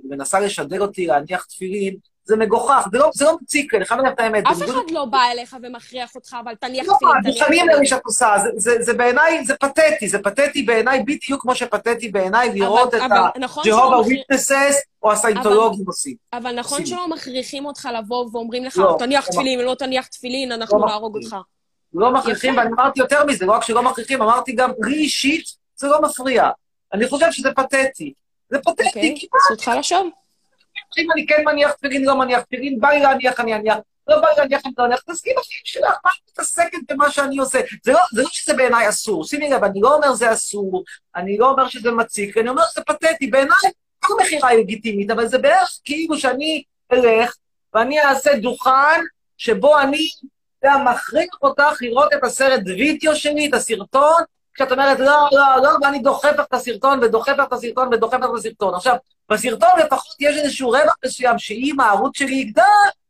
ומנסה 0.04 0.40
לשדל 0.40 0.82
אותי 0.82 1.06
להניח 1.06 1.46
תפילין, 1.46 1.96
זה 2.24 2.36
מגוחך, 2.38 2.88
זה 2.92 2.98
לא, 2.98 3.10
זה 3.14 3.26
לא 3.26 3.38
מציק, 3.42 3.74
אני 3.74 3.86
חייב 3.86 4.00
להגיד 4.02 4.14
את 4.14 4.20
האמת. 4.20 4.44
אף 4.52 4.64
אחד 4.64 4.92
לא 4.92 5.06
בא 5.06 5.20
אליך 5.32 5.58
ומכריח 5.64 6.16
אותך, 6.16 6.38
אבל 6.44 6.56
תניח 6.56 6.88
לא, 6.88 6.94
תפילין, 6.94 7.14
תניח 7.24 7.36
הדוכנים 7.36 7.48
תפילין. 7.60 7.70
האלה 7.70 7.86
שאת 7.86 8.02
עושה, 8.06 8.36
זה, 8.44 8.50
זה, 8.58 8.82
זה 8.84 8.94
בעיניי, 8.94 9.46
זה 9.46 9.56
פתטי, 9.56 10.08
זה 10.08 10.20
פתטי 10.20 10.64
בעיניי 10.64 11.04
בדיוק 11.04 11.42
כמו 11.42 11.56
שפתטי 11.56 12.10
בעיניי 12.10 12.50
לראות 12.54 12.96
את 12.96 13.02
נכון 13.40 13.64
ה-Jehovah 13.64 14.02
מכריח- 14.02 14.08
Witnesses 14.34 14.76
או 15.04 15.12
הסיינטולוגים 15.12 15.86
עושים. 15.88 16.16
אבל 16.34 16.60
נכון. 16.60 16.86
שלא 16.86 17.08
מכריחים 17.10 17.66
אותך 17.66 17.90
לבוא 17.98 18.30
ואומרים 18.32 18.64
לך, 18.66 18.78
לא, 18.78 18.96
תניח 19.00 19.28
לא 19.28 19.32
תפילין, 19.34 19.60
לא 19.60 19.76
תניח 19.76 20.08
תפילין, 20.08 20.52
אנחנו 20.52 20.80
לא 20.80 20.86
נהרוג. 20.86 21.16
אותך. 21.18 21.36
לא 21.94 22.14
מכריחים. 22.14 22.58
ואני 22.58 22.70
אמרתי 22.74 23.00
יותר 23.00 23.26
מזה, 23.26 23.46
לא 23.46 23.52
רק 23.52 23.64
שלא 23.64 23.84
מכריחים, 23.84 24.22
אמרתי 24.22 24.52
גם, 24.52 24.72
לי 24.80 24.98
אישית, 24.98 25.46
זה 25.76 25.88
לא 25.88 26.02
מפריע. 26.02 26.50
אני 26.94 27.08
חושב 27.08 27.32
שזה 27.32 27.50
פתטי. 27.56 28.14
זה 28.50 28.58
פתטי, 28.60 28.88
אוקיי, 28.88 29.16
כי 29.20 29.28
זכותך 29.48 29.72
לחשוב. 29.78 30.10
אם 30.98 31.12
אני 31.12 31.26
כן 31.28 31.44
מניח 31.46 31.72
תפילין, 31.72 32.06
לא 32.06 32.18
מניח 32.20 32.42
תפילין, 32.42 32.80
בא 32.80 32.90
לי 32.90 33.00
להניח, 33.00 33.40
אני 33.40 33.56
אניח, 33.56 33.78
לא 34.08 34.22
בא 34.22 34.28
לי 34.30 34.34
להניח, 34.38 34.62
אני 34.66 34.74
לא 34.78 34.86
אניח, 34.86 35.00
תסכים 35.00 35.34
בחיים 35.38 35.62
שלך, 35.64 35.98
מה 36.06 36.12
את 36.12 36.30
מתעסקת 36.32 36.78
במה 36.90 37.12
שאני 37.12 37.38
עושה? 37.38 37.60
זה 37.84 37.92
לא, 37.92 38.00
זה 38.14 38.22
לא 38.22 38.30
שזה 38.32 38.54
בעיניי 38.54 38.90
אסור, 38.90 39.24
שימי 39.24 39.50
לב, 39.50 39.64
אני 39.64 39.82
לא 39.82 39.96
אומר 39.96 40.14
זה 40.14 40.34
אסור, 40.34 40.84
אני 41.16 41.38
לא 41.38 41.50
אומר 41.50 41.68
שזה 41.68 41.92
מציק, 41.92 42.38
אני 42.38 42.50
אומר 42.50 42.64
שזה 42.72 42.84
פתטי, 42.84 43.28
בעיניי 43.28 43.58
כל 44.00 44.14
מכירה 44.22 44.54
לגיטימית, 44.54 45.12
אבל 45.12 45.28
זה 45.28 45.38
בערך 45.38 45.80
כאילו 45.84 46.18
שאני 46.18 46.64
אלך 46.94 47.36
ואני 47.74 48.02
אעשה 48.02 48.38
דוכן 48.38 49.02
שבו 49.38 49.80
אני, 49.80 50.10
אתה 50.60 50.74
מכריח 50.86 51.30
אותך 51.42 51.82
לראות 51.82 52.14
את 52.14 52.24
הסרט 52.24 52.62
וידאו 52.66 53.16
שלי, 53.16 53.48
את 53.50 53.54
הסרטון, 53.54 54.22
כשאת 54.54 54.72
אומרת 54.72 55.00
לא, 55.00 55.28
לא, 55.32 55.64
לא, 55.64 55.70
ואני 55.82 56.00
דוחף 56.00 56.32
לך 56.38 56.46
את 56.50 56.54
הסרטון, 56.54 57.00
ודוחף 57.04 57.34
לך 57.38 57.48
את 57.48 57.54
הסרטון, 57.54 57.94
ודוחף 57.94 58.18
לך 58.18 58.30
את 58.34 58.38
הסרטון. 58.38 58.76
עכשיו, 58.76 58.96
בסרטון 59.30 59.70
לפחות 59.80 60.16
יש 60.20 60.38
איזשהו 60.38 60.70
רווח 60.70 60.96
מסוים, 61.06 61.40
שאם 61.40 61.80
הערוץ 61.80 62.18
שלי 62.18 62.36
יגדל, 62.36 62.64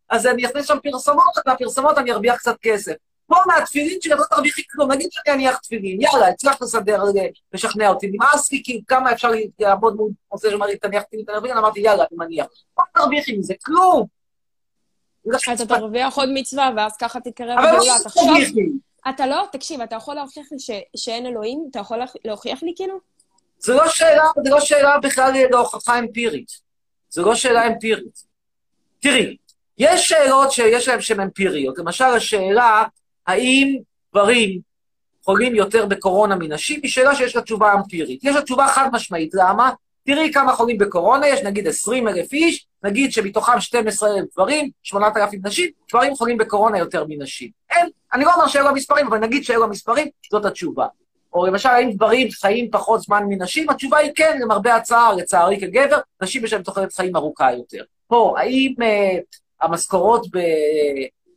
אז 0.09 0.27
אני 0.27 0.45
אכניס 0.45 0.67
שם 0.67 0.77
פרסומות, 0.83 1.37
ומהפרסומות 1.45 1.97
אני 1.97 2.11
ארוויח 2.11 2.37
קצת 2.37 2.55
כסף. 2.61 2.93
פה 3.27 3.35
מהתפילין 3.47 3.97
שלי 4.01 4.15
לא 4.15 4.23
תרוויחי 4.29 4.61
כלום, 4.71 4.91
נגיד 4.91 5.11
שאני 5.11 5.35
אניח 5.35 5.57
תפילין, 5.57 6.01
יאללה, 6.01 6.27
הצלחת 6.27 6.61
לסדר, 6.61 7.01
אה, 7.03 7.27
לשכנע 7.53 7.89
אותי, 7.89 8.07
נמאס 8.11 8.51
לי, 8.51 8.61
כאילו, 8.63 8.81
כמה 8.87 9.11
אפשר 9.11 9.29
לעבוד 9.59 9.95
מול 9.95 10.11
נושא 10.31 10.47
לי, 10.47 10.77
תניח 10.77 11.03
תפילין, 11.03 11.25
תניח 11.25 11.39
תפילין, 11.39 11.57
אמרתי, 11.57 11.79
יאללה, 11.79 12.03
אני 12.11 12.17
מניח. 12.17 12.47
מה 12.77 12.83
תרוויחי 12.93 13.37
מזה? 13.37 13.53
כלום. 13.65 14.18
אתה 15.53 15.65
תרוויח 15.65 16.17
עוד 16.17 16.29
מצווה, 16.33 16.69
ואז 16.77 16.97
ככה 16.97 17.19
תתקרב 17.19 17.49
אבל 17.59 17.63
לא 17.63 17.71
לגאולה. 17.71 17.93
תחשוב. 18.03 18.23
אתה 19.09 19.27
לא, 19.27 19.45
תקשיב, 19.51 19.81
אתה 19.81 19.95
יכול 19.95 20.15
להוכיח 20.15 20.45
לי 20.51 20.59
ש- 20.59 20.71
שאין 21.05 21.25
אלוהים? 21.25 21.67
אתה 21.71 21.79
יכול 21.79 21.97
להוכ- 22.03 22.15
להוכיח 22.25 22.63
לי 22.63 22.73
כאילו? 22.75 22.99
זו 23.59 23.73
לא 23.73 23.89
שאלה, 23.89 24.23
זו 24.45 24.51
לא 24.51 24.59
שאלה 24.59 24.97
בכלל 24.99 25.31
להוכחה 25.51 25.99
אמפירית. 25.99 26.51
זו 27.09 27.25
לא 27.25 27.35
שאלה 27.35 27.67
אמפירית. 27.67 28.23
תראי, 28.99 29.35
יש 29.77 30.09
שאלות 30.09 30.51
שיש 30.51 30.87
להן 30.87 31.01
שהן 31.01 31.19
אמפיריות. 31.19 31.77
למשל, 31.77 32.03
השאלה 32.05 32.83
האם 33.27 33.77
גברים 34.13 34.59
חולים 35.25 35.55
יותר 35.55 35.85
בקורונה 35.85 36.35
מנשים, 36.35 36.79
היא 36.83 36.91
שאלה 36.91 37.15
שיש 37.15 37.35
לה 37.35 37.41
תשובה 37.41 37.73
אמפירית. 37.73 38.23
יש 38.23 38.35
לה 38.35 38.41
תשובה 38.41 38.67
חד 38.67 38.89
משמעית. 38.93 39.29
למה? 39.33 39.71
תראי 40.05 40.33
כמה 40.33 40.53
חולים 40.55 40.77
בקורונה 40.77 41.27
יש, 41.27 41.39
נגיד 41.41 41.67
20 41.67 42.07
אלף 42.07 42.33
איש, 42.33 42.67
נגיד 42.83 43.11
שמתוכם 43.11 43.59
12 43.59 44.09
אלף 44.17 44.25
גברים, 44.33 44.69
8,000 44.83 45.39
נשים, 45.43 45.69
גברים 45.89 46.15
חולים 46.15 46.37
בקורונה 46.37 46.77
יותר 46.77 47.05
מנשים. 47.07 47.49
אין 47.69 47.89
אני 48.13 48.25
לא 48.25 48.33
אומר 48.33 48.47
שאלו 48.47 48.69
המספרים, 48.69 49.07
אבל 49.07 49.17
נגיד 49.17 49.43
שאלו 49.43 49.63
המספרים, 49.63 50.07
זאת 50.31 50.45
התשובה. 50.45 50.87
או 51.33 51.45
למשל, 51.45 51.69
האם 51.69 51.91
גברים 51.91 52.31
חיים 52.31 52.71
פחות 52.71 53.01
זמן 53.01 53.23
מנשים? 53.29 53.69
התשובה 53.69 53.97
היא 53.97 54.11
כן, 54.15 54.37
למרבה 54.41 54.75
הצער, 54.75 55.15
לצערי 55.15 55.59
כגבר, 55.59 55.97
נשים 56.21 56.45
יש 56.45 56.53
להם 56.53 56.63
תוחלת 56.63 56.93
חיים 56.93 57.15
ארוכה 57.15 57.53
יותר. 57.53 57.83
פה, 58.07 58.35
האם 58.37 58.73
אה, 58.81 59.17
המשכורות 59.61 60.27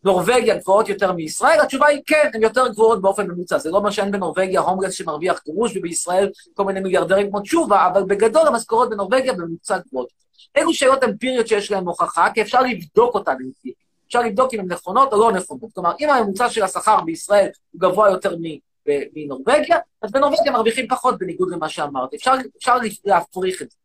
בנורבגיה 0.03 0.57
גבוהות 0.57 0.89
יותר 0.89 1.13
מישראל? 1.13 1.61
התשובה 1.61 1.87
היא 1.87 2.01
כן, 2.07 2.31
הן 2.35 2.43
יותר 2.43 2.69
גבוהות 2.69 3.03
באופן 3.03 3.27
ממוצע. 3.27 3.59
זה 3.59 3.71
לא 3.71 3.77
אומר 3.77 3.91
שאין 3.91 4.11
בנורבגיה 4.11 4.61
הומלס 4.61 4.95
שמרוויח 4.95 5.41
גרוש, 5.47 5.77
ובישראל 5.77 6.31
כל 6.55 6.65
מיני 6.65 6.81
מיליארדרים 6.81 7.31
כמו 7.31 7.41
תשובה, 7.41 7.87
אבל 7.87 8.03
בגדול 8.03 8.47
המשכורות 8.47 8.91
בנורבגיה 8.91 9.33
בממוצע 9.33 9.79
גבוהות. 9.79 10.09
אלו 10.57 10.75
שאלות 10.75 11.05
אמפיריות 11.05 11.49
שיש 11.49 11.71
להן 11.71 11.85
הוכחה, 11.85 12.31
כי 12.35 12.43
אפשר 12.43 12.61
לבדוק 12.63 13.15
אותן 13.15 13.33
אמפירית. 13.33 13.83
אפשר 14.07 14.21
לבדוק 14.21 14.55
אם 14.55 14.61
הן 14.61 14.73
נכונות 14.73 15.13
או 15.13 15.19
לא 15.21 15.33
נכונות. 15.33 15.73
כלומר, 15.75 15.93
אם 16.01 16.11
הממוצע 16.11 16.51
של 16.51 16.63
השכר 16.63 17.01
בישראל 17.01 17.49
הוא 17.73 17.81
גבוה 17.81 18.11
יותר 18.11 18.37
מנורבגיה, 18.87 19.79
אז 20.03 20.11
בנורבגיה 20.11 20.53
מרוויחים 20.53 20.89
פחות 20.89 21.19
בניגוד 21.19 21.51
למה 21.51 21.69
שאמרתי. 21.69 22.17
אפשר, 22.17 22.33
אפשר 22.59 22.77
להפריך 23.05 23.63
את 23.63 23.71
זה. 23.71 23.77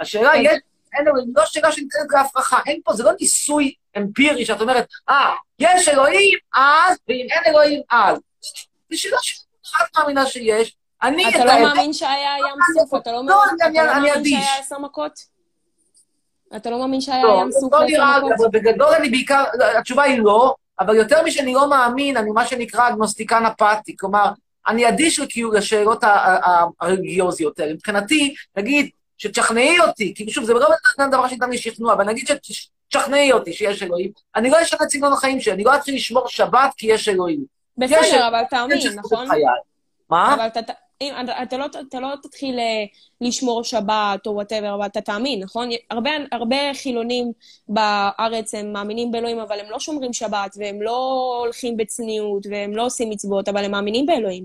השאלה 0.00 0.30
היא, 0.30 0.48
אין, 0.48 1.06
לא 1.34 1.42
שאלה 1.46 1.72
שניתנת 1.72 2.06
להפרחה, 2.10 2.58
אין 2.66 2.80
פה, 2.84 2.92
זה 2.92 3.02
לא 3.02 3.10
ניסוי 3.20 3.74
אמפירי 3.96 4.44
שאת 4.44 4.60
אומרת, 4.60 4.86
אה, 5.08 5.32
יש 5.58 5.88
אלוהים 5.88 6.38
אז, 6.54 6.98
ואם 7.08 7.26
אין 7.30 7.42
אלוהים 7.46 7.82
אז. 7.90 8.18
זו 8.90 8.98
שאלה 8.98 9.18
שאת 9.22 9.96
מאמינה 9.96 10.26
שיש. 10.26 10.76
אני 11.02 11.28
אתה 11.28 11.44
לא 11.44 11.62
מאמין 11.62 11.92
שהיה 11.92 12.36
ים 12.38 12.74
סוף? 12.74 13.00
אתה 13.00 13.12
לא 13.12 13.24
מאמין 13.24 14.24
שהיה 14.24 14.58
עשר 14.58 14.78
מכות? 14.78 15.33
אתה 16.56 16.70
לא 16.70 16.78
מאמין 16.78 17.00
שהיה 17.00 17.22
ים 17.40 17.52
סוף 17.52 17.72
לא 17.72 17.84
נראה, 17.84 18.16
אבל 18.16 18.48
בגדול 18.52 18.94
אני 18.94 19.10
בעיקר, 19.10 19.44
התשובה 19.78 20.02
היא 20.02 20.18
לא, 20.18 20.54
אבל 20.80 20.94
יותר 20.94 21.22
משאני 21.24 21.54
לא 21.54 21.70
מאמין, 21.70 22.16
אני 22.16 22.30
מה 22.30 22.46
שנקרא 22.46 22.88
אגנוסטיקן 22.88 23.46
אפאתי. 23.46 23.96
כלומר, 23.96 24.30
אני 24.66 24.88
אדיש 24.88 25.20
לשאלות 25.52 26.04
הרליגיוזיות 26.80 27.60
האלה. 27.60 27.72
מבחינתי, 27.74 28.34
נגיד, 28.56 28.90
שתשכנעי 29.18 29.80
אותי, 29.80 30.14
כי 30.16 30.30
שוב, 30.30 30.44
זה 30.44 30.52
לא 30.52 30.60
דבר 31.10 31.28
שניתן 31.28 31.50
לי 31.50 31.58
שכנוע, 31.58 31.92
אבל 31.92 32.04
נגיד 32.04 32.26
שתשכנעי 32.26 33.32
אותי 33.32 33.52
שיש 33.52 33.82
אלוהים, 33.82 34.10
אני 34.36 34.50
לא 34.50 34.62
אשנה 34.62 34.78
את 34.82 34.90
סגנון 34.90 35.12
החיים 35.12 35.40
שלי, 35.40 35.52
אני 35.52 35.64
לא 35.64 35.74
אתחיל 35.74 35.94
לשמור 35.94 36.28
שבת 36.28 36.70
כי 36.76 36.86
יש 36.86 37.08
אלוהים. 37.08 37.44
בסדר, 37.78 38.28
אבל 38.28 38.42
תאמין, 38.50 38.78
נכון? 38.96 39.28
מה? 40.10 40.34
אבל 40.34 40.46
אתה... 40.46 40.72
אם, 41.00 41.12
אתה, 41.42 41.56
לא, 41.56 41.66
אתה 41.88 42.00
לא 42.00 42.08
תתחיל 42.22 42.58
אה, 42.58 42.84
לשמור 43.20 43.64
שבת 43.64 44.26
או 44.26 44.32
וואטאבר, 44.32 44.74
אבל 44.74 44.86
אתה 44.86 45.00
תאמין, 45.00 45.42
נכון? 45.42 45.68
הרבה, 45.90 46.10
הרבה 46.32 46.56
חילונים 46.74 47.32
בארץ 47.68 48.54
הם 48.54 48.72
מאמינים 48.72 49.12
באלוהים, 49.12 49.38
אבל 49.38 49.60
הם 49.60 49.70
לא 49.70 49.80
שומרים 49.80 50.12
שבת, 50.12 50.54
והם 50.56 50.82
לא 50.82 51.38
הולכים 51.44 51.76
בצניעות, 51.76 52.46
והם 52.50 52.76
לא 52.76 52.86
עושים 52.86 53.10
מצוות, 53.10 53.48
אבל 53.48 53.64
הם 53.64 53.70
מאמינים 53.70 54.06
באלוהים. 54.06 54.44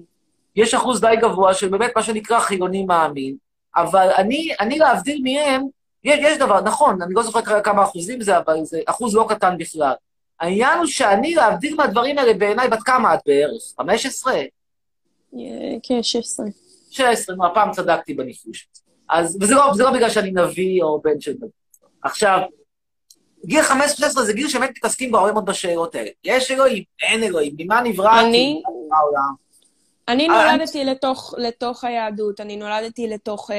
יש 0.55 0.73
אחוז 0.73 1.01
די 1.01 1.15
גבוה 1.21 1.53
של 1.53 1.67
באמת 1.69 1.91
מה 1.95 2.03
שנקרא 2.03 2.39
חילוני 2.39 2.83
מאמין, 2.83 3.35
אבל 3.75 4.09
אני, 4.17 4.49
אני 4.59 4.77
להבדיל 4.77 5.21
מהם, 5.23 5.63
יש, 6.03 6.19
יש 6.21 6.37
דבר, 6.37 6.61
נכון, 6.61 7.01
אני 7.01 7.13
לא 7.13 7.23
זוכר 7.23 7.61
כמה 7.61 7.83
אחוזים 7.83 8.21
זה, 8.21 8.37
אבל 8.37 8.63
זה 8.63 8.79
אחוז 8.85 9.15
לא 9.15 9.25
קטן 9.29 9.57
בכלל. 9.57 9.93
העניין 10.39 10.77
הוא 10.77 10.85
שאני, 10.85 11.35
להבדיל 11.35 11.75
מהדברים 11.75 12.17
האלה, 12.17 12.33
בעיניי, 12.33 12.67
בת 12.67 12.83
כמה 12.83 13.13
את 13.13 13.19
בערך? 13.25 13.61
15? 13.77 14.33
כ-16. 15.83 16.51
16, 16.91 17.35
נו, 17.35 17.45
הפעם 17.45 17.71
צדקתי 17.71 18.13
בניחוש. 18.13 18.67
אז, 19.09 19.37
וזה 19.41 19.55
לא, 19.55 19.71
לא 19.77 19.91
בגלל 19.91 20.09
שאני 20.09 20.31
נביא 20.31 20.83
או 20.83 21.01
בן 21.01 21.21
של 21.21 21.31
נביא. 21.31 21.49
עכשיו, 22.03 22.39
גיל 23.45 23.61
15-16 23.61 23.71
זה 24.21 24.33
גיל 24.33 24.47
שבאמת 24.47 24.69
מתעסקים 24.69 25.11
בו 25.11 25.17
הרבה 25.17 25.31
מאוד 25.31 25.45
בשאלות 25.45 25.95
האלה. 25.95 26.09
יש 26.23 26.51
אלוהים, 26.51 26.83
אין 27.01 27.23
אלוהים, 27.23 27.55
ממה 27.57 27.81
נבראתי? 27.81 28.27
אני... 28.27 28.61
אני 30.07 30.27
נולדתי 30.27 30.83
לתוך, 30.83 31.33
לתוך 31.37 31.83
היהדות, 31.83 32.39
אני 32.39 32.57
נולדתי 32.57 33.07
לתוך... 33.07 33.51
אה, 33.51 33.55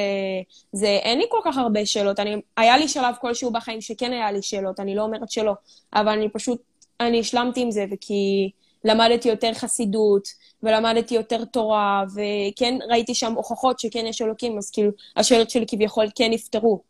זה, 0.72 0.86
אין 0.86 1.18
לי 1.18 1.24
כל 1.28 1.38
כך 1.44 1.58
הרבה 1.58 1.86
שאלות. 1.86 2.20
אני, 2.20 2.36
היה 2.56 2.78
לי 2.78 2.88
שלב 2.88 3.14
כלשהו 3.20 3.50
בחיים 3.50 3.80
שכן 3.80 4.12
היה 4.12 4.32
לי 4.32 4.42
שאלות, 4.42 4.80
אני 4.80 4.94
לא 4.94 5.02
אומרת 5.02 5.30
שלא, 5.30 5.52
אבל 5.94 6.08
אני 6.08 6.28
פשוט, 6.28 6.62
אני 7.00 7.20
השלמתי 7.20 7.60
עם 7.60 7.70
זה, 7.70 7.84
וכי 7.90 8.50
למדתי 8.84 9.28
יותר 9.28 9.54
חסידות, 9.54 10.28
ולמדתי 10.62 11.14
יותר 11.14 11.44
תורה, 11.44 12.04
וכן 12.14 12.78
ראיתי 12.88 13.14
שם 13.14 13.32
הוכחות 13.32 13.78
שכן 13.78 14.06
יש 14.06 14.22
אלוקים, 14.22 14.58
אז 14.58 14.70
כאילו, 14.70 14.90
השאלות 15.16 15.50
שלי 15.50 15.64
כביכול 15.68 16.06
כן 16.14 16.30
נפתרו. 16.30 16.82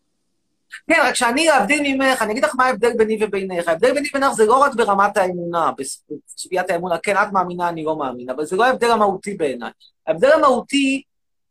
כן, 0.86 1.00
רק 1.04 1.14
שאני, 1.14 1.46
להבדיל 1.46 1.80
ממך, 1.82 2.22
אני 2.22 2.32
אגיד 2.32 2.44
לך 2.44 2.54
מה 2.54 2.64
ההבדל 2.64 2.92
ביני 2.96 3.18
ובינך. 3.24 3.68
ההבדל 3.68 3.94
ביני 3.94 4.08
ובינך 4.08 4.32
זה 4.32 4.46
לא 4.46 4.58
רק 4.58 4.74
ברמת 4.74 5.16
האמונה, 5.16 5.70
בסוגיית 5.78 6.70
האמונה, 6.70 6.98
כן, 6.98 7.16
את 7.16 7.32
מאמינה, 7.32 7.68
אני 7.68 7.84
לא 7.84 7.96
מאמין, 7.96 8.30
אבל 8.30 8.44
זה 8.44 8.56
לא 8.56 8.64
ההבדל 8.64 8.90
המהותי 8.90 9.34
בעיניי. 9.34 9.70
ההבדל 10.06 10.32
המהותי 10.32 11.02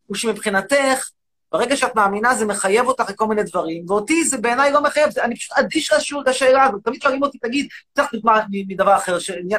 הוא 0.08 0.18
שמבחינתך, 0.18 1.10
ברגע 1.52 1.78
שאת 1.78 1.95
מאמינה 1.95 2.36
זה 2.36 2.45
מחייב 2.45 2.88
אותך 2.88 3.10
לכל 3.10 3.28
מיני 3.28 3.43
דברים, 3.43 3.86
ואותי 3.88 4.24
זה 4.24 4.38
בעיניי 4.38 4.72
לא 4.72 4.84
מחייב, 4.84 5.20
אני 5.20 5.36
פשוט 5.36 5.58
אדיש 5.58 5.93
לשאול 5.93 6.24
את 6.24 6.28
השאלה 6.28 6.64
הזאת. 6.64 6.84
תמיד 6.84 7.02
שואלים 7.02 7.24
אותי, 7.24 7.38
תגיד, 7.38 7.68
צריך 7.95 8.14
דוגמה 8.14 8.41
מדבר 8.50 8.95
אחר, 8.95 9.18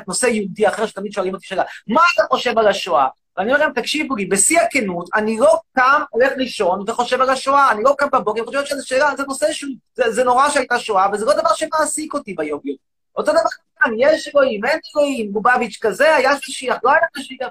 נושא 0.08 0.26
יהודי 0.26 0.68
אחר, 0.68 0.86
שתמיד 0.86 1.12
שואלים 1.12 1.34
אותי 1.34 1.46
שאלה, 1.46 1.62
מה 1.86 2.00
אתה 2.14 2.22
חושב 2.30 2.58
על 2.58 2.68
השואה? 2.68 3.06
ואני 3.36 3.52
אומר 3.52 3.64
להם, 3.64 3.72
תקשיבו 3.72 4.16
לי, 4.16 4.26
בשיא 4.26 4.60
הכנות, 4.60 5.08
אני 5.14 5.38
לא 5.38 5.58
קם, 5.76 6.02
הולך 6.10 6.32
לישון 6.36 6.84
וחושב 6.86 7.20
על 7.20 7.30
השואה, 7.30 7.72
אני 7.72 7.82
לא 7.82 7.94
קם 7.98 8.06
בבוקר 8.12 8.42
וחושב 8.42 8.64
שזו 8.64 8.88
שאלה, 8.88 9.16
זה 9.16 9.22
נושא 9.22 9.52
שהוא, 9.52 9.70
זה, 9.94 10.12
זה 10.12 10.24
נורא 10.24 10.50
שהייתה 10.50 10.78
שואה, 10.78 11.06
וזה 11.12 11.24
לא 11.24 11.32
דבר 11.32 11.54
שמעסיק 11.54 12.14
אותי 12.14 12.34
ביום-יום. 12.34 12.76
אותו 13.16 13.32
דבר 13.32 13.40
כאן, 13.80 13.92
יש 13.98 14.28
אלוהים, 14.28 14.64
אין 14.64 14.78
אלוהים, 14.96 15.32
לובביץ' 15.32 15.78
כזה, 15.80 16.14
היה 16.16 16.30
משיח, 16.48 16.76
לא 16.84 16.90
היה 16.90 17.00
משיח. 17.18 17.48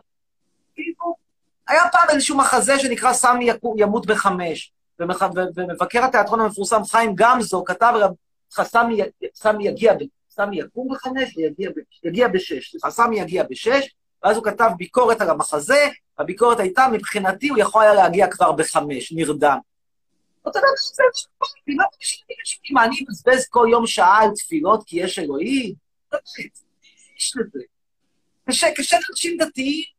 כאילו, 0.75 1.15
היה 1.69 1.83
פעם 1.91 2.09
איזשהו 2.09 2.37
מחזה 2.37 2.79
שנקרא 2.79 3.13
סמי 3.13 3.49
ימות 3.77 4.05
בחמש, 4.05 4.73
ומבקר 5.55 6.03
התיאטרון 6.03 6.39
המפורסם 6.39 6.83
חיים 6.83 7.11
גמזו 7.15 7.63
כתב 7.63 7.93
סמי, 8.63 9.01
סמי 9.33 9.67
יגיע, 9.67 9.93
סמי 10.29 10.59
יקום 10.59 10.87
בחמש 10.91 11.37
ויגיע 12.03 12.27
בשש. 12.27 12.71
סליחה, 12.71 12.91
סמי 12.91 13.19
יגיע 13.19 13.43
בשש, 13.49 13.95
ואז 14.23 14.37
הוא 14.37 14.45
כתב 14.45 14.69
ביקורת 14.77 15.21
על 15.21 15.29
המחזה, 15.29 15.87
הביקורת 16.17 16.59
הייתה, 16.59 16.87
מבחינתי 16.91 17.49
הוא 17.49 17.57
יכול 17.57 17.81
היה 17.83 17.93
להגיע 17.93 18.27
כבר 18.27 18.51
בחמש, 18.51 19.11
נרדם. 19.11 19.57
אותו 20.45 20.59
דבר 20.59 20.67
זה 20.93 21.03
לא 21.67 21.85
משנה, 22.01 22.61
מה, 22.71 22.85
אני 22.85 22.95
מבזבז 23.01 23.47
כל 23.47 23.67
יום 23.71 23.87
שעה 23.87 24.23
על 24.23 24.29
תפילות 24.35 24.83
כי 24.85 24.99
יש 24.99 25.19
אלוהים? 25.19 25.73
יש 27.17 27.33
לזה. 27.37 27.59
קשה 28.75 28.97
לאנשים 29.07 29.37
דתיים 29.37 29.98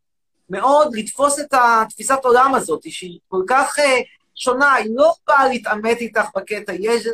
מאוד 0.51 0.97
לתפוס 0.97 1.41
את 1.41 1.55
התפיסת 1.55 2.19
עולם 2.23 2.55
הזאת, 2.55 2.83
שהיא 2.91 3.19
כל 3.29 3.43
כך 3.49 3.79
uh, 3.79 3.83
שונה, 4.35 4.75
היא 4.75 4.91
לא 4.95 5.15
באה 5.27 5.49
להתעמת 5.49 5.97
איתך 6.01 6.25
בקטע, 6.37 6.73
יש... 6.79 7.07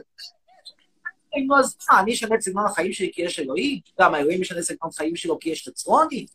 אז 1.61 1.77
מה, 1.91 2.01
אני 2.01 2.15
אשנה 2.15 2.35
את 2.35 2.41
סגנון 2.41 2.67
החיים 2.67 2.93
שלי 2.93 3.11
כי 3.15 3.23
יש 3.23 3.39
אלוהים? 3.39 3.81
גם 4.01 4.15
האלוהים 4.15 4.43
ישנה 4.43 4.59
את 4.59 4.65
סגנון 4.65 4.91
החיים 4.95 5.17
שלו 5.17 5.39
כי 5.39 5.51
יש 5.51 5.69
תצרוני? 5.69 6.27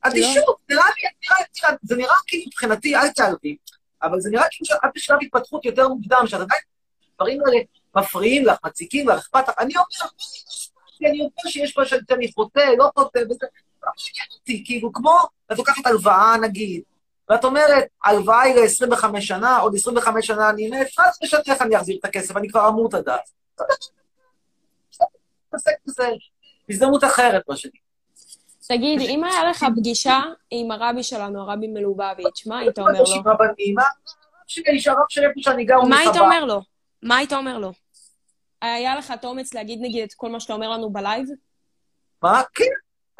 אדישות, 0.00 0.56
לי, 0.70 0.76
זה 1.82 1.96
נראה 1.96 2.14
כאילו 2.26 2.44
מבחינתי, 2.46 2.96
אל 2.96 3.08
תערבי, 3.08 3.56
אבל 4.02 4.20
זה 4.20 4.30
נראה 4.30 4.44
כאילו 4.50 4.66
שאת 4.66 4.90
בשלב 4.94 5.18
התפתחות 5.22 5.64
יותר 5.64 5.88
מוקדם, 5.88 6.22
שאת 6.26 6.40
עדיין, 6.40 6.60
דברים 7.14 7.40
האלה 7.46 7.58
מפריעים 7.96 8.46
לך, 8.46 8.58
מציקים 8.64 9.08
לך, 9.08 9.18
אכפת 9.18 9.48
לך. 9.48 9.54
אני 9.58 9.74
אומר, 9.76 10.10
אני 11.08 11.18
יודע 11.18 11.42
שיש 11.46 11.72
פה 11.72 11.84
שאני 11.84 12.32
חוטא, 12.34 12.70
לא 12.78 12.90
חוטא, 12.98 13.18
וזה 13.18 13.46
לא 13.82 13.90
מעניין 13.96 14.28
אותי, 14.38 14.62
כאילו, 14.66 14.92
כמו, 14.92 15.18
את 15.52 15.58
לוקחת 15.58 15.86
הלוואה, 15.86 16.36
נגיד, 16.42 16.82
ואת 17.30 17.44
אומרת, 17.44 17.84
הלוואה 18.04 18.40
היא 18.40 18.54
ל-25 18.54 19.20
שנה, 19.20 19.58
עוד 19.58 19.74
25 19.74 20.26
שנה 20.26 20.50
אני 20.50 20.70
מת, 20.70 20.86
אז 20.98 21.18
משנה 21.22 21.40
איך 21.48 21.62
אני 21.62 21.76
אחזיר 21.76 21.96
את 22.00 22.04
הכסף, 22.04 22.36
אני 22.36 22.48
כבר 22.48 22.68
אמור 22.68 22.88
את 22.88 22.94
הדעת. 22.94 23.30
הזדמנות 26.68 27.04
אחרת, 27.04 27.42
מה 27.48 27.56
שנקרא. 27.56 27.80
תגיד, 28.68 29.00
אם 29.00 29.24
היה 29.24 29.50
לך 29.50 29.66
פגישה 29.76 30.20
עם 30.50 30.70
הרבי 30.70 31.02
שלנו, 31.02 31.40
הרבי 31.40 31.68
מלובביץ', 31.68 32.46
מה 32.46 32.58
היית 32.58 32.78
אומר 32.78 32.92
לו? 32.92 33.22
מה 35.88 35.98
היית 35.98 36.16
אומר 36.16 36.44
לו? 36.44 36.62
מה 37.02 37.16
היית 37.16 37.32
אומר 37.32 37.58
לו? 37.58 37.72
היה 38.60 38.96
לך 38.96 39.10
את 39.10 39.24
האומץ 39.24 39.54
להגיד 39.54 39.78
נגיד 39.82 40.02
את 40.02 40.14
כל 40.14 40.30
מה 40.30 40.40
שאתה 40.40 40.52
אומר 40.52 40.70
לנו 40.70 40.90
בלייב? 40.90 41.26
מה? 42.22 42.42
כן, 42.54 42.64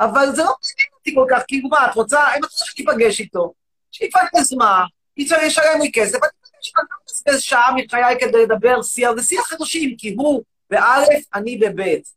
אבל 0.01 0.27
זה 0.35 0.43
לא 0.43 0.55
מעניין 0.63 0.93
אותי 0.99 1.15
כל 1.15 1.27
כך, 1.31 1.43
כאילו 1.49 1.69
מה, 1.69 1.91
את 1.91 1.95
רוצה, 1.95 2.21
אם 2.21 2.45
את 2.45 2.51
רוצה 2.53 2.65
שתיפגש 2.65 3.21
איתו, 3.21 3.53
שיפגש 3.93 4.53
מה, 4.59 4.85
ישלם 5.17 5.81
לי 5.81 5.93
כסף, 5.93 6.19
אני 6.23 6.83
מבזבז 7.03 7.43
שעה 7.43 7.75
מחיי 7.77 8.21
כדי 8.21 8.43
לדבר 8.43 8.83
שיח, 8.83 9.13
זה 9.13 9.23
שיח 9.23 9.53
אנושים, 9.53 9.97
כי 9.99 10.15
הוא 10.15 10.43
באלף, 10.71 11.25
אני 11.35 11.57
בבית. 11.57 12.09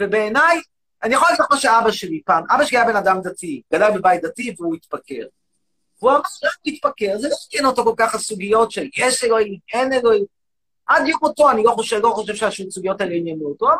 ובעיניי, 0.00 0.60
אני 1.02 1.14
יכול 1.14 1.28
להגיד 1.30 1.44
מה 1.50 1.56
שאבא 1.56 1.90
שלי 1.90 2.22
פעם, 2.24 2.44
אבא 2.50 2.64
שלי 2.64 2.78
היה 2.78 2.86
בן 2.86 2.96
אדם 2.96 3.20
דתי, 3.22 3.62
גדל 3.72 3.90
בבית 3.98 4.22
דתי 4.22 4.54
והוא 4.58 4.74
התפקר. 4.74 5.26
הוא 5.98 6.10
אמר, 6.10 6.20
איך 6.44 6.58
להתפקר? 6.66 7.18
זה 7.18 7.28
לא 7.28 7.34
עניין 7.52 7.66
אותו 7.66 7.84
כל 7.84 7.94
כך 7.96 8.14
הסוגיות 8.14 8.70
של 8.70 8.88
יש 8.96 9.24
אלוהים, 9.24 9.58
אין 9.72 9.92
אלוהים. 9.92 10.24
עד 10.92 11.08
יום 11.08 11.18
מותו 11.22 11.50
אני 11.50 11.62
לא 11.62 11.70
חושב, 11.70 12.00
לא 12.02 12.10
חושב 12.10 12.50
שהסוגיות 12.50 13.00
האלה 13.00 13.14
עניינו 13.14 13.46
אותו. 13.46 13.66
אמר, 13.66 13.76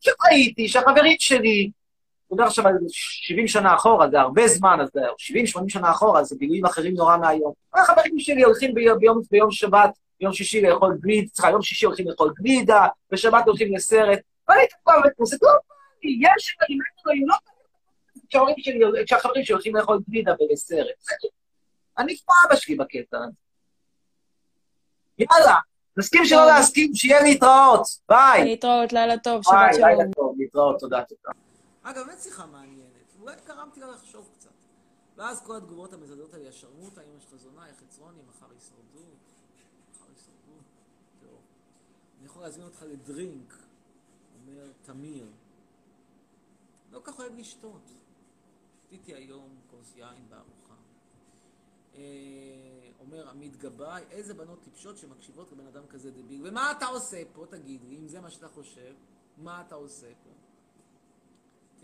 שראיתי 0.00 0.68
שהחברים 0.68 1.16
שלי 1.18 1.70
מדבר 2.30 2.44
עכשיו 2.44 2.68
על 2.68 2.74
70 2.88 3.48
שנה 3.48 3.74
אחורה, 3.74 4.10
זה 4.10 4.20
הרבה 4.20 4.48
זמן, 4.48 4.78
אז 4.80 4.88
70-80 5.58 5.68
שנה 5.68 5.90
אחורה, 5.90 6.24
זה 6.24 6.36
גילויים 6.36 6.64
אחרים 6.64 6.94
נורא 6.94 7.16
מהיום. 7.16 7.52
החברים 7.74 8.18
שלי 8.18 8.42
הולכים 8.42 8.74
ביום, 8.74 8.98
ביום, 8.98 9.20
ביום 9.30 9.50
שבת, 9.50 9.98
ביום 10.20 10.32
שישי 10.32 10.62
לאכול 10.62 10.98
גלידה, 11.00 11.28
סליחה, 11.34 11.50
יום 11.50 11.62
שישי 11.62 11.86
הולכים 11.86 12.08
לאכול 12.08 12.32
גלידה, 12.36 12.86
בשבת 13.10 13.46
הולכים 13.46 13.74
לסרט, 13.74 14.18
ואני 14.48 14.62
כבר 14.82 14.92
בכנסת, 15.04 15.42
לא, 15.42 15.50
יש 16.02 16.56
ילדים, 16.60 16.78
לא 17.26 17.36
כשההורים 18.28 18.54
שלי, 18.58 18.80
כשהחברים 19.06 19.44
שלי 19.44 19.54
הולכים 19.54 19.76
לאכול 19.76 20.00
גלידה 20.08 20.32
ולסרט. 20.40 20.86
אני 21.98 22.16
כמו 22.16 22.34
אבא 22.46 22.56
שלי 22.56 22.76
בקטע. 22.76 23.18
יאללה, 25.18 25.56
נסכים 25.96 26.24
שלא 26.24 26.46
להסכים, 26.46 26.94
שיהיה 26.94 27.22
להתראות, 27.22 27.82
ביי. 28.08 28.44
להתראות, 28.44 28.92
לילה 28.92 29.18
טוב, 29.18 29.42
ביי, 29.50 29.72
שבת 29.74 29.82
לילה 29.82 29.96
שלום. 30.02 30.12
טוב, 30.12 30.34
להתראות, 30.38 30.80
תודה, 30.80 31.02
תודה. 31.04 31.30
אגב, 31.82 32.06
באמת 32.06 32.20
שיחה 32.20 32.46
מעניינת. 32.46 32.84
אולי 33.20 33.34
גרמתי 33.46 33.80
לה 33.80 33.86
לחשוב 33.86 34.28
קצת. 34.38 34.50
ואז 35.16 35.42
כל 35.46 35.56
התגובות 35.56 35.92
המזלזלות 35.92 36.34
האלה, 36.34 36.48
ישרמוטה, 36.48 37.00
אמא 37.00 37.20
שלך 37.20 37.34
זונה, 37.40 37.66
איך 37.66 37.76
חצרוני, 37.76 38.18
מחר 38.28 38.46
הישרדות, 38.54 39.18
מחר 39.90 40.04
הישרדות. 40.08 40.64
טוב. 41.20 41.38
אני 42.18 42.26
יכול 42.26 42.42
להזמין 42.42 42.66
אותך 42.66 42.82
לדרינק, 42.82 43.54
אומר 44.40 44.66
תמיר. 44.82 45.26
לא 46.92 47.00
כך 47.04 47.18
אוהב 47.18 47.38
לשתות. 47.38 47.90
שתיתי 48.86 49.14
היום 49.14 49.48
כוס 49.70 49.92
יין 49.96 50.28
בארוחה. 50.28 50.63
אה, 51.94 52.00
אומר 53.00 53.28
עמית 53.28 53.56
גבאי, 53.56 54.02
איזה 54.10 54.34
בנות 54.34 54.62
טיפשות 54.62 54.98
שמקשיבות 54.98 55.52
לבן 55.52 55.66
אדם 55.66 55.86
כזה 55.86 56.10
דביל. 56.10 56.48
ומה 56.48 56.72
אתה 56.72 56.86
עושה 56.86 57.22
פה, 57.32 57.46
תגיד 57.50 57.84
לי, 57.84 57.98
אם 57.98 58.08
זה 58.08 58.20
מה 58.20 58.30
שאתה 58.30 58.48
חושב, 58.48 58.94
מה 59.36 59.62
אתה 59.66 59.74
עושה 59.74 60.06
פה? 60.24 60.30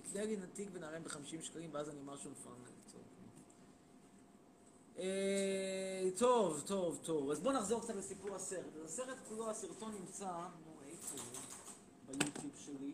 תקנה 0.02 0.24
לי 0.24 0.36
נתיק 0.36 0.68
ונעלם 0.72 1.04
ב-50 1.04 1.42
שקלים, 1.42 1.70
ואז 1.72 1.88
אני 1.88 2.00
משהו 2.04 2.30
מפרנק. 2.30 2.68
טוב. 2.92 3.02
אה, 4.98 6.08
טוב, 6.18 6.62
טוב, 6.66 7.00
טוב. 7.04 7.30
אז 7.30 7.40
בואו 7.40 7.54
נחזור 7.54 7.80
קצת 7.80 7.94
לסיפור 7.94 8.34
הסרט. 8.34 8.76
אז 8.76 8.84
הסרט 8.84 9.18
כולו, 9.28 9.50
הסרטון 9.50 9.94
נמצא, 9.94 10.32
נו, 10.64 10.72
איפה 10.86 11.16
הוא? 11.22 11.40
ביוטיוב 12.06 12.54
שלי. 12.56 12.92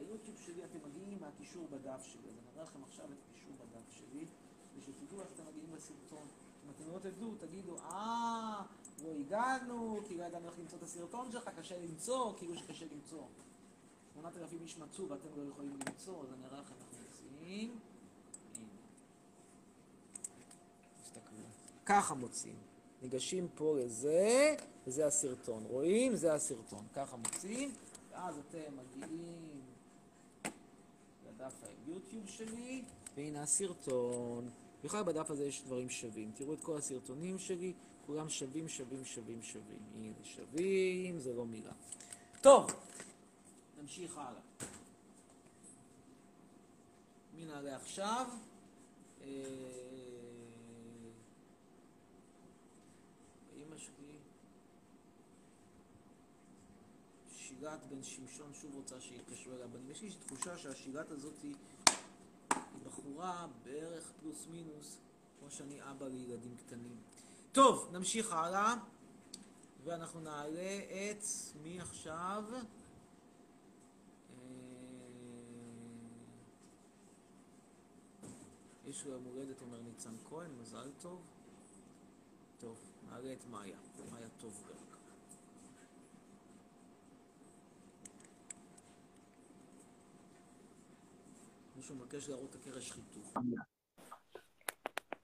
ליוטיוב 0.00 0.36
שלי 0.46 0.64
אתם 0.64 0.78
מגיעים 0.88 1.18
מהקישור 1.20 1.68
בדף 1.70 2.04
שלי. 2.04 2.28
אז 2.28 2.38
אני 2.38 2.48
אראה 2.54 2.62
לכם 2.62 2.84
עכשיו 2.84 3.04
את 3.04 3.18
הקישור 3.30 3.52
בדף 3.58 3.90
שלי, 3.90 4.26
ושתדעו 4.78 5.20
איך 5.20 5.28
אתם 5.34 5.42
מגיעים 5.46 5.74
לסרטון. 5.76 6.26
אם 6.64 6.70
אתם 6.70 6.92
לא 6.92 6.98
תדעו, 6.98 7.34
תגידו, 7.38 7.76
אה, 7.78 8.62
לא 9.04 9.08
הגענו, 9.20 10.00
כי 10.08 10.16
לא 10.16 10.24
ידענו 10.24 10.48
איך 10.48 10.58
למצוא 10.58 10.78
את 10.78 10.82
הסרטון 10.82 11.32
שלך, 11.32 11.50
קשה 11.58 11.78
למצוא, 11.78 12.34
כאילו 12.38 12.56
שקשה 12.56 12.86
למצוא. 12.94 13.24
8,000 14.14 14.62
איש 14.62 14.78
מצאו 14.78 15.08
ואתם 15.08 15.28
לא 15.36 15.50
יכולים 15.50 15.78
למצוא, 15.86 16.22
אז 16.22 16.32
אני 16.32 16.46
אראה 16.46 16.60
לכם 16.60 16.74
איך 16.74 17.00
מוצאים. 17.08 17.78
ככה 21.86 22.14
מוצאים. 22.14 22.56
ניגשים 23.02 23.48
פה 23.54 23.76
לזה, 23.78 24.56
וזה 24.86 25.06
הסרטון. 25.06 25.64
רואים? 25.64 26.16
זה 26.16 26.34
הסרטון. 26.34 26.86
ככה 26.94 27.16
מוצאים, 27.16 27.74
ואז 28.12 28.38
אתם 28.38 28.76
מגיעים 28.76 29.60
לדף 31.28 31.54
היוטיוב 31.62 32.28
שלי, 32.28 32.84
והנה 33.16 33.42
הסרטון. 33.42 34.50
בכלל 34.84 35.02
בדף 35.02 35.30
הזה 35.30 35.44
יש 35.44 35.62
דברים 35.62 35.90
שווים. 35.90 36.32
תראו 36.34 36.54
את 36.54 36.60
כל 36.60 36.76
הסרטונים 36.76 37.38
שלי, 37.38 37.72
כולם 38.06 38.28
שווים, 38.28 38.68
שווים, 38.68 39.04
שווים, 39.04 39.42
שווים. 39.42 39.78
הנה, 39.94 40.12
שווים, 40.24 41.18
זה 41.18 41.34
לא 41.34 41.46
מילה. 41.46 41.72
טוב, 42.40 42.70
נמשיך 43.80 44.18
הלאה. 44.18 44.40
מי 47.34 47.44
נעלה 47.44 47.76
עכשיו? 47.76 48.26
אה, 49.22 49.26
אמא 53.56 53.76
שלי, 53.78 54.16
שירת 57.36 57.86
בן 57.86 58.02
שמשון 58.02 58.54
שוב 58.54 58.74
רוצה 58.74 59.00
שיתקשרו 59.00 59.52
בנים. 59.72 59.90
יש 59.90 60.02
לי 60.02 60.10
תחושה 60.26 60.58
שהשירת 60.58 61.10
הזאת 61.10 61.34
היא 61.42 61.54
בחורה 62.90 63.46
בערך 63.64 64.12
פלוס 64.20 64.46
מינוס, 64.50 64.98
כמו 65.38 65.50
שאני 65.50 65.90
אבא 65.90 66.08
לילדים 66.08 66.56
קטנים. 66.56 66.96
טוב, 67.52 67.88
נמשיך 67.92 68.32
הלאה, 68.32 68.74
ואנחנו 69.84 70.20
נעלה 70.20 70.78
את 70.84 71.24
מי 71.62 71.80
עכשיו? 71.80 72.44
יש 78.86 79.04
לו 79.04 79.12
יום 79.12 79.24
הולדת, 79.24 79.62
אומר 79.62 79.80
ניצן 79.80 80.14
כהן, 80.28 80.50
מזל 80.60 80.90
טוב. 81.00 81.20
טוב, 82.58 82.76
נעלה 83.10 83.32
את 83.32 83.46
מאיה, 83.50 83.78
מאיה 84.12 84.28
טובברג. 84.40 84.99
מישהו 91.80 91.94
מבקש 91.94 92.28
להראות 92.28 92.50
את 92.50 92.66
הקרש 92.68 92.92
חיתוך. 92.92 93.32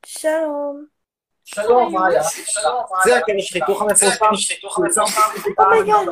שלום. 0.06 0.84
שלום, 1.44 1.94
מאיה. 1.94 2.22
זה 3.04 3.16
הקרש 3.18 3.52
חיתוך 3.52 3.82
המפורסם. 3.82 4.24
oh 5.58 5.71
my 5.71 5.83
God. 5.83 6.08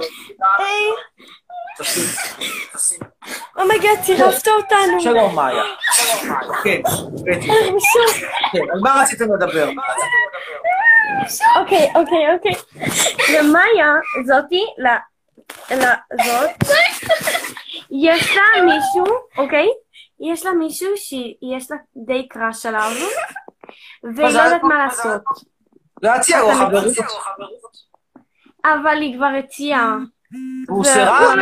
oh 3.59 3.70
my 3.70 3.81
God, 3.81 4.03
צירפת 4.03 4.49
אותנו. 4.49 5.01
שלום, 5.01 5.35
מאיה. 5.35 5.63
כן, 6.65 6.83
בטי. 7.25 7.47
שוב. 7.93 8.15
כן, 8.53 8.71
על 8.73 8.81
מה 8.83 9.03
רציתם 9.03 9.25
לדבר? 9.35 9.69
אוקיי, 11.61 11.93
אוקיי, 11.95 12.35
אוקיי. 12.35 12.53
למאיה, 13.39 13.93
זאתי, 14.25 14.65
ל- 14.79 15.75
לזאת, 15.75 16.51
יש 17.91 18.37
לה 18.37 18.63
מישהו, 18.63 19.17
אוקיי? 19.39 19.69
יש 20.21 20.47
לה 20.47 20.53
מישהו 20.53 20.97
שיש 20.97 21.71
לה 21.71 21.77
די 21.97 22.29
crush 22.29 22.67
עליו, 22.67 22.91
והיא 24.17 24.35
לא 24.35 24.41
יודעת 24.41 24.63
מה 24.63 24.85
לעשות. 24.85 25.23
להציע 26.03 26.41
לו 26.41 26.51
אתה 26.51 26.57
חברות. 26.57 26.85
אבל 28.65 28.97
היא 29.01 29.17
כבר 29.17 29.31
הציעה. 29.39 29.97
והוא 30.69 30.85
סירב? 30.85 31.39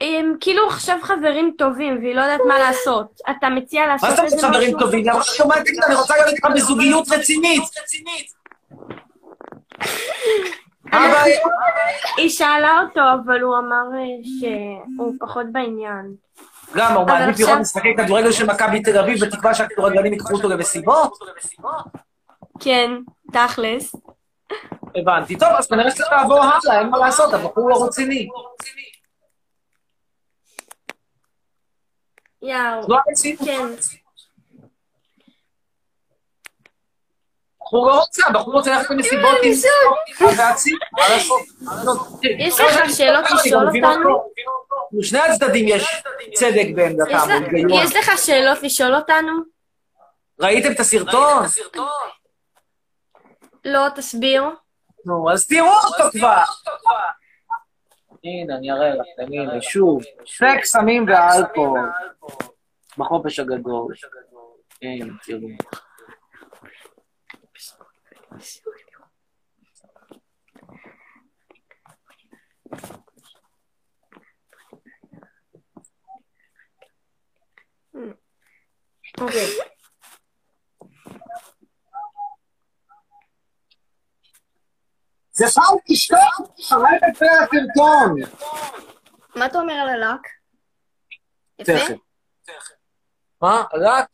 הם 0.00 0.34
כאילו 0.40 0.68
עכשיו 0.68 0.98
חברים 1.02 1.54
טובים, 1.58 1.98
והיא 2.02 2.14
לא 2.14 2.20
יודעת 2.20 2.40
מה 2.48 2.58
לעשות. 2.58 3.20
אתה 3.30 3.48
מציע 3.48 3.86
לעשות 3.86 4.08
מה 4.08 4.16
זאת 4.16 4.24
איזה 4.24 4.36
אומרת 4.36 4.52
חברים 4.52 4.76
משהו? 4.76 4.86
טובים? 4.86 5.04
היא 5.04 5.12
אמרה 5.12 5.24
שומעת, 5.24 5.58
תגיד, 5.66 5.82
אני 5.86 5.94
רוצה 5.94 6.14
להיות 6.14 6.28
איתך 6.28 6.48
בזוגיות 6.54 7.08
רצינית. 7.10 7.62
היא 12.16 12.28
שאלה 12.28 12.80
אותו, 12.82 13.00
אבל 13.24 13.40
הוא 13.40 13.58
אמר 13.58 13.82
אה, 13.94 14.04
שהוא 14.40 15.14
פחות 15.20 15.46
בעניין. 15.52 16.14
למה, 16.74 16.94
הוא 16.94 17.06
מעדיף 17.06 17.40
לראות 17.40 17.58
משחקי 17.58 17.96
כדורגל 17.96 18.32
של 18.32 18.46
מכבי 18.46 18.82
תל 18.82 18.98
אביב 18.98 19.24
בתקווה 19.24 19.54
שהכדורגלנים 19.54 20.12
ייקחו 20.12 20.34
אותו 20.34 20.48
למסיבות? 20.48 21.18
כן, 22.60 22.90
תכלס. 23.32 23.94
הבנתי. 24.96 25.38
טוב, 25.38 25.48
אז 25.58 25.66
כנראה 25.66 25.90
שצריך 25.90 26.12
לעבור 26.12 26.44
הלאה, 26.44 26.80
אין 26.80 26.88
מה 26.88 26.98
לעשות, 26.98 27.34
הבחור 27.34 27.70
לא 27.70 27.84
רציני. 27.84 28.28
יאו. 32.42 32.82
זו 32.82 32.96
המציאות. 33.08 34.01
הבחור 37.72 37.86
לא 37.90 38.00
רוצה, 38.00 38.26
הבחור 38.26 38.54
רוצה 38.54 38.76
ללכת 38.76 38.90
למסיבות 38.90 39.38
עם... 39.42 39.52
מה 40.92 41.08
לעשות? 41.08 41.42
יש 42.38 42.60
לך 42.60 42.90
שאלות 42.96 43.24
לשאול 43.30 43.66
אותנו? 43.68 44.32
לשני 44.92 45.18
הצדדים 45.18 45.68
יש 45.68 46.02
צדק 46.34 46.66
בעמדתם, 46.74 47.10
יש 47.70 47.96
לך- 47.96 48.08
לך 48.08 48.18
שאלות 48.18 48.62
לשאול 48.62 48.94
אותנו? 48.94 49.32
ראיתם 50.40 50.72
את 50.72 50.80
הסרטון? 50.80 51.44
לא, 53.64 53.88
תסביר. 53.96 54.44
נו, 55.06 55.30
אז 55.32 55.46
תראו 55.46 55.68
אותו 55.68 56.10
כבר. 56.18 56.42
הנה, 58.24 58.56
אני 58.56 58.72
אראה 58.72 58.90
לכם, 58.94 59.32
הנה, 59.32 59.62
שוב. 59.62 60.02
סקס, 60.26 60.72
סמים 60.72 61.06
ואלכוהול. 61.08 61.90
בחופש 62.98 63.38
הגדול. 63.38 63.94
הנה, 64.82 65.06
תראו. 65.26 65.40
אוקיי. 79.20 79.46
זה 85.32 85.44
פעם 85.54 85.76
תשתוק, 85.88 86.18
תראה 86.68 86.96
את 86.96 87.02
הסרטון. 87.16 88.16
מה 89.36 89.46
אתה 89.46 89.58
אומר 89.58 89.72
על 89.72 89.88
הלק? 89.88 90.20
יפה? 91.58 91.72
תכף. 92.42 92.81
מה? 93.42 93.62
רק? 93.74 94.06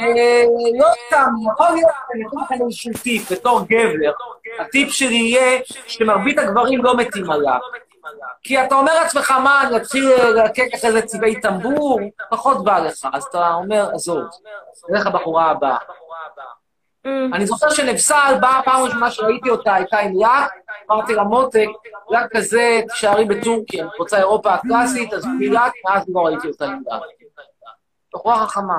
אה, 0.00 0.42
לא 0.78 0.86
סתם, 1.06 1.30
יכול 1.52 1.66
להיות, 1.74 1.90
אני 2.14 2.24
יכול 2.24 2.42
לכם 2.42 2.54
איזשהו 2.64 2.92
טיפ 3.02 3.32
בתור 3.32 3.60
גבר. 3.68 4.10
הטיפ 4.58 4.92
שלי 4.92 5.14
יהיה 5.14 5.60
שמרבית 5.86 6.38
הגברים 6.38 6.84
לא 6.84 6.96
מתים 6.96 7.30
עליו. 7.30 7.58
כי 8.42 8.64
אתה 8.64 8.74
אומר 8.74 8.94
לעצמך, 8.94 9.30
מה, 9.30 9.62
אני 9.62 9.76
אתחיל 9.76 10.08
ללקק 10.08 10.68
אחרי 10.74 10.92
זה 10.92 11.02
צבעי 11.02 11.40
טמבור? 11.40 12.00
פחות 12.30 12.64
בא 12.64 12.78
לך. 12.78 13.08
אז 13.12 13.24
אתה 13.24 13.54
אומר, 13.54 13.90
עזוב, 13.94 14.24
נלך 14.88 15.06
לבחורה 15.06 15.50
הבאה. 15.50 15.78
אני 17.32 17.46
זוכר 17.46 17.70
שנבסל 17.70 18.34
באה 18.40 18.62
פעם 18.64 18.82
ראשונה 18.82 19.10
שראיתי 19.10 19.50
אותה, 19.50 19.74
הייתה 19.74 19.98
עם 19.98 20.12
לק, 20.20 20.52
אמרתי 20.90 21.14
לה, 21.14 21.22
מותק, 21.22 21.66
לק 22.10 22.36
כזה, 22.36 22.80
תישארי 22.88 23.24
בטורקיה, 23.24 23.86
רוצה 23.98 24.18
אירופה 24.18 24.54
הקלאסית, 24.54 25.12
אז 25.12 25.24
בלי 25.38 25.48
לק, 25.48 25.72
מאז 25.84 26.04
לא 26.14 26.20
ראיתי 26.20 26.48
אותה 26.48 26.64
עם 26.64 26.82
לק. 26.86 27.17
בחורה 28.14 28.46
חכמה. 28.46 28.74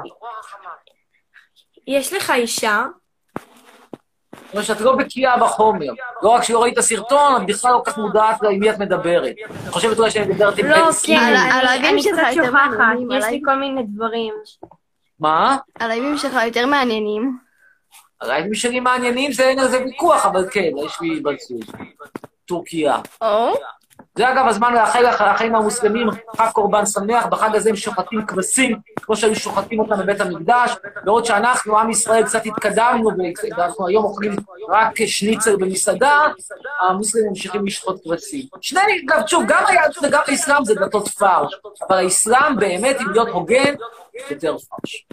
יש 1.87 2.13
לך 2.13 2.29
אישה? 2.35 2.85
זאת 4.53 4.65
שאת 4.65 4.81
לא 4.81 4.95
בקיאה 4.95 5.37
בחומר. 5.37 5.87
לא 6.21 6.29
רק 6.29 6.43
שלא 6.43 6.63
ראית 6.63 6.77
הסרטון, 6.77 7.41
את 7.41 7.47
בכלל 7.47 7.71
לא 7.71 7.81
כל 7.85 7.91
כך 7.91 7.97
מודעת 7.97 8.43
עם 8.43 8.59
מי 8.59 8.69
את 8.69 8.77
מדברת. 8.79 9.35
את 9.67 9.73
חושבת 9.73 9.99
אולי 9.99 10.11
שאני 10.11 10.33
מדברת 10.33 10.57
עם 10.57 10.65
לא, 10.65 10.75
בן 10.75 10.81
כן, 10.81 10.87
עשרים. 10.87 11.19
אני 11.19 12.01
קצת 12.01 12.21
שוכחת, 12.33 13.17
יש 13.17 13.25
לי 13.25 13.41
כל 13.45 13.55
מיני 13.55 13.83
דברים. 13.83 14.33
מה? 15.19 15.57
הלייבים 15.79 16.17
שלך 16.17 16.33
יותר 16.45 16.65
מעניינים. 16.65 17.37
הלייבים 18.21 18.53
שלי 18.53 18.79
מעניינים, 18.79 19.31
זה 19.31 19.43
אין 19.43 19.59
על 19.59 19.67
זה 19.67 19.83
ויכוח, 19.85 20.25
אבל 20.25 20.49
כן, 20.51 20.69
יש 20.85 21.01
לי 21.01 21.19
בת 21.19 21.39
זוג. 21.39 21.63
טורקיה. 22.45 22.97
או? 23.21 23.53
זה 24.19 24.31
אגב 24.31 24.47
הזמן 24.47 24.73
לאחל 24.73 25.01
לאחים 25.01 25.55
המוסלמים, 25.55 26.07
חג 26.37 26.49
קורבן 26.53 26.85
שמח, 26.85 27.25
בחג 27.25 27.55
הזה 27.55 27.69
הם 27.69 27.75
שוחטים 27.75 28.25
כבשים, 28.25 28.79
כמו 29.01 29.15
שהיו 29.15 29.35
שוחטים 29.35 29.79
אותם 29.79 29.97
בבית 29.99 30.21
המקדש, 30.21 30.71
בעוד 31.03 31.25
שאנחנו, 31.25 31.79
עם 31.79 31.89
ישראל, 31.89 32.25
קצת 32.25 32.45
התקדמנו, 32.45 33.09
ואנחנו 33.57 33.87
היום 33.87 34.03
אוכלים 34.05 34.35
רק 34.69 35.05
שניצל 35.05 35.55
במסעדה, 35.55 36.27
המוסלמים 36.79 37.29
ממשיכים 37.29 37.65
לשחוט 37.65 38.03
כבשים. 38.03 38.45
שני, 38.61 38.81
אגב, 39.05 39.27
שוב, 39.27 39.43
גם 39.47 39.63
היהדות 39.67 39.97
וגם 40.03 40.21
האסלאם 40.27 40.65
זה 40.65 40.75
דתות 40.75 41.07
פרש, 41.07 41.53
אבל 41.87 41.97
האסלאם 41.97 42.55
באמת, 42.55 43.01
אם 43.01 43.11
להיות 43.11 43.29
הוגן, 43.29 43.73
יותר 44.29 44.55
פרש. 44.57 45.07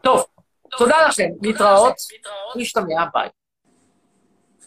טוב, 0.00 0.24
תודה 0.78 1.06
לכם, 1.06 1.28
להתראות, 1.42 1.94
נשתמע, 2.56 3.04
ביי. 3.14 3.28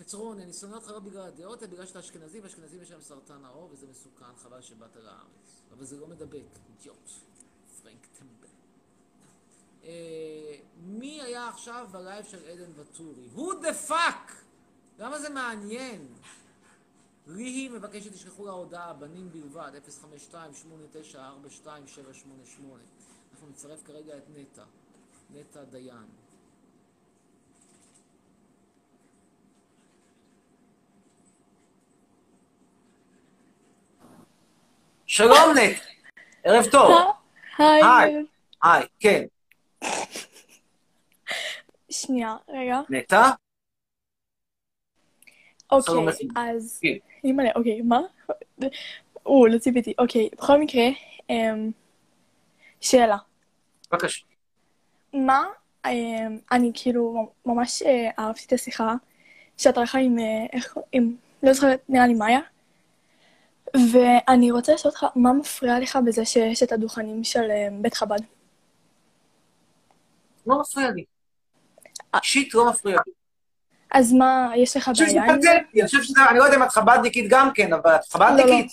חצרון, 0.05 0.39
אני 0.39 0.53
שונא 0.53 0.75
אותך 0.75 0.87
לא 0.87 0.99
בגלל 0.99 1.21
הדעות, 1.21 1.63
אלא 1.63 1.71
בגלל 1.71 1.85
שאתה 1.85 1.99
אשכנזי, 1.99 2.39
ואשכנזים 2.39 2.81
יש 2.81 2.91
להם 2.91 3.01
סרטן 3.01 3.45
העור, 3.45 3.69
וזה 3.71 3.87
מסוכן, 3.87 4.35
חבל 4.37 4.61
שבאת 4.61 4.95
לארץ. 4.95 5.61
אבל 5.71 5.85
זה 5.85 5.99
לא 5.99 6.07
מדבק, 6.07 6.43
אידיוט. 6.69 7.09
פרנק 7.81 8.07
טמבל. 8.19 8.47
אה, 9.83 10.55
מי 10.77 11.21
היה 11.21 11.49
עכשיו 11.49 11.87
בלייב 11.91 12.25
של 12.25 12.45
עדן 12.45 12.71
ואטורי? 12.75 13.29
Who 13.35 13.65
the 13.65 13.89
fuck? 13.89 14.31
למה 14.99 15.19
זה 15.19 15.29
מעניין? 15.29 16.07
ליהי 17.27 17.69
מבקש 17.69 18.03
שתשלחו 18.03 18.45
לה 18.45 18.51
הודעה, 18.51 18.93
בנים 18.93 19.29
בלבד, 19.31 19.71
052-8942-788. 20.31 20.37
אנחנו 23.31 23.49
נצרף 23.49 23.83
כרגע 23.85 24.17
את 24.17 24.23
נטע, 24.35 24.63
נטע 25.29 25.63
דיין. 25.63 26.24
שלום 35.15 35.53
נט, 35.57 35.77
ערב 36.43 36.65
טוב. 36.71 36.91
היי. 37.57 37.81
היי, 37.83 38.25
היי, 38.63 38.83
כן. 38.99 39.25
שנייה, 41.89 42.35
רגע. 42.49 42.81
נטע? 42.89 43.29
אוקיי. 45.71 45.93
אז... 46.35 46.79
כן. 46.81 46.93
אימא'לה, 47.23 47.49
אוקיי, 47.55 47.81
מה? 47.81 47.99
או, 49.25 49.47
לא 49.47 49.57
ציפיתי. 49.57 49.93
אוקיי, 49.97 50.29
בכל 50.33 50.59
מקרה, 50.59 50.85
אמ, 51.29 51.71
שאלה. 52.81 53.17
בבקשה. 53.91 54.25
מה, 55.13 55.43
אמ, 55.85 56.37
אני 56.51 56.71
כאילו 56.73 57.31
ממש 57.45 57.81
אה, 57.81 58.09
אהבתי 58.19 58.45
את 58.47 58.53
השיחה 58.53 58.93
שאת 59.57 59.77
ערכה 59.77 59.97
עם, 59.97 60.19
אה, 60.19 60.45
איך, 60.53 60.77
עם, 60.91 61.15
לא 61.43 61.53
זוכרת, 61.53 61.79
נראה 61.89 62.07
לי 62.07 62.13
מאיה. 62.13 62.39
ואני 63.93 64.51
רוצה 64.51 64.73
לשאול 64.73 64.93
אותך, 64.93 65.05
מה 65.15 65.33
מפריע 65.33 65.79
לך 65.79 65.99
בזה 66.05 66.25
שיש 66.25 66.63
את 66.63 66.71
הדוכנים 66.71 67.23
של 67.23 67.51
אה, 67.51 67.67
בית 67.81 67.93
חב"ד? 67.93 68.19
לא 70.47 70.59
מפריע 70.61 70.91
לי. 70.91 71.03
אישית 72.15 72.53
לא 72.53 72.69
מפריע 72.69 72.97
לי. 73.07 73.13
אז 73.91 74.13
מה, 74.13 74.51
יש 74.55 74.77
לך 74.77 74.91
בעיה 74.97 75.23
עם 75.25 75.41
זה? 75.41 75.51
אני 75.73 75.85
חושב 75.85 76.03
שזה, 76.03 76.19
אני 76.29 76.39
לא 76.39 76.43
יודע 76.43 76.57
אם 76.57 76.63
את 76.63 76.71
חב"דניקית 76.71 77.25
גם 77.29 77.49
כן, 77.53 77.73
אבל 77.73 77.95
את 77.95 78.05
חב"דניקית? 78.11 78.71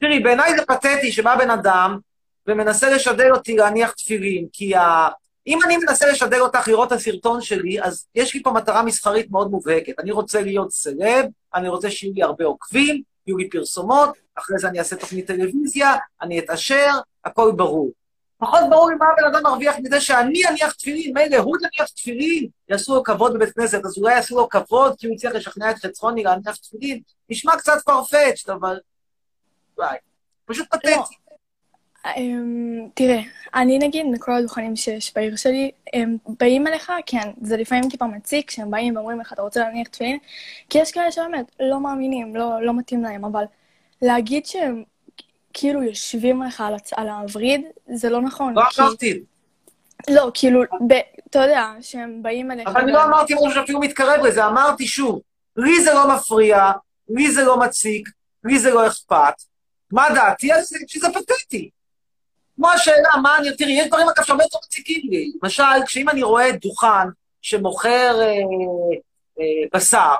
תראי, 0.00 0.20
בעיניי 0.20 0.56
זה 0.56 0.64
פתטי 0.66 1.12
שבא 1.12 1.36
בן 1.36 1.50
אדם 1.50 1.98
ומנסה 2.46 2.90
לשדל 2.90 3.32
אותי 3.32 3.56
להניח 3.56 3.90
תפילין, 3.90 4.46
כי 4.52 4.76
ה... 4.76 5.08
אם 5.46 5.58
אני 5.64 5.76
מנסה 5.76 6.06
לשדל 6.06 6.40
אותך 6.40 6.68
לראות 6.68 6.88
את 6.88 6.92
הסרטון 6.92 7.40
שלי, 7.40 7.82
אז 7.82 8.06
יש 8.14 8.34
לי 8.34 8.42
פה 8.42 8.50
מטרה 8.50 8.82
מסחרית 8.82 9.30
מאוד 9.30 9.50
מובהקת. 9.50 10.00
אני 10.00 10.10
רוצה 10.10 10.42
להיות 10.42 10.70
סלב, 10.70 11.26
אני 11.54 11.68
רוצה 11.68 11.90
שיהיו 11.90 12.12
לי 12.14 12.22
הרבה 12.22 12.44
עוקבים, 12.44 13.02
יהיו 13.26 13.36
לי 13.36 13.50
פרסומות, 13.50 14.10
אחרי 14.34 14.58
זה 14.58 14.68
אני 14.68 14.78
אעשה 14.78 14.96
תוכנית 14.96 15.26
טלוויזיה, 15.26 15.94
אני 16.22 16.38
אתעשר, 16.38 16.90
הכל 17.24 17.52
ברור. 17.56 17.90
פחות 18.38 18.60
ברור 18.70 18.90
לי 18.90 18.96
מה 18.96 19.06
הבן 19.06 19.24
אדם 19.24 19.42
מרוויח 19.42 19.76
מזה 19.82 20.00
שאני 20.00 20.48
אניח 20.48 20.72
תפילין, 20.72 21.14
מילא 21.14 21.36
הוא 21.36 21.56
יניח 21.56 21.88
תפילין, 21.88 22.48
יעשו 22.68 22.94
לו 22.94 23.02
כבוד 23.02 23.34
בבית 23.34 23.54
כנסת, 23.54 23.84
אז 23.84 23.98
אולי 23.98 24.14
יעשו 24.14 24.36
לו 24.36 24.48
כבוד 24.48 24.94
כי 24.98 25.06
הוא 25.06 25.14
הצליח 25.14 25.32
לשכנע 25.32 25.70
את 25.70 25.76
חצרוני 25.76 26.22
להניח 26.22 26.56
תפילין. 26.56 27.00
נשמע 27.30 27.56
קצת 27.56 27.78
farfetched, 27.88 28.52
אבל... 28.52 28.78
וואי, 29.78 29.96
פשוט 30.44 30.68
פתטי. 30.70 30.94
אמ, 32.16 32.88
תראה, 32.94 33.20
אני 33.54 33.78
נגיד, 33.78 34.06
מכל 34.06 34.32
הדוכנים 34.32 34.76
שיש 34.76 35.14
בעיר 35.14 35.36
שלי, 35.36 35.70
הם 35.92 36.16
באים 36.40 36.66
אליך, 36.66 36.92
כן, 37.06 37.30
זה 37.42 37.56
לפעמים 37.56 37.88
טיפה 37.90 38.06
מציק, 38.06 38.48
כשהם 38.48 38.70
באים 38.70 38.96
ואומרים 38.96 39.20
לך, 39.20 39.32
אתה 39.32 39.42
רוצה 39.42 39.60
להניח 39.60 39.88
תפילין? 39.88 40.18
כי 40.70 40.78
יש 40.78 40.92
כאלה 40.92 41.12
שבאמת 41.12 41.50
לא 41.60 41.80
מאמינים, 41.80 42.36
לא, 42.36 42.62
לא 42.62 42.74
מתאים 42.74 43.02
להם, 43.02 43.24
אבל 43.24 43.44
להגיד 44.02 44.46
שהם 44.46 44.82
כאילו 45.52 45.82
יושבים 45.82 46.42
לך 46.42 46.60
על, 46.60 46.74
הצ... 46.74 46.92
על 46.92 47.08
הווריד, 47.08 47.60
זה 47.94 48.10
לא 48.10 48.22
נכון. 48.22 48.54
לא 48.54 48.62
כי... 48.70 48.82
אמרתי. 48.82 49.20
לא, 50.10 50.30
כאילו, 50.34 50.62
ב... 50.88 50.92
אתה 51.30 51.38
יודע, 51.38 51.66
שהם 51.80 52.22
באים 52.22 52.50
אליך... 52.50 52.68
אבל 52.68 52.80
אני 52.80 52.92
לא 52.92 53.04
אמרתי 53.04 53.34
משהו 53.34 53.50
שאפילו 53.50 53.80
מתקרב 53.80 54.20
לזה, 54.24 54.46
אמרתי 54.46 54.86
שוב, 54.86 55.20
לי 55.56 55.84
זה 55.84 55.94
לא 55.94 56.14
מפריע, 56.14 56.70
לי 57.08 57.30
זה 57.30 57.44
לא 57.44 57.60
מציק, 57.60 58.08
לי 58.44 58.58
זה 58.58 58.70
לא 58.70 58.86
אכפת. 58.86 59.34
מה 59.92 60.06
דעתי 60.14 60.52
על 60.52 60.62
זה? 60.62 60.78
שזה 60.86 61.06
פתטי. 61.14 61.70
כמו 62.56 62.70
השאלה, 62.70 63.10
מה 63.22 63.38
אני... 63.38 63.56
תראי, 63.56 63.72
יש 63.72 63.86
דברים, 63.86 64.08
אגב, 64.08 64.24
שהרבה 64.24 64.44
יותר 64.44 64.58
מציקים 64.66 65.00
לי. 65.10 65.32
למשל, 65.42 65.84
כשאם 65.86 66.08
אני 66.08 66.22
רואה 66.22 66.52
דוכן 66.52 67.08
שמוכר 67.42 68.20
אה, 68.20 68.26
אה, 69.40 69.44
בשר, 69.74 70.14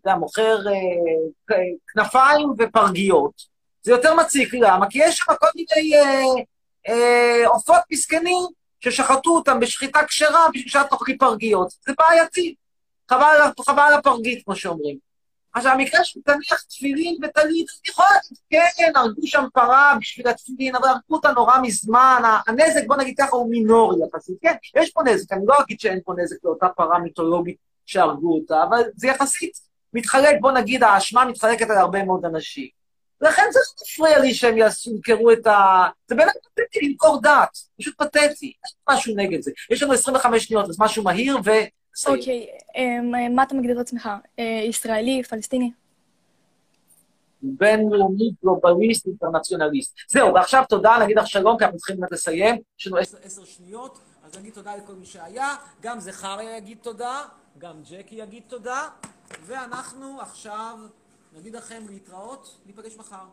אתה 0.00 0.08
יודע, 0.08 0.18
מוכר 0.18 0.58
אה, 0.68 1.56
כנפיים 1.86 2.48
ופרגיות, 2.58 3.42
זה 3.82 3.92
יותר 3.92 4.14
מציק 4.14 4.52
לי. 4.52 4.60
למה? 4.60 4.90
כי 4.90 4.98
יש 4.98 5.16
שם 5.16 5.32
כל 5.40 5.46
מיני 5.54 5.96
אה, 5.96 6.24
אה, 6.88 7.48
עופות 7.48 7.80
מסכנים 7.92 8.46
ששחטו 8.80 9.30
אותם 9.30 9.60
בשחיטה 9.60 10.04
כשרה 10.04 10.46
בשביל 10.54 10.68
שאת 10.68 10.90
תאכלי 10.90 11.18
פרגיות. 11.18 11.68
זה 11.86 11.92
בעייתי. 11.98 12.54
חבל 13.10 13.52
על 13.78 13.92
הפרגית, 13.92 14.44
כמו 14.44 14.56
שאומרים. 14.56 15.05
המקרה 15.64 16.04
של 16.04 16.20
תניח 16.24 16.62
תפילין 16.62 17.16
וטלית, 17.22 17.66
אני 17.70 17.90
יכולה 17.90 18.08
להגיד, 18.08 18.38
כן, 18.76 18.92
הרגו 18.94 19.26
שם 19.26 19.44
פרה 19.54 19.96
בשביל 20.00 20.28
התפילין, 20.28 20.76
אבל 20.76 20.88
הרגו 20.88 21.14
אותה 21.14 21.32
נורא 21.32 21.58
מזמן, 21.62 22.22
הנזק, 22.46 22.86
בוא 22.86 22.96
נגיד 22.96 23.14
ככה, 23.18 23.36
הוא 23.36 23.50
מינורי 23.50 23.96
יחסית. 24.06 24.36
כן, 24.42 24.54
יש 24.76 24.90
פה 24.90 25.02
נזק, 25.02 25.32
אני 25.32 25.46
לא 25.46 25.54
אגיד 25.60 25.80
שאין 25.80 26.00
פה 26.04 26.12
נזק 26.18 26.36
לאותה 26.44 26.68
פרה 26.68 26.98
מיתולוגית 26.98 27.56
שהרגו 27.86 28.34
אותה, 28.34 28.62
אבל 28.62 28.82
זה 28.96 29.06
יחסית 29.06 29.52
מתחלק, 29.92 30.36
בוא 30.40 30.52
נגיד, 30.52 30.82
האשמה 30.82 31.24
מתחלקת 31.24 31.70
על 31.70 31.78
הרבה 31.78 32.04
מאוד 32.04 32.24
אנשים. 32.24 32.68
ולכן 33.20 33.42
זה 33.52 33.58
לא 33.58 33.82
מפריע 33.82 34.18
לי 34.18 34.34
שהם 34.34 34.58
יעשו, 34.58 34.90
ימכרו 34.90 35.32
את 35.32 35.46
ה... 35.46 35.86
זה 36.08 36.14
באמת 36.14 36.32
פתטי 36.54 36.88
למכור 36.88 37.20
דת, 37.22 37.58
פשוט 37.78 37.94
פתטי. 37.98 38.52
יש 38.66 38.74
משהו 38.90 39.14
נגד 39.16 39.40
זה. 39.40 39.50
יש 39.70 39.82
לנו 39.82 39.92
25 39.92 40.44
שניות, 40.44 40.68
אז 40.68 40.76
משהו 40.80 41.04
מהיר 41.04 41.38
ו... 41.44 41.50
אוקיי, 42.06 42.46
אמ, 42.76 43.34
מה 43.34 43.42
אתה 43.42 43.54
מגדיר 43.54 43.76
את 43.76 43.80
עצמך? 43.80 44.08
אה, 44.38 44.62
ישראלי, 44.68 45.22
פלסטיני? 45.22 45.70
בינלאומי, 47.42 48.30
גלובליסט, 48.42 49.06
אינטרנציונליסט. 49.06 49.94
זהו, 50.08 50.34
ועכשיו 50.34 50.64
תודה, 50.68 50.98
נגיד 51.02 51.18
לך 51.18 51.26
שלום, 51.26 51.58
כי 51.58 51.64
אנחנו 51.64 51.78
צריכים 51.78 51.96
באמת 51.96 52.12
לסיים. 52.12 52.56
יש 52.78 52.86
לנו 52.86 52.96
עשר... 52.96 53.18
עשר 53.22 53.44
שניות, 53.44 53.98
אז 54.24 54.38
נגיד 54.38 54.52
תודה 54.52 54.76
לכל 54.76 54.92
מי 54.92 55.06
שהיה, 55.06 55.54
גם 55.82 56.00
זכריה 56.00 56.56
יגיד 56.56 56.78
תודה, 56.82 57.22
גם 57.58 57.82
ג'קי 57.90 58.14
יגיד 58.14 58.42
תודה, 58.48 58.88
ואנחנו 59.46 60.20
עכשיו 60.20 60.78
נגיד 61.36 61.56
לכם 61.56 61.82
להתראות, 61.88 62.56
ניפגש 62.66 62.96
מחר. 62.96 63.24